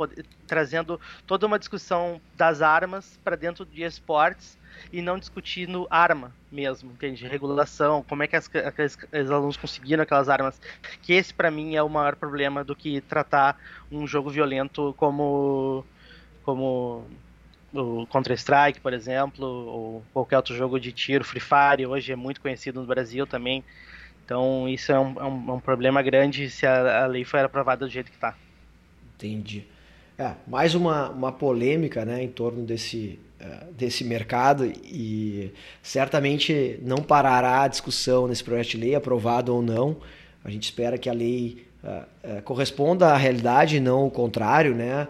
trazendo 0.47 0.99
toda 1.27 1.47
uma 1.47 1.59
discussão 1.59 2.19
das 2.35 2.63
armas 2.63 3.19
para 3.23 3.37
dentro 3.37 3.67
de 3.67 3.83
esportes, 3.83 4.57
e 4.93 5.01
não 5.01 5.19
discutindo 5.19 5.87
arma 5.89 6.35
mesmo, 6.51 6.91
entende? 6.93 7.29
Regulação, 7.29 8.03
como 8.03 8.23
é 8.23 8.27
que 8.27 8.35
as, 8.35 8.51
aqueles, 8.57 8.99
os 9.13 9.31
alunos 9.31 9.57
conseguiram 9.57 10.03
aquelas 10.03 10.29
armas. 10.29 10.61
Que 11.03 11.13
esse 11.13 11.33
para 11.33 11.51
mim 11.51 11.77
é 11.77 11.83
o 11.83 11.89
maior 11.89 12.17
problema 12.17 12.65
do 12.65 12.75
que 12.75 13.01
tratar 13.03 13.57
um 13.91 14.07
jogo 14.07 14.31
violento 14.31 14.95
como 14.97 15.85
como 16.43 17.07
o 17.73 18.07
Counter-Strike, 18.07 18.81
por 18.81 18.93
exemplo, 18.93 19.47
ou 19.47 20.05
qualquer 20.13 20.37
outro 20.37 20.55
jogo 20.55 20.79
de 20.79 20.93
tiro, 20.93 21.25
Free 21.25 21.41
Fire, 21.41 21.87
hoje 21.87 22.13
é 22.13 22.17
muito 22.17 22.41
conhecido 22.41 22.81
no 22.81 22.87
Brasil 22.87 23.27
também. 23.27 23.65
Então 24.25 24.69
isso 24.69 24.91
é 24.91 24.99
um, 24.99 25.15
é 25.19 25.25
um, 25.25 25.51
é 25.51 25.53
um 25.53 25.61
problema 25.61 26.01
grande 26.03 26.49
se 26.49 26.67
a, 26.67 27.05
a, 27.05 27.07
lei 27.07 27.25
for 27.25 27.41
aprovada 27.41 27.85
do 27.85 27.91
jeito 27.91 28.11
que 28.11 28.17
está. 28.17 28.35
Entendi. 29.17 29.65
É, 30.19 30.33
mais 30.47 30.75
uma, 30.75 31.11
uma 31.11 31.33
polêmica 31.33 32.05
né, 32.05 32.23
em 32.23 32.29
torno 32.29 32.65
desse, 32.65 33.19
uh, 33.41 33.73
desse 33.73 34.05
mercado 34.05 34.65
e 34.85 35.53
certamente 35.83 36.79
não 36.83 36.99
parará 36.99 37.63
a 37.63 37.69
discussão 37.69 38.27
nesse 38.29 38.43
projeto 38.43 38.71
de 38.71 38.77
lei, 38.79 38.95
aprovado 38.95 39.55
ou 39.55 39.61
não. 39.61 39.97
A 40.45 40.51
gente 40.51 40.65
espera 40.65 40.97
que 40.97 41.11
a 41.11 41.13
lei 41.13 41.67
uh, 41.83 42.39
uh, 42.39 42.43
corresponda 42.43 43.09
à 43.09 43.17
realidade, 43.17 43.81
não 43.81 44.07
o 44.07 44.11
contrário. 44.11 44.75
Né? 44.75 45.07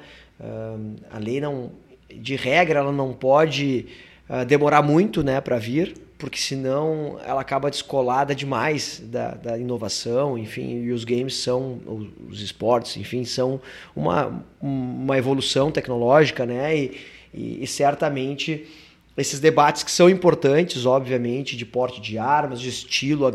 a 1.10 1.18
lei 1.18 1.40
não, 1.40 1.70
de 2.12 2.34
regra, 2.34 2.80
ela 2.80 2.92
não 2.92 3.12
pode 3.12 3.86
demorar 4.48 4.82
muito 4.82 5.22
né, 5.22 5.40
para 5.40 5.58
vir, 5.58 5.94
porque 6.18 6.38
senão 6.38 7.18
ela 7.24 7.40
acaba 7.40 7.70
descolada 7.70 8.34
demais 8.34 9.02
da, 9.04 9.32
da, 9.34 9.58
inovação, 9.58 10.38
enfim, 10.38 10.82
e 10.82 10.92
os 10.92 11.04
games 11.04 11.36
são, 11.36 11.80
os 12.28 12.40
esportes, 12.40 12.96
enfim, 12.96 13.24
são 13.24 13.60
uma, 13.94 14.44
uma 14.60 15.18
evolução 15.18 15.70
tecnológica, 15.70 16.46
né? 16.46 16.76
E, 16.76 17.00
e, 17.32 17.64
e 17.64 17.66
certamente 17.66 18.66
esses 19.16 19.38
debates 19.38 19.84
que 19.84 19.90
são 19.90 20.10
importantes, 20.10 20.86
obviamente, 20.86 21.56
de 21.56 21.64
porte 21.64 22.00
de 22.00 22.18
armas, 22.18 22.60
de 22.60 22.68
estilo, 22.68 23.28
uh, 23.28 23.32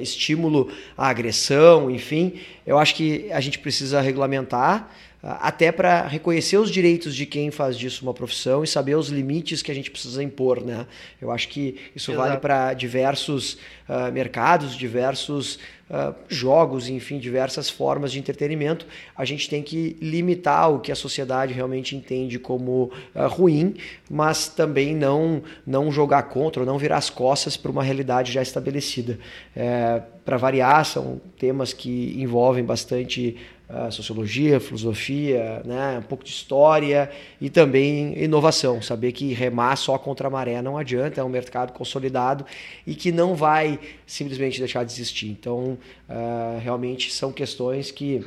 estímulo 0.00 0.70
à 0.96 1.08
agressão, 1.08 1.90
enfim, 1.90 2.34
eu 2.64 2.78
acho 2.78 2.94
que 2.94 3.30
a 3.32 3.40
gente 3.40 3.58
precisa 3.58 4.00
regulamentar 4.00 4.88
até 5.22 5.72
para 5.72 6.06
reconhecer 6.06 6.58
os 6.58 6.70
direitos 6.70 7.14
de 7.14 7.26
quem 7.26 7.50
faz 7.50 7.76
disso 7.76 8.04
uma 8.04 8.14
profissão 8.14 8.62
e 8.62 8.66
saber 8.66 8.96
os 8.96 9.08
limites 9.08 9.62
que 9.62 9.70
a 9.70 9.74
gente 9.74 9.90
precisa 9.90 10.22
impor, 10.22 10.64
né? 10.64 10.86
Eu 11.20 11.32
acho 11.32 11.48
que 11.48 11.76
isso 11.94 12.12
Exato. 12.12 12.28
vale 12.28 12.40
para 12.40 12.72
diversos 12.72 13.54
uh, 13.88 14.12
mercados, 14.12 14.76
diversos 14.76 15.58
uh, 15.90 16.14
jogos, 16.28 16.88
enfim, 16.88 17.18
diversas 17.18 17.68
formas 17.68 18.12
de 18.12 18.20
entretenimento. 18.20 18.86
A 19.16 19.24
gente 19.24 19.50
tem 19.50 19.60
que 19.60 19.96
limitar 20.00 20.70
o 20.70 20.78
que 20.78 20.92
a 20.92 20.96
sociedade 20.96 21.52
realmente 21.52 21.96
entende 21.96 22.38
como 22.38 22.92
uh, 23.14 23.26
ruim, 23.28 23.74
mas 24.08 24.48
também 24.48 24.94
não 24.94 25.42
não 25.66 25.90
jogar 25.90 26.22
contra, 26.24 26.62
ou 26.62 26.66
não 26.66 26.78
virar 26.78 26.98
as 26.98 27.10
costas 27.10 27.56
para 27.56 27.72
uma 27.72 27.82
realidade 27.82 28.30
já 28.30 28.40
estabelecida. 28.40 29.18
É, 29.56 30.00
para 30.28 30.36
variar, 30.36 30.84
são 30.84 31.18
temas 31.38 31.72
que 31.72 32.14
envolvem 32.18 32.62
bastante 32.62 33.34
uh, 33.66 33.90
sociologia, 33.90 34.60
filosofia, 34.60 35.62
né, 35.64 35.96
um 36.00 36.02
pouco 36.02 36.22
de 36.22 36.28
história 36.28 37.10
e 37.40 37.48
também 37.48 38.12
inovação. 38.22 38.82
Saber 38.82 39.12
que 39.12 39.32
remar 39.32 39.74
só 39.76 39.96
contra 39.96 40.28
a 40.28 40.30
maré 40.30 40.60
não 40.60 40.76
adianta, 40.76 41.18
é 41.18 41.24
um 41.24 41.30
mercado 41.30 41.72
consolidado 41.72 42.44
e 42.86 42.94
que 42.94 43.10
não 43.10 43.34
vai 43.34 43.80
simplesmente 44.06 44.58
deixar 44.58 44.84
de 44.84 44.92
existir. 44.92 45.28
Então, 45.28 45.78
uh, 46.10 46.58
realmente 46.60 47.10
são 47.10 47.32
questões 47.32 47.90
que 47.90 48.22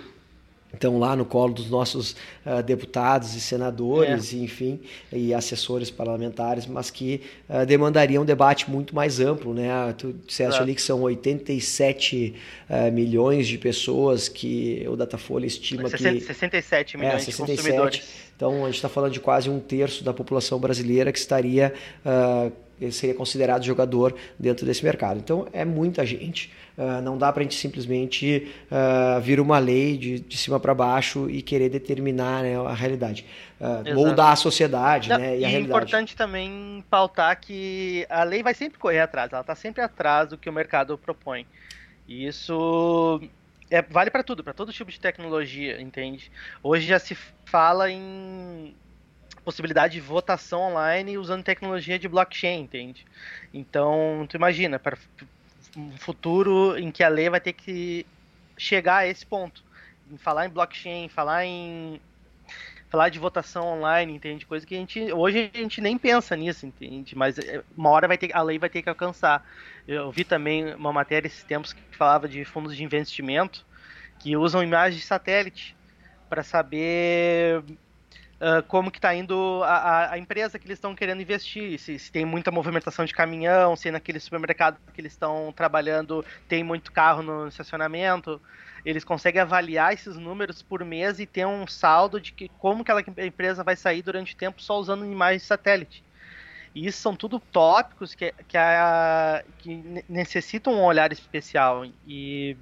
estão 0.74 1.00
lá 1.00 1.16
no 1.16 1.26
colo 1.26 1.54
dos 1.54 1.70
nossos 1.70 2.12
uh, 2.46 2.64
deputados 2.64 3.36
e 3.36 3.42
senadores, 3.42 4.34
é. 4.34 4.38
e, 4.38 4.44
enfim, 4.44 4.80
e 5.12 5.34
assessores 5.34 5.92
parlamentares, 5.92 6.66
mas 6.66 6.90
que 6.90 7.22
uh, 7.50 7.66
demandariam 7.66 8.24
um 8.24 8.26
debate 8.26 8.70
muito 8.70 8.96
mais 8.96 9.20
amplo, 9.20 9.54
né? 9.54 9.70
Tu 9.98 10.14
disseste 10.26 10.60
é. 10.60 10.64
ali 10.64 10.76
que 10.76 10.82
são 10.82 11.02
87 11.02 12.36
uh, 12.70 12.92
milhões 12.92 13.48
de 13.48 13.58
pessoas 13.58 14.28
que 14.28 14.86
o 14.88 14.96
Datafolha 14.96 15.46
estima 15.46 15.90
60, 15.90 16.20
que 16.20 16.26
67 16.26 16.98
milhões 16.98 17.16
é, 17.16 17.20
67. 17.20 17.52
de 17.52 17.58
consumidores. 17.58 18.02
Então 18.36 18.64
a 18.64 18.68
gente 18.68 18.76
está 18.76 18.90
falando 18.90 19.14
de 19.14 19.20
quase 19.20 19.50
um 19.50 19.60
terço 19.60 20.04
da 20.04 20.14
população 20.14 20.60
brasileira 20.60 21.12
que 21.12 21.20
estaria 21.20 21.74
seria 22.90 23.14
considerado 23.14 23.64
jogador 23.64 24.16
dentro 24.40 24.66
desse 24.66 24.84
mercado. 24.84 25.20
Então 25.20 25.48
é 25.54 25.64
muita 25.66 26.06
gente. 26.06 26.52
Uh, 26.78 27.02
não 27.02 27.18
dá 27.18 27.32
para 27.32 27.42
a 27.42 27.44
gente 27.44 27.56
simplesmente 27.56 28.52
uh, 28.72 29.20
vir 29.22 29.40
uma 29.40 29.60
lei 29.60 29.98
de, 29.98 30.20
de 30.20 30.38
cima 30.38 30.60
para 30.60 30.74
baixo 30.74 31.30
e 31.30 31.42
querer 31.42 31.70
determinar 31.70 32.44
né, 32.44 32.58
a 32.58 32.74
realidade. 32.74 33.26
Uh, 33.60 33.94
moldar 33.94 34.32
a 34.32 34.36
sociedade 34.36 35.10
não, 35.10 35.18
né, 35.18 35.38
e, 35.38 35.42
e 35.42 35.46
a 35.46 35.48
realidade. 35.50 35.56
É 35.56 35.60
importante 35.62 36.16
também 36.16 36.84
pautar 36.90 37.40
que 37.40 38.06
a 38.10 38.24
lei 38.24 38.42
vai 38.42 38.54
sempre 38.54 38.80
correr 38.80 39.02
atrás, 39.02 39.32
ela 39.32 39.42
está 39.42 39.54
sempre 39.54 39.82
atrás 39.82 40.30
do 40.30 40.38
que 40.38 40.50
o 40.50 40.54
mercado 40.54 40.98
propõe. 40.98 41.46
E 42.08 42.26
isso 42.26 43.22
é, 43.72 43.82
vale 43.82 44.12
para 44.12 44.22
tudo, 44.22 44.44
para 44.44 44.54
todo 44.54 44.74
tipo 44.74 44.92
de 44.92 45.00
tecnologia, 45.00 45.82
entende? 45.82 46.30
Hoje 46.62 46.86
já 46.86 47.00
se 47.00 47.16
fala 47.46 47.90
em 47.90 48.76
possibilidade 49.44 49.94
de 49.94 50.02
votação 50.02 50.62
online 50.62 51.18
usando 51.18 51.44
tecnologia 51.44 51.98
de 51.98 52.08
blockchain, 52.08 52.62
entende? 52.62 53.06
Então, 53.54 54.26
tu 54.30 54.36
imagina, 54.38 54.80
para 54.80 54.98
um 55.76 55.98
futuro 55.98 56.78
em 56.78 56.92
que 56.92 57.04
a 57.04 57.10
lei 57.10 57.30
vai 57.30 57.40
ter 57.40 57.54
que 57.54 58.06
chegar 58.58 58.98
a 58.98 59.08
esse 59.08 59.26
ponto. 59.26 59.64
Em 60.12 60.18
falar 60.18 60.46
em 60.46 60.50
blockchain, 60.50 61.10
falar 61.10 61.46
em 61.46 62.00
falar 62.90 63.08
de 63.08 63.18
votação 63.18 63.66
online, 63.68 64.14
entende? 64.14 64.46
Coisa 64.46 64.68
que 64.68 64.76
a 64.76 64.78
gente 64.78 65.14
hoje 65.14 65.50
a 65.54 65.58
gente 65.58 65.80
nem 65.80 65.98
pensa 65.98 66.36
nisso, 66.36 66.66
entende? 66.66 67.16
Mas 67.16 67.40
é, 67.40 67.64
uma 67.76 67.90
hora 67.90 68.06
vai 68.06 68.18
ter 68.18 68.36
a 68.36 68.42
lei 68.42 68.60
vai 68.60 68.70
ter 68.70 68.82
que 68.82 68.90
alcançar. 68.90 69.48
Eu 69.88 70.12
vi 70.12 70.26
também 70.26 70.76
uma 70.76 70.92
matéria 70.92 71.26
esses 71.26 71.44
tempos 71.44 71.72
que 71.72 71.82
falava 71.96 72.28
de 72.28 72.44
fundos 72.44 72.76
de 72.76 72.84
investimento 72.84 73.66
que 74.20 74.36
usam 74.36 74.62
imagens 74.62 75.00
de 75.00 75.08
satélite 75.08 75.76
para 76.30 76.44
saber 76.44 77.64
uh, 78.42 78.64
como 78.64 78.90
que 78.92 78.98
está 78.98 79.14
indo 79.14 79.62
a, 79.64 80.14
a, 80.14 80.18
empresa 80.18 80.58
que 80.58 80.66
eles 80.66 80.78
estão 80.78 80.96
querendo 80.96 81.22
investir, 81.22 81.80
se, 81.80 82.00
se, 82.00 82.12
tem 82.12 82.26
muita 82.26 82.52
movimentação 82.52 83.06
de 83.06 83.14
caminhão, 83.14 83.76
se 83.76 83.92
naquele 83.92 84.20
supermercado 84.20 84.78
que 84.94 85.00
eles 85.00 85.14
estão 85.14 85.54
trabalhando 85.56 86.26
tem 86.48 86.64
muito 86.64 86.92
carro 86.92 87.22
no 87.22 87.48
estacionamento. 87.48 88.42
Eles 88.84 89.04
conseguem 89.04 89.40
avaliar 89.40 89.94
esses 89.94 90.18
números 90.18 90.64
por 90.64 90.84
mês 90.84 91.20
e 91.20 91.28
ter 91.28 91.46
um 91.46 91.68
saldo 91.68 92.20
de 92.20 92.32
que 92.32 92.50
como 92.58 92.82
aquela 92.82 93.02
empresa 93.02 93.64
vai 93.64 93.76
sair 93.76 94.02
durante 94.02 94.34
o 94.34 94.38
tempo 94.38 94.60
só 94.60 94.80
usando 94.80 95.06
imagens 95.06 95.44
de 95.44 95.48
satélite. 95.48 96.04
E 96.74 96.88
isso 96.88 97.00
são 97.00 97.16
tudo 97.16 97.40
tópicos 97.40 98.16
que, 98.16 98.34
que, 98.48 98.58
a, 98.58 99.44
que 99.60 100.04
necessitam 100.10 100.74
um 100.74 100.84
olhar 100.84 101.12
especial. 101.12 101.86
E 102.08 102.58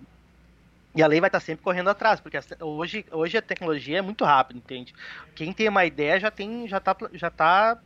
e 0.96 1.04
a 1.04 1.08
lei 1.08 1.20
vai 1.20 1.28
estar 1.28 1.40
sempre 1.40 1.64
correndo 1.64 1.90
atrás, 1.90 2.20
porque 2.20 2.38
hoje, 2.62 3.06
hoje 3.12 3.38
a 3.38 3.42
tecnologia 3.42 4.00
é 4.00 4.02
muito 4.02 4.24
rápida, 4.26 4.58
entende? 4.60 4.94
Quem 5.36 5.54
tem 5.54 5.70
uma 5.70 5.86
ideia 5.86 6.20
já 6.20 6.32
tem, 6.32 6.68
já 6.68 6.78
está 6.78 6.96
já 7.14 7.30
tá 7.30 7.80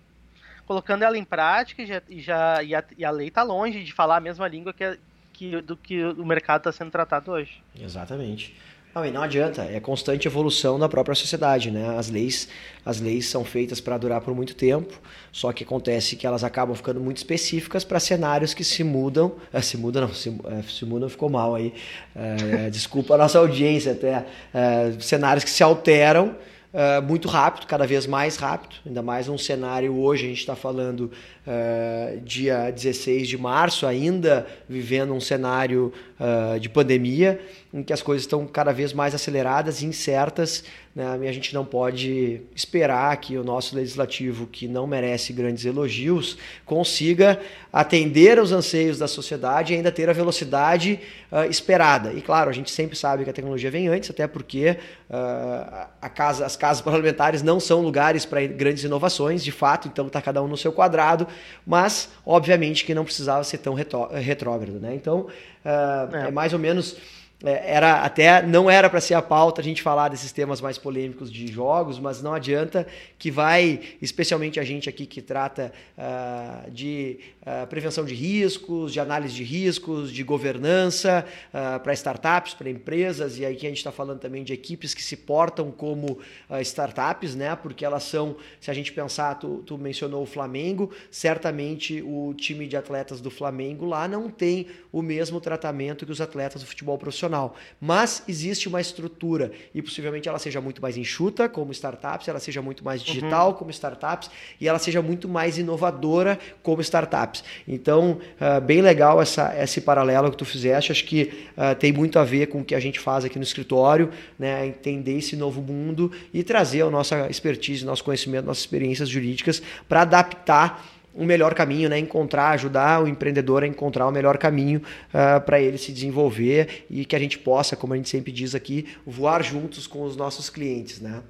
colocando 0.66 1.04
ela 1.04 1.18
em 1.18 1.24
prática 1.24 1.82
e, 1.82 1.86
já, 1.86 2.01
e, 2.08 2.20
já, 2.22 2.64
e, 2.64 2.74
a, 2.74 2.84
e 2.97 3.04
a 3.04 3.12
lei 3.12 3.28
está 3.28 3.43
longe 3.43 3.84
de 3.84 3.93
falar 3.93 4.18
a 4.18 4.22
mesma 4.22 4.47
língua 4.47 4.74
que, 4.74 4.97
que 5.34 5.62
do 5.62 5.76
que 5.76 6.04
o 6.04 6.26
mercado 6.26 6.62
está 6.62 6.72
sendo 6.72 6.91
tratado 6.91 7.32
hoje. 7.32 7.62
Exatamente. 7.78 8.56
Não, 8.96 9.04
e 9.04 9.10
não 9.10 9.24
adianta, 9.24 9.64
é 9.64 9.80
constante 9.80 10.28
evolução 10.28 10.78
da 10.78 10.88
própria 10.88 11.16
sociedade, 11.16 11.72
né? 11.72 11.98
As 11.98 12.12
leis, 12.12 12.48
as 12.86 13.02
leis 13.02 13.26
são 13.26 13.44
feitas 13.44 13.82
para 13.82 13.98
durar 13.98 14.22
por 14.22 14.36
muito 14.36 14.54
tempo, 14.54 14.94
só 15.32 15.52
que 15.52 15.64
acontece 15.64 16.16
que 16.16 16.28
elas 16.28 16.44
acabam 16.44 16.76
ficando 16.76 17.00
muito 17.00 17.18
específicas 17.18 17.84
para 17.84 18.00
cenários 18.00 18.54
que 18.54 18.64
se 18.64 18.84
mudam, 18.84 19.34
é, 19.52 19.62
se 19.62 19.78
mudam 19.78 20.04
não, 20.04 20.14
se, 20.14 20.30
é, 20.30 20.62
se 20.62 20.86
mudam 20.86 21.10
ficou 21.10 21.28
mal 21.28 21.56
aí, 21.56 21.74
é, 22.16 22.70
desculpa 22.70 23.16
a 23.16 23.18
nossa 23.18 23.39
audiência 23.39 23.94
até, 23.94 24.28
é, 24.54 24.94
cenários 25.00 25.44
que 25.44 25.50
se 25.50 25.64
alteram 25.64 26.36
uh, 26.74 27.02
muito 27.02 27.28
rápido, 27.28 27.68
cada 27.68 27.86
vez 27.86 28.08
mais 28.08 28.36
rápido, 28.36 28.76
ainda 28.86 29.02
mais 29.02 29.30
um 29.30 29.38
cenário 29.38 29.96
hoje, 29.96 30.26
a 30.26 30.30
gente 30.30 30.40
está 30.40 30.56
falando 30.56 31.12
uh, 31.48 32.20
dia 32.22 32.72
16 32.72 33.28
de 33.28 33.38
março, 33.38 33.86
ainda 33.86 34.48
vivendo 34.68 35.14
um 35.14 35.22
cenário 35.22 35.94
uh, 36.20 36.60
de 36.60 36.68
pandemia, 36.68 37.40
em 37.74 37.84
que 37.84 37.94
as 37.94 38.02
coisas 38.02 38.24
estão 38.24 38.46
cada 38.48 38.72
vez 38.72 38.92
mais 38.92 39.14
aceleradas 39.14 39.82
e 39.82 39.86
incertas, 39.86 40.64
né? 40.96 41.28
a 41.28 41.32
gente 41.32 41.54
não 41.54 41.66
pode 41.66 42.41
esperar 42.56 43.16
que 43.18 43.36
o 43.36 43.44
nosso 43.44 43.76
legislativo, 43.76 44.46
que 44.46 44.68
não 44.68 44.86
merece 44.86 45.34
grandes 45.34 45.66
elogios, 45.66 46.38
consiga 46.66 47.39
atender 47.72 48.38
aos 48.38 48.52
anseios 48.52 49.00
da 49.00 49.08
sociedade 49.08 49.74
e 49.74 49.76
ainda 49.76 49.91
ter 49.91 50.08
a 50.08 50.14
velocidade 50.14 51.00
uh, 51.32 51.50
esperada. 51.50 52.14
E 52.14 52.22
claro, 52.22 52.50
a 52.50 52.54
gente 52.54 52.70
sempre 52.70 52.96
sabe 52.96 53.24
que 53.24 53.30
a 53.30 53.34
tecnologia 53.34 53.72
vem 53.72 53.88
antes, 53.88 54.12
até 54.12 54.28
porque 54.28 54.78
uh, 55.10 56.10
casa, 56.10 56.46
as 56.46 56.56
casas 56.56 56.82
parlamentares 56.84 57.41
não 57.41 57.60
são 57.60 57.82
lugares 57.82 58.24
para 58.24 58.46
grandes 58.46 58.84
inovações, 58.84 59.44
de 59.44 59.52
fato, 59.52 59.88
então 59.88 60.06
está 60.06 60.22
cada 60.22 60.44
um 60.44 60.48
no 60.48 60.58
seu 60.58 60.72
quadrado, 60.72 61.28
mas 61.66 62.10
obviamente 62.24 62.86
que 62.86 62.94
não 62.94 63.04
precisava 63.04 63.44
ser 63.44 63.58
tão 63.58 63.74
retrógrado. 63.74 64.80
Né? 64.80 64.94
Então, 64.94 65.22
uh, 65.66 66.16
é. 66.16 66.28
é 66.28 66.32
mais 66.32 66.54
ou 66.54 66.60
menos 66.60 66.96
era 67.44 68.04
até 68.04 68.41
não 68.41 68.70
era 68.70 68.89
para 68.89 69.02
ser 69.02 69.16
a 69.16 69.22
pauta 69.22 69.60
a 69.60 69.64
gente 69.64 69.82
falar 69.82 70.08
desses 70.08 70.32
temas 70.32 70.62
mais 70.62 70.78
polêmicos 70.78 71.30
de 71.30 71.52
jogos, 71.52 72.00
mas 72.00 72.22
não 72.22 72.34
adianta 72.34 72.88
que 73.20 73.30
vai, 73.30 73.82
especialmente 74.02 74.60
a 74.60 74.64
gente 74.64 74.88
aqui 74.88 75.06
que 75.06 75.22
trata 75.22 75.74
uh, 75.98 76.72
de 76.72 77.20
uh, 77.41 77.68
prevenção 77.68 78.06
de 78.06 78.14
riscos, 78.14 78.94
de 78.94 79.00
análise 79.00 79.34
de 79.34 79.44
riscos, 79.44 80.12
de 80.12 80.24
governança 80.24 81.26
uh, 81.50 81.80
para 81.82 81.94
startups, 81.94 82.54
para 82.54 82.70
empresas, 82.70 83.38
e 83.38 83.46
aqui 83.46 83.66
a 83.66 83.70
gente 83.70 83.80
está 83.80 83.91
falando 83.91 84.20
também 84.20 84.44
de 84.44 84.54
equipes 84.54 84.94
que 84.94 85.04
se 85.04 85.18
portam 85.18 85.70
como 85.70 86.20
startups, 86.62 87.36
né? 87.36 87.56
Porque 87.56 87.84
elas 87.84 88.04
são, 88.04 88.38
se 88.62 88.72
a 88.72 88.74
gente 88.74 88.94
pensar, 88.94 89.36
tu, 89.36 89.64
tu 89.66 89.78
mencionou 89.78 90.24
o 90.24 90.26
Flamengo, 90.26 90.91
certamente 91.12 92.02
o 92.02 92.34
time 92.36 92.68
de 92.68 92.78
atletas 92.78 93.20
do 93.20 93.30
Flamengo 93.30 93.86
lá 93.86 94.08
não 94.08 94.30
tem 94.30 94.68
o 94.91 95.02
mesmo 95.02 95.41
tratamento 95.41 96.06
que 96.06 96.12
os 96.12 96.22
atletas 96.22 96.62
do 96.62 96.68
futebol 96.68 96.98
profissional 96.98 97.33
Mas 97.80 98.24
existe 98.28 98.68
uma 98.68 98.80
estrutura 98.80 99.52
e 99.74 99.82
possivelmente 99.82 100.30
ela 100.30 100.40
seja 100.40 100.62
muito 100.62 100.82
mais 100.82 100.98
enxuta 100.98 101.50
como 101.50 101.72
startups, 101.72 102.28
ela 102.28 102.40
seja 102.40 102.62
muito 102.62 102.84
mais 102.84 103.02
digital 103.02 103.50
uhum. 103.50 103.54
como 103.54 103.72
startups 103.72 104.30
e 104.60 104.68
ela 104.68 104.80
seja 104.80 105.02
muito 105.02 105.28
mais 105.28 105.58
inovadora 105.58 106.40
como 106.62 106.82
startups. 106.82 107.44
Então, 107.68 108.20
uh, 108.40 108.62
bem 108.62 108.82
legal 108.82 109.22
essa, 109.22 109.54
esse 109.62 109.82
paralelo 109.82 110.30
que 110.32 110.38
tu 110.38 110.46
fizeste. 110.46 110.92
Acho 110.92 111.06
que 111.06 111.48
uh, 111.58 111.76
tem 111.78 111.92
muito 111.92 112.20
a 112.20 112.24
ver 112.24 112.48
com 112.48 112.62
o 112.62 112.66
que 112.66 112.76
a 112.76 112.80
gente 112.80 113.00
faz 113.00 113.26
aqui 113.26 113.38
no 113.38 113.44
escritório, 113.44 114.12
né? 114.38 114.68
entender 114.68 115.18
esse 115.18 115.36
novo 115.36 115.62
mundo 115.62 116.12
e 116.34 116.44
trazer 116.44 116.82
a 116.82 116.90
nossa 116.90 117.30
expertise, 117.30 117.86
nosso 117.86 118.04
conhecimento, 118.04 118.46
nossas 118.46 118.64
experiências 118.64 119.10
jurídicas 119.10 119.62
para 119.88 120.02
adaptar 120.02 120.93
o 121.14 121.24
melhor 121.26 121.53
caminho, 121.53 121.89
né? 121.89 121.97
Encontrar, 121.99 122.49
ajudar 122.51 123.03
o 123.03 123.07
empreendedor 123.07 123.64
a 123.64 123.68
encontrar 123.68 124.07
o 124.07 124.11
melhor 124.11 124.38
caminho 124.38 124.82
uh, 125.09 125.39
para 125.41 125.59
ele 125.61 125.78
se 125.78 125.91
desenvolver 125.91 126.86
e 126.89 127.05
que 127.05 127.16
a 127.16 127.20
gente 127.20 127.38
possa, 127.38 127.76
como 127.76 127.93
a 127.93 127.97
gente 127.97 128.09
sempre 128.09 128.32
diz 128.32 128.55
aqui, 128.55 128.95
voar 129.05 129.43
juntos 129.43 129.86
com 129.86 130.03
os 130.03 130.16
nossos 130.16 130.49
clientes, 130.49 130.99
né? 130.99 131.22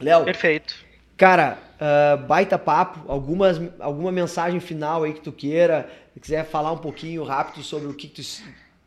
Léo. 0.00 0.24
Perfeito. 0.24 0.74
Cara, 1.16 1.58
uh, 1.80 2.26
baita 2.26 2.56
papo. 2.56 3.10
Algumas, 3.10 3.60
alguma 3.80 4.12
mensagem 4.12 4.60
final 4.60 5.02
aí 5.02 5.12
que 5.12 5.20
tu 5.20 5.32
queira, 5.32 5.90
se 6.14 6.20
quiser 6.20 6.44
falar 6.44 6.70
um 6.70 6.78
pouquinho 6.78 7.24
rápido 7.24 7.64
sobre 7.64 7.88
o 7.88 7.94
que, 7.94 8.06
que 8.06 8.22
tu, 8.22 8.28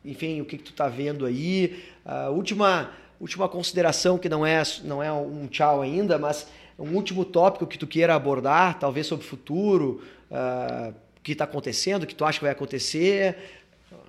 enfim, 0.02 0.40
o 0.40 0.46
que, 0.46 0.56
que 0.56 0.64
tu 0.64 0.72
tá 0.72 0.88
vendo 0.88 1.26
aí. 1.26 1.84
Uh, 2.06 2.32
última, 2.32 2.90
última 3.20 3.48
consideração 3.48 4.16
que 4.16 4.30
não 4.30 4.46
é, 4.46 4.62
não 4.82 5.02
é 5.02 5.12
um 5.12 5.46
tchau 5.46 5.82
ainda, 5.82 6.18
mas 6.18 6.48
um 6.78 6.94
último 6.94 7.24
tópico 7.24 7.66
que 7.66 7.78
tu 7.78 7.86
queira 7.86 8.14
abordar, 8.14 8.78
talvez 8.78 9.06
sobre 9.06 9.24
o 9.24 9.28
futuro, 9.28 10.02
uh, 10.30 10.90
o 10.90 11.20
que 11.22 11.32
está 11.32 11.44
acontecendo, 11.44 12.02
o 12.02 12.06
que 12.06 12.14
tu 12.14 12.24
acha 12.24 12.38
que 12.38 12.44
vai 12.44 12.52
acontecer. 12.52 13.36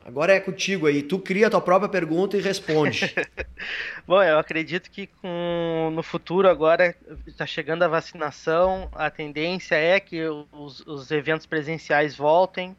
Agora 0.05 0.33
é 0.33 0.39
contigo 0.39 0.85
aí. 0.85 1.01
Tu 1.01 1.17
cria 1.19 1.47
a 1.47 1.49
tua 1.49 1.61
própria 1.61 1.87
pergunta 1.87 2.37
e 2.37 2.41
responde. 2.41 3.13
Bom, 4.05 4.21
eu 4.21 4.37
acredito 4.37 4.91
que 4.91 5.07
com, 5.07 5.91
no 5.93 6.03
futuro 6.03 6.49
agora 6.49 6.95
está 7.25 7.45
chegando 7.45 7.83
a 7.83 7.87
vacinação, 7.87 8.89
a 8.93 9.09
tendência 9.09 9.75
é 9.75 9.99
que 9.99 10.21
os, 10.51 10.81
os 10.81 11.09
eventos 11.09 11.45
presenciais 11.45 12.15
voltem 12.15 12.75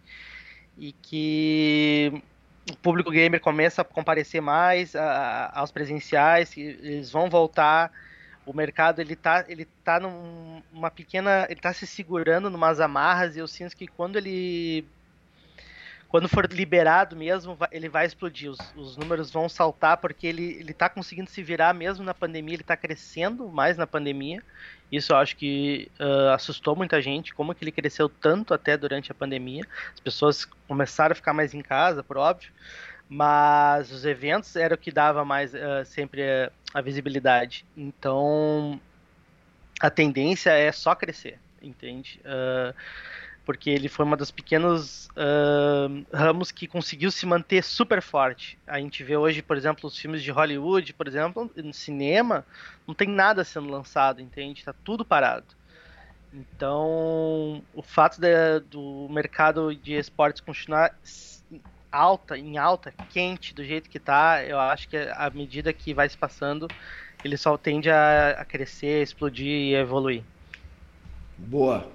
e 0.77 0.93
que 0.93 2.23
o 2.71 2.77
público 2.77 3.11
gamer 3.11 3.41
comece 3.41 3.81
a 3.81 3.85
comparecer 3.85 4.43
mais 4.43 4.95
a, 4.95 5.05
a, 5.05 5.61
aos 5.61 5.71
presenciais, 5.71 6.57
eles 6.57 7.11
vão 7.11 7.31
voltar 7.31 7.91
o 8.47 8.53
mercado 8.53 9.01
ele 9.01 9.17
tá, 9.17 9.45
ele 9.49 9.67
tá 9.83 9.99
numa 9.99 10.91
pequena. 10.91 11.47
Ele 11.49 11.61
tá 11.61 11.73
se 11.73 11.87
segurando 11.87 12.51
numas 12.51 12.81
amarras 12.81 13.37
e 13.37 13.39
eu 13.39 13.47
sinto 13.47 13.77
que 13.77 13.87
quando 13.87 14.17
ele. 14.17 14.85
Quando 16.09 16.29
for 16.29 16.49
liberado 16.49 17.17
mesmo, 17.17 17.59
ele 17.73 17.89
vai 17.89 18.07
explodir. 18.07 18.49
Os, 18.49 18.59
os 18.77 18.97
números 18.97 19.33
vão 19.33 19.49
saltar 19.49 19.97
porque 19.97 20.27
ele, 20.29 20.59
ele 20.61 20.73
tá 20.73 20.89
conseguindo 20.89 21.29
se 21.29 21.43
virar 21.43 21.75
mesmo 21.75 22.05
na 22.05 22.15
pandemia, 22.15 22.55
ele 22.55 22.63
tá 22.63 22.77
crescendo 22.77 23.49
mais 23.49 23.77
na 23.77 23.87
pandemia. 23.87 24.41
Isso 24.93 25.13
eu 25.13 25.17
acho 25.17 25.37
que 25.37 25.91
uh, 25.99 26.33
assustou 26.33 26.77
muita 26.77 27.03
gente, 27.03 27.35
como 27.35 27.53
que 27.53 27.65
ele 27.65 27.73
cresceu 27.73 28.09
tanto 28.09 28.55
até 28.55 28.77
durante 28.77 29.11
a 29.11 29.15
pandemia. 29.15 29.65
As 29.93 29.99
pessoas 29.99 30.45
começaram 30.69 31.13
a 31.15 31.17
ficar 31.17 31.33
mais 31.33 31.53
em 31.53 31.63
casa, 31.63 32.05
por 32.05 32.17
óbvio 32.17 32.53
mas 33.09 33.91
os 33.93 34.05
eventos 34.05 34.57
era 34.57 34.75
o 34.75 34.79
que 34.79 34.91
dava 34.91 35.25
mais 35.25 35.55
uh, 35.55 35.85
sempre 35.85 36.23
a, 36.23 36.51
a, 36.73 36.81
visibilidade. 36.81 37.65
Então 37.77 38.81
a 39.81 39.91
tendência 39.91 40.51
é 40.51 40.73
só 40.73 40.95
crescer, 40.95 41.39
entende? 41.63 42.21
Uh, 42.25 42.75
porque 43.45 43.69
ele 43.69 43.89
foi 43.89 44.07
uma 44.07 44.17
dos 44.17 44.31
pequenos 44.31 45.09
uh, 45.09 46.07
ramos 46.13 46.51
que 46.51 46.67
conseguiu 46.67 47.11
se 47.11 47.27
manter 47.27 47.63
super 47.63 48.01
forte. 48.01 48.59
A 48.67 48.79
gente 48.79 49.05
vê 49.05 49.17
hoje, 49.17 49.43
por 49.43 49.57
exemplo, 49.57 49.87
os 49.87 49.99
filmes 49.99 50.23
de 50.23 50.31
Hollywood, 50.31 50.95
por 50.95 51.07
exemplo, 51.07 51.51
no 51.55 51.75
cinema, 51.75 52.45
não 52.87 52.95
tem 52.95 53.09
nada 53.09 53.45
sendo 53.45 53.69
lançado, 53.69 54.21
entende? 54.21 54.61
Está 54.61 54.73
tudo 54.73 55.05
parado. 55.05 55.45
Então, 56.33 57.63
o 57.75 57.83
fato 57.83 58.19
de, 58.21 58.61
do 58.69 59.07
mercado 59.09 59.75
de 59.75 59.93
esportes 59.93 60.41
continuar 60.41 60.93
alta, 61.95 62.37
em 62.37 62.59
alta, 62.59 62.93
quente, 63.11 63.55
do 63.55 63.65
jeito 63.65 63.89
que 63.89 64.01
tá, 64.01 64.43
eu 64.45 64.59
acho 64.59 64.89
que 64.89 64.97
à 64.97 65.31
medida 65.31 65.73
que 65.73 65.95
vai 65.95 66.09
se 66.09 66.17
passando, 66.17 66.69
ele 67.25 67.37
só 67.37 67.57
tende 67.57 67.89
a, 67.89 68.31
a 68.31 68.45
crescer, 68.45 69.03
explodir 69.03 69.47
e 69.47 69.75
evoluir. 69.75 70.23
Boa. 71.39 71.89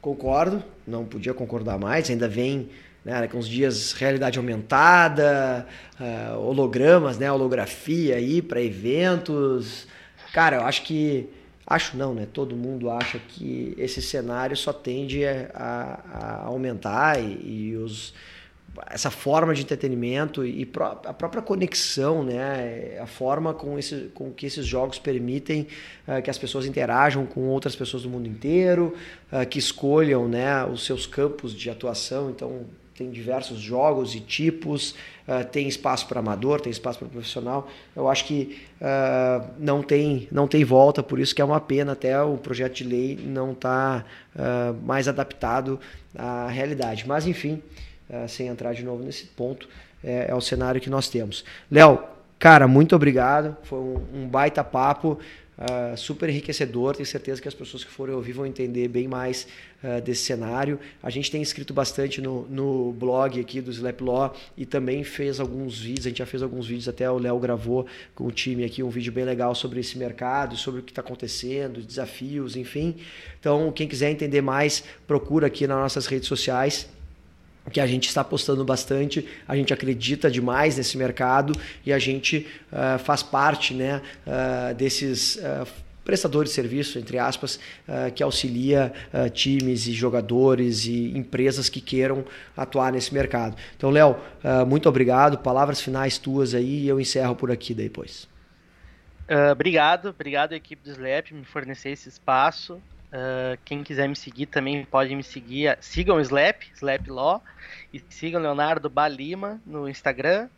Concordo, 0.00 0.62
não 0.86 1.04
podia 1.04 1.34
concordar 1.34 1.78
mais, 1.78 2.08
ainda 2.08 2.28
vem 2.28 2.68
né, 3.04 3.26
com 3.26 3.38
os 3.38 3.48
dias 3.48 3.92
realidade 3.92 4.38
aumentada, 4.38 5.66
uh, 5.98 6.38
hologramas, 6.38 7.18
né, 7.18 7.30
holografia 7.32 8.16
aí 8.16 8.40
para 8.40 8.60
eventos. 8.60 9.88
Cara, 10.32 10.58
eu 10.58 10.62
acho 10.64 10.82
que 10.82 11.28
acho 11.66 11.96
não, 11.96 12.14
né? 12.14 12.26
Todo 12.32 12.54
mundo 12.54 12.90
acha 12.90 13.18
que 13.18 13.74
esse 13.76 14.00
cenário 14.00 14.56
só 14.56 14.72
tende 14.72 15.24
a, 15.26 16.00
a 16.12 16.46
aumentar 16.46 17.20
e, 17.20 17.70
e 17.70 17.76
os 17.76 18.14
essa 18.90 19.10
forma 19.10 19.54
de 19.54 19.62
entretenimento 19.62 20.44
e 20.44 20.68
a 21.04 21.12
própria 21.12 21.42
conexão, 21.42 22.22
né? 22.22 22.98
a 23.00 23.06
forma 23.06 23.54
com, 23.54 23.78
esse, 23.78 24.10
com 24.14 24.30
que 24.30 24.46
esses 24.46 24.66
jogos 24.66 24.98
permitem 24.98 25.66
uh, 26.06 26.22
que 26.22 26.30
as 26.30 26.38
pessoas 26.38 26.66
interajam 26.66 27.26
com 27.26 27.48
outras 27.48 27.74
pessoas 27.74 28.02
do 28.02 28.10
mundo 28.10 28.28
inteiro, 28.28 28.94
uh, 29.32 29.46
que 29.46 29.58
escolham 29.58 30.28
né, 30.28 30.64
os 30.64 30.84
seus 30.84 31.06
campos 31.06 31.54
de 31.54 31.70
atuação. 31.70 32.30
Então, 32.30 32.66
tem 32.94 33.10
diversos 33.10 33.60
jogos 33.60 34.14
e 34.14 34.20
tipos, 34.20 34.90
uh, 35.26 35.44
tem 35.50 35.68
espaço 35.68 36.06
para 36.08 36.20
amador, 36.20 36.60
tem 36.60 36.70
espaço 36.70 36.98
para 36.98 37.08
profissional. 37.08 37.68
Eu 37.94 38.08
acho 38.08 38.24
que 38.24 38.58
não, 39.58 39.82
tem, 39.82 40.28
não 40.30 40.46
tem 40.46 40.64
volta, 40.64 41.02
por 41.02 41.18
isso 41.18 41.34
que 41.34 41.42
é 41.42 41.44
uma 41.44 41.60
pena 41.60 41.92
até 41.92 42.20
o 42.22 42.36
projeto 42.36 42.74
de 42.74 42.84
lei 42.84 43.18
não 43.20 43.50
estar 43.50 44.06
tá, 44.36 44.74
mais 44.84 45.08
adaptado 45.08 45.80
à 46.14 46.46
realidade. 46.48 47.04
Mas, 47.06 47.26
enfim, 47.26 47.60
sem 48.28 48.48
entrar 48.48 48.72
de 48.74 48.84
novo 48.84 49.02
nesse 49.02 49.26
ponto, 49.26 49.68
é, 50.02 50.26
é 50.28 50.34
o 50.34 50.40
cenário 50.40 50.80
que 50.80 50.90
nós 50.90 51.08
temos. 51.08 51.44
Léo, 51.70 52.02
cara, 52.38 52.68
muito 52.68 52.94
obrigado. 52.94 53.56
Foi 53.64 53.78
um, 53.78 54.02
um 54.14 54.28
baita 54.28 54.62
papo. 54.62 55.18
Uh, 55.58 55.96
super 55.96 56.28
enriquecedor. 56.28 56.94
Tenho 56.94 57.04
certeza 57.04 57.42
que 57.42 57.48
as 57.48 57.54
pessoas 57.54 57.82
que 57.82 57.90
forem 57.90 58.14
ouvir 58.14 58.30
vão 58.30 58.46
entender 58.46 58.86
bem 58.86 59.08
mais 59.08 59.48
uh, 59.82 60.00
desse 60.00 60.22
cenário. 60.22 60.78
A 61.02 61.10
gente 61.10 61.32
tem 61.32 61.42
escrito 61.42 61.74
bastante 61.74 62.22
no, 62.22 62.46
no 62.48 62.92
blog 62.92 63.40
aqui 63.40 63.60
do 63.60 63.72
Slap 63.72 64.00
Law 64.00 64.36
e 64.56 64.64
também 64.64 65.02
fez 65.02 65.40
alguns 65.40 65.80
vídeos. 65.80 66.06
A 66.06 66.10
gente 66.10 66.18
já 66.18 66.26
fez 66.26 66.44
alguns 66.44 66.68
vídeos, 66.68 66.88
até 66.88 67.10
o 67.10 67.18
Léo 67.18 67.40
gravou 67.40 67.88
com 68.14 68.24
o 68.28 68.30
time 68.30 68.64
aqui 68.64 68.84
um 68.84 68.88
vídeo 68.88 69.12
bem 69.12 69.24
legal 69.24 69.52
sobre 69.52 69.80
esse 69.80 69.98
mercado, 69.98 70.56
sobre 70.56 70.78
o 70.78 70.82
que 70.84 70.92
está 70.92 71.00
acontecendo, 71.00 71.82
desafios, 71.82 72.54
enfim. 72.54 72.94
Então, 73.40 73.72
quem 73.72 73.88
quiser 73.88 74.12
entender 74.12 74.40
mais, 74.40 74.84
procura 75.08 75.48
aqui 75.48 75.66
nas 75.66 75.76
nossas 75.76 76.06
redes 76.06 76.28
sociais 76.28 76.88
que 77.68 77.80
a 77.80 77.86
gente 77.86 78.08
está 78.08 78.20
apostando 78.20 78.64
bastante, 78.64 79.26
a 79.46 79.56
gente 79.56 79.72
acredita 79.72 80.30
demais 80.30 80.76
nesse 80.76 80.96
mercado 80.96 81.52
e 81.84 81.92
a 81.92 81.98
gente 81.98 82.46
uh, 82.72 82.98
faz 82.98 83.22
parte 83.22 83.74
né, 83.74 84.02
uh, 84.26 84.74
desses 84.74 85.36
uh, 85.36 85.66
prestadores 86.04 86.50
de 86.50 86.54
serviço, 86.54 86.98
entre 86.98 87.18
aspas, 87.18 87.60
que 88.14 88.22
auxilia 88.22 88.94
times 89.34 89.86
e 89.86 89.92
jogadores 89.92 90.86
e 90.86 91.12
empresas 91.14 91.68
que 91.68 91.82
queiram 91.82 92.24
atuar 92.56 92.90
nesse 92.90 93.12
mercado. 93.12 93.54
Então, 93.76 93.90
Léo, 93.90 94.16
muito 94.66 94.88
obrigado, 94.88 95.36
palavras 95.36 95.82
finais 95.82 96.16
tuas 96.16 96.54
aí 96.54 96.84
e 96.84 96.88
eu 96.88 96.98
encerro 96.98 97.36
por 97.36 97.50
aqui 97.50 97.74
depois. 97.74 98.26
obrigado, 99.52 100.08
obrigado 100.08 100.54
equipe 100.54 100.82
do 100.82 100.92
Slap 100.92 101.30
me 101.30 101.44
fornecer 101.44 101.90
esse 101.90 102.08
espaço. 102.08 102.80
Uh, 103.08 103.58
quem 103.64 103.82
quiser 103.82 104.08
me 104.08 104.16
seguir 104.16 104.46
também 104.46 104.84
pode 104.84 105.14
me 105.14 105.22
seguir. 105.22 105.76
Sigam 105.80 106.16
o 106.16 106.20
Slap, 106.20 106.62
Slap 106.74 107.08
Law. 107.08 107.42
E 107.92 108.02
sigam 108.10 108.40
Leonardo 108.40 108.90
Balima 108.90 109.60
no 109.64 109.88
Instagram. 109.88 110.48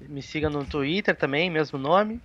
Me 0.00 0.22
sigam 0.22 0.50
no 0.50 0.64
Twitter 0.64 1.14
também, 1.14 1.50
mesmo 1.50 1.78
nome. 1.78 2.20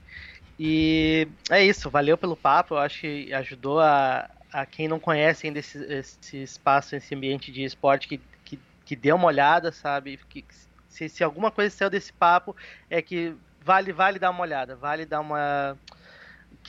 E 0.58 1.28
é 1.50 1.64
isso, 1.64 1.90
valeu 1.90 2.18
pelo 2.18 2.38
papo. 2.38 2.76
Eu 2.76 2.80
acho 2.80 3.02
que 3.02 3.34
ajudou 3.34 3.80
a, 3.80 4.30
a 4.52 4.66
quem 4.66 4.88
não 4.88 5.00
conhece 5.00 5.48
ainda 5.48 5.60
esse, 5.60 5.78
esse 5.84 6.38
espaço, 6.44 6.96
esse 6.96 7.14
ambiente 7.14 7.52
de 7.52 7.64
esporte, 7.64 8.08
que, 8.08 8.22
que, 8.46 8.60
que 8.86 8.96
dê 8.96 9.12
uma 9.12 9.28
olhada, 9.28 9.72
sabe? 9.72 10.18
Que, 10.30 10.46
se, 10.88 11.10
se 11.10 11.24
alguma 11.24 11.52
coisa 11.52 11.76
saiu 11.76 11.90
desse 11.90 12.14
papo, 12.14 12.56
é 12.90 13.02
que 13.02 13.36
vale, 13.62 13.92
vale 13.92 14.18
dar 14.18 14.30
uma 14.30 14.42
olhada, 14.42 14.76
vale 14.78 15.06
dar 15.06 15.20
uma 15.20 15.78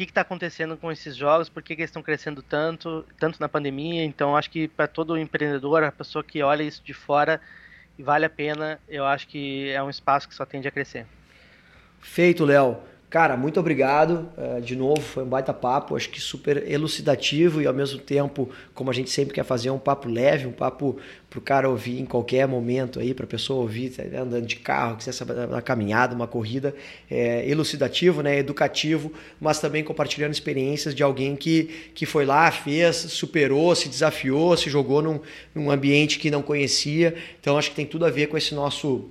que 0.05 0.11
está 0.11 0.21
acontecendo 0.21 0.77
com 0.77 0.93
esses 0.93 1.17
jogos, 1.17 1.49
por 1.49 1.63
que, 1.63 1.75
que 1.75 1.83
eles 1.83 1.91
estão 1.91 2.03
crescendo 2.03 2.43
tanto, 2.43 3.05
tanto 3.19 3.41
na 3.41 3.49
pandemia. 3.49 4.05
Então, 4.05 4.37
acho 4.37 4.51
que 4.51 4.69
para 4.69 4.87
todo 4.87 5.17
empreendedor, 5.17 5.83
a 5.83 5.93
pessoa 5.93 6.23
que 6.23 6.43
olha 6.43 6.63
isso 6.63 6.83
de 6.85 6.93
fora, 6.93 7.41
vale 7.99 8.25
a 8.27 8.31
pena, 8.31 8.79
eu 8.89 9.07
acho 9.07 9.27
que 9.27 9.71
é 9.71 9.83
um 9.83 9.89
espaço 9.89 10.29
que 10.29 10.35
só 10.35 10.45
tende 10.45 10.69
a 10.69 10.71
crescer. 10.71 11.07
Feito, 12.01 12.45
Léo. 12.45 12.79
Cara, 13.09 13.37
muito 13.37 13.61
obrigado. 13.61 14.29
Uh, 14.37 14.61
de 14.61 14.75
novo, 14.75 15.01
foi 15.01 15.23
um 15.23 15.29
baita 15.29 15.55
papo, 15.55 15.95
acho 15.95 16.11
que 16.11 16.21
super 16.21 16.69
elucidativo 16.69 17.63
e 17.63 17.67
ao 17.67 17.73
mesmo 17.73 18.01
tempo, 18.01 18.51
como 18.75 18.91
a 18.91 18.93
gente 18.93 19.11
sempre 19.11 19.33
quer 19.33 19.45
fazer, 19.45 19.71
um 19.71 19.79
papo 19.79 20.09
leve, 20.09 20.45
um 20.47 20.53
papo 20.53 20.97
para 21.31 21.39
o 21.39 21.43
cara 21.43 21.71
ouvir 21.71 22.01
em 22.01 22.05
qualquer 22.05 22.49
momento 22.49 22.99
aí, 22.99 23.15
para 23.15 23.25
a 23.25 23.29
pessoa 23.29 23.61
ouvir, 23.61 23.91
tá 23.91 24.03
andando 24.03 24.45
de 24.45 24.57
carro, 24.57 24.97
quiser 24.97 25.13
saber 25.13 25.47
uma 25.47 25.63
caminhada, 25.63 26.17
uma 26.17 26.27
corrida, 26.27 26.75
é, 27.09 27.49
elucidativo, 27.49 28.23
né, 28.23 28.39
educativo, 28.39 29.13
mas 29.41 29.61
também 29.61 29.85
compartilhando 29.85 30.33
experiências 30.33 30.93
de 30.93 31.03
alguém 31.05 31.37
que, 31.37 31.91
que 31.95 32.07
foi 32.07 32.25
lá, 32.25 32.51
fez, 32.51 32.97
superou, 32.97 33.73
se 33.77 33.89
desafiou, 33.89 34.57
se 34.57 34.69
jogou 34.69 35.01
num, 35.01 35.21
num 35.55 35.71
ambiente 35.71 36.19
que 36.19 36.29
não 36.29 36.43
conhecia. 36.43 37.15
Então 37.41 37.57
acho 37.57 37.71
que 37.71 37.77
tem 37.77 37.87
tudo 37.87 38.05
a 38.05 38.11
ver 38.11 38.27
com 38.27 38.37
esse 38.37 38.53
nosso 38.53 39.09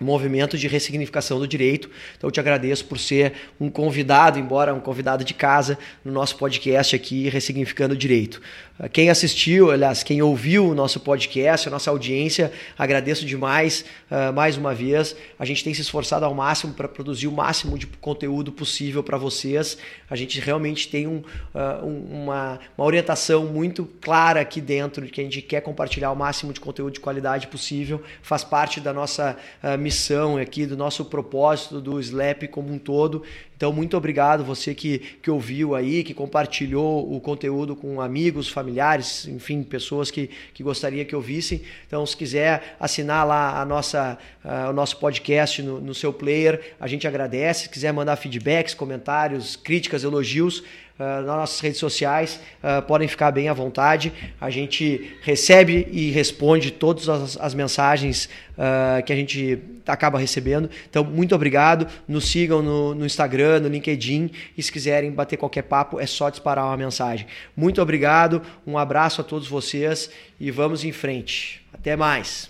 movimento 0.00 0.56
de 0.56 0.66
ressignificação 0.68 1.38
do 1.38 1.46
direito. 1.46 1.90
Então 2.16 2.28
eu 2.28 2.32
te 2.32 2.40
agradeço 2.40 2.84
por 2.84 2.98
ser 2.98 3.32
um 3.60 3.70
convidado, 3.70 4.38
embora 4.38 4.74
um 4.74 4.80
convidado 4.80 5.24
de 5.24 5.34
casa, 5.34 5.78
no 6.04 6.12
nosso 6.12 6.36
podcast 6.36 6.94
aqui, 6.96 7.28
Ressignificando 7.28 7.94
o 7.94 7.96
Direito. 7.96 8.40
Quem 8.88 9.10
assistiu, 9.10 9.70
aliás, 9.70 10.02
quem 10.02 10.22
ouviu 10.22 10.70
o 10.70 10.74
nosso 10.74 11.00
podcast, 11.00 11.68
a 11.68 11.70
nossa 11.70 11.90
audiência, 11.90 12.50
agradeço 12.78 13.26
demais 13.26 13.84
uh, 14.10 14.32
mais 14.32 14.56
uma 14.56 14.74
vez. 14.74 15.14
A 15.38 15.44
gente 15.44 15.62
tem 15.62 15.74
se 15.74 15.82
esforçado 15.82 16.24
ao 16.24 16.34
máximo 16.34 16.72
para 16.72 16.88
produzir 16.88 17.26
o 17.26 17.32
máximo 17.32 17.78
de 17.78 17.86
conteúdo 17.86 18.50
possível 18.50 19.02
para 19.02 19.18
vocês. 19.18 19.76
A 20.08 20.16
gente 20.16 20.40
realmente 20.40 20.88
tem 20.88 21.06
um, 21.06 21.18
uh, 21.18 21.84
uma, 21.84 22.58
uma 22.78 22.86
orientação 22.86 23.44
muito 23.44 23.84
clara 24.00 24.40
aqui 24.40 24.62
dentro 24.62 25.04
de 25.04 25.12
que 25.12 25.20
a 25.20 25.24
gente 25.24 25.42
quer 25.42 25.60
compartilhar 25.60 26.10
o 26.10 26.16
máximo 26.16 26.50
de 26.50 26.60
conteúdo 26.60 26.94
de 26.94 27.00
qualidade 27.00 27.48
possível. 27.48 28.02
Faz 28.22 28.44
parte 28.44 28.80
da 28.80 28.94
nossa 28.94 29.36
uh, 29.62 29.76
missão 29.90 30.36
aqui, 30.36 30.66
do 30.66 30.76
nosso 30.76 31.04
propósito 31.04 31.80
do 31.80 31.98
SLAP 31.98 32.44
como 32.48 32.72
um 32.72 32.78
todo. 32.78 33.24
Então, 33.56 33.72
muito 33.72 33.96
obrigado 33.96 34.44
você 34.44 34.72
que, 34.72 35.00
que 35.20 35.30
ouviu 35.30 35.74
aí, 35.74 36.04
que 36.04 36.14
compartilhou 36.14 37.12
o 37.12 37.20
conteúdo 37.20 37.74
com 37.74 38.00
amigos, 38.00 38.48
familiares, 38.48 39.26
enfim, 39.26 39.64
pessoas 39.64 40.10
que, 40.10 40.30
que 40.54 40.62
gostaria 40.62 41.04
que 41.04 41.14
ouvissem. 41.14 41.60
Então, 41.86 42.06
se 42.06 42.16
quiser 42.16 42.76
assinar 42.78 43.26
lá 43.26 43.60
a 43.60 43.64
nossa, 43.64 44.16
uh, 44.44 44.70
o 44.70 44.72
nosso 44.72 44.96
podcast 44.96 45.60
no, 45.60 45.80
no 45.80 45.94
seu 45.94 46.12
player, 46.12 46.74
a 46.78 46.86
gente 46.86 47.06
agradece. 47.06 47.64
Se 47.64 47.68
quiser 47.68 47.92
mandar 47.92 48.16
feedbacks, 48.16 48.72
comentários, 48.72 49.56
críticas, 49.56 50.04
elogios, 50.04 50.62
nas 51.00 51.26
nossas 51.26 51.60
redes 51.60 51.78
sociais, 51.78 52.40
uh, 52.62 52.82
podem 52.82 53.08
ficar 53.08 53.30
bem 53.30 53.48
à 53.48 53.52
vontade. 53.52 54.12
A 54.40 54.50
gente 54.50 55.16
recebe 55.22 55.88
e 55.90 56.10
responde 56.10 56.70
todas 56.70 57.08
as, 57.08 57.36
as 57.40 57.54
mensagens 57.54 58.28
uh, 58.52 59.02
que 59.02 59.12
a 59.12 59.16
gente 59.16 59.58
acaba 59.86 60.18
recebendo. 60.18 60.68
Então, 60.88 61.02
muito 61.02 61.34
obrigado. 61.34 61.86
Nos 62.06 62.30
sigam 62.30 62.62
no, 62.62 62.94
no, 62.94 63.06
Instagram, 63.06 63.60
no 63.60 63.68
LinkedIn 63.68 64.30
e 64.56 64.62
se 64.62 64.70
quiserem 64.70 65.10
bater 65.10 65.36
qualquer 65.36 65.62
papo, 65.62 65.98
é 65.98 66.06
só 66.06 66.28
disparar 66.28 66.66
uma 66.66 66.76
mensagem. 66.76 67.26
Muito 67.56 67.80
obrigado, 67.80 68.42
um 68.66 68.76
abraço 68.76 69.20
a 69.20 69.24
todos 69.24 69.48
vocês 69.48 70.10
e 70.38 70.50
vamos 70.50 70.84
em 70.84 70.92
frente. 70.92 71.62
Até 71.72 71.96
mais. 71.96 72.49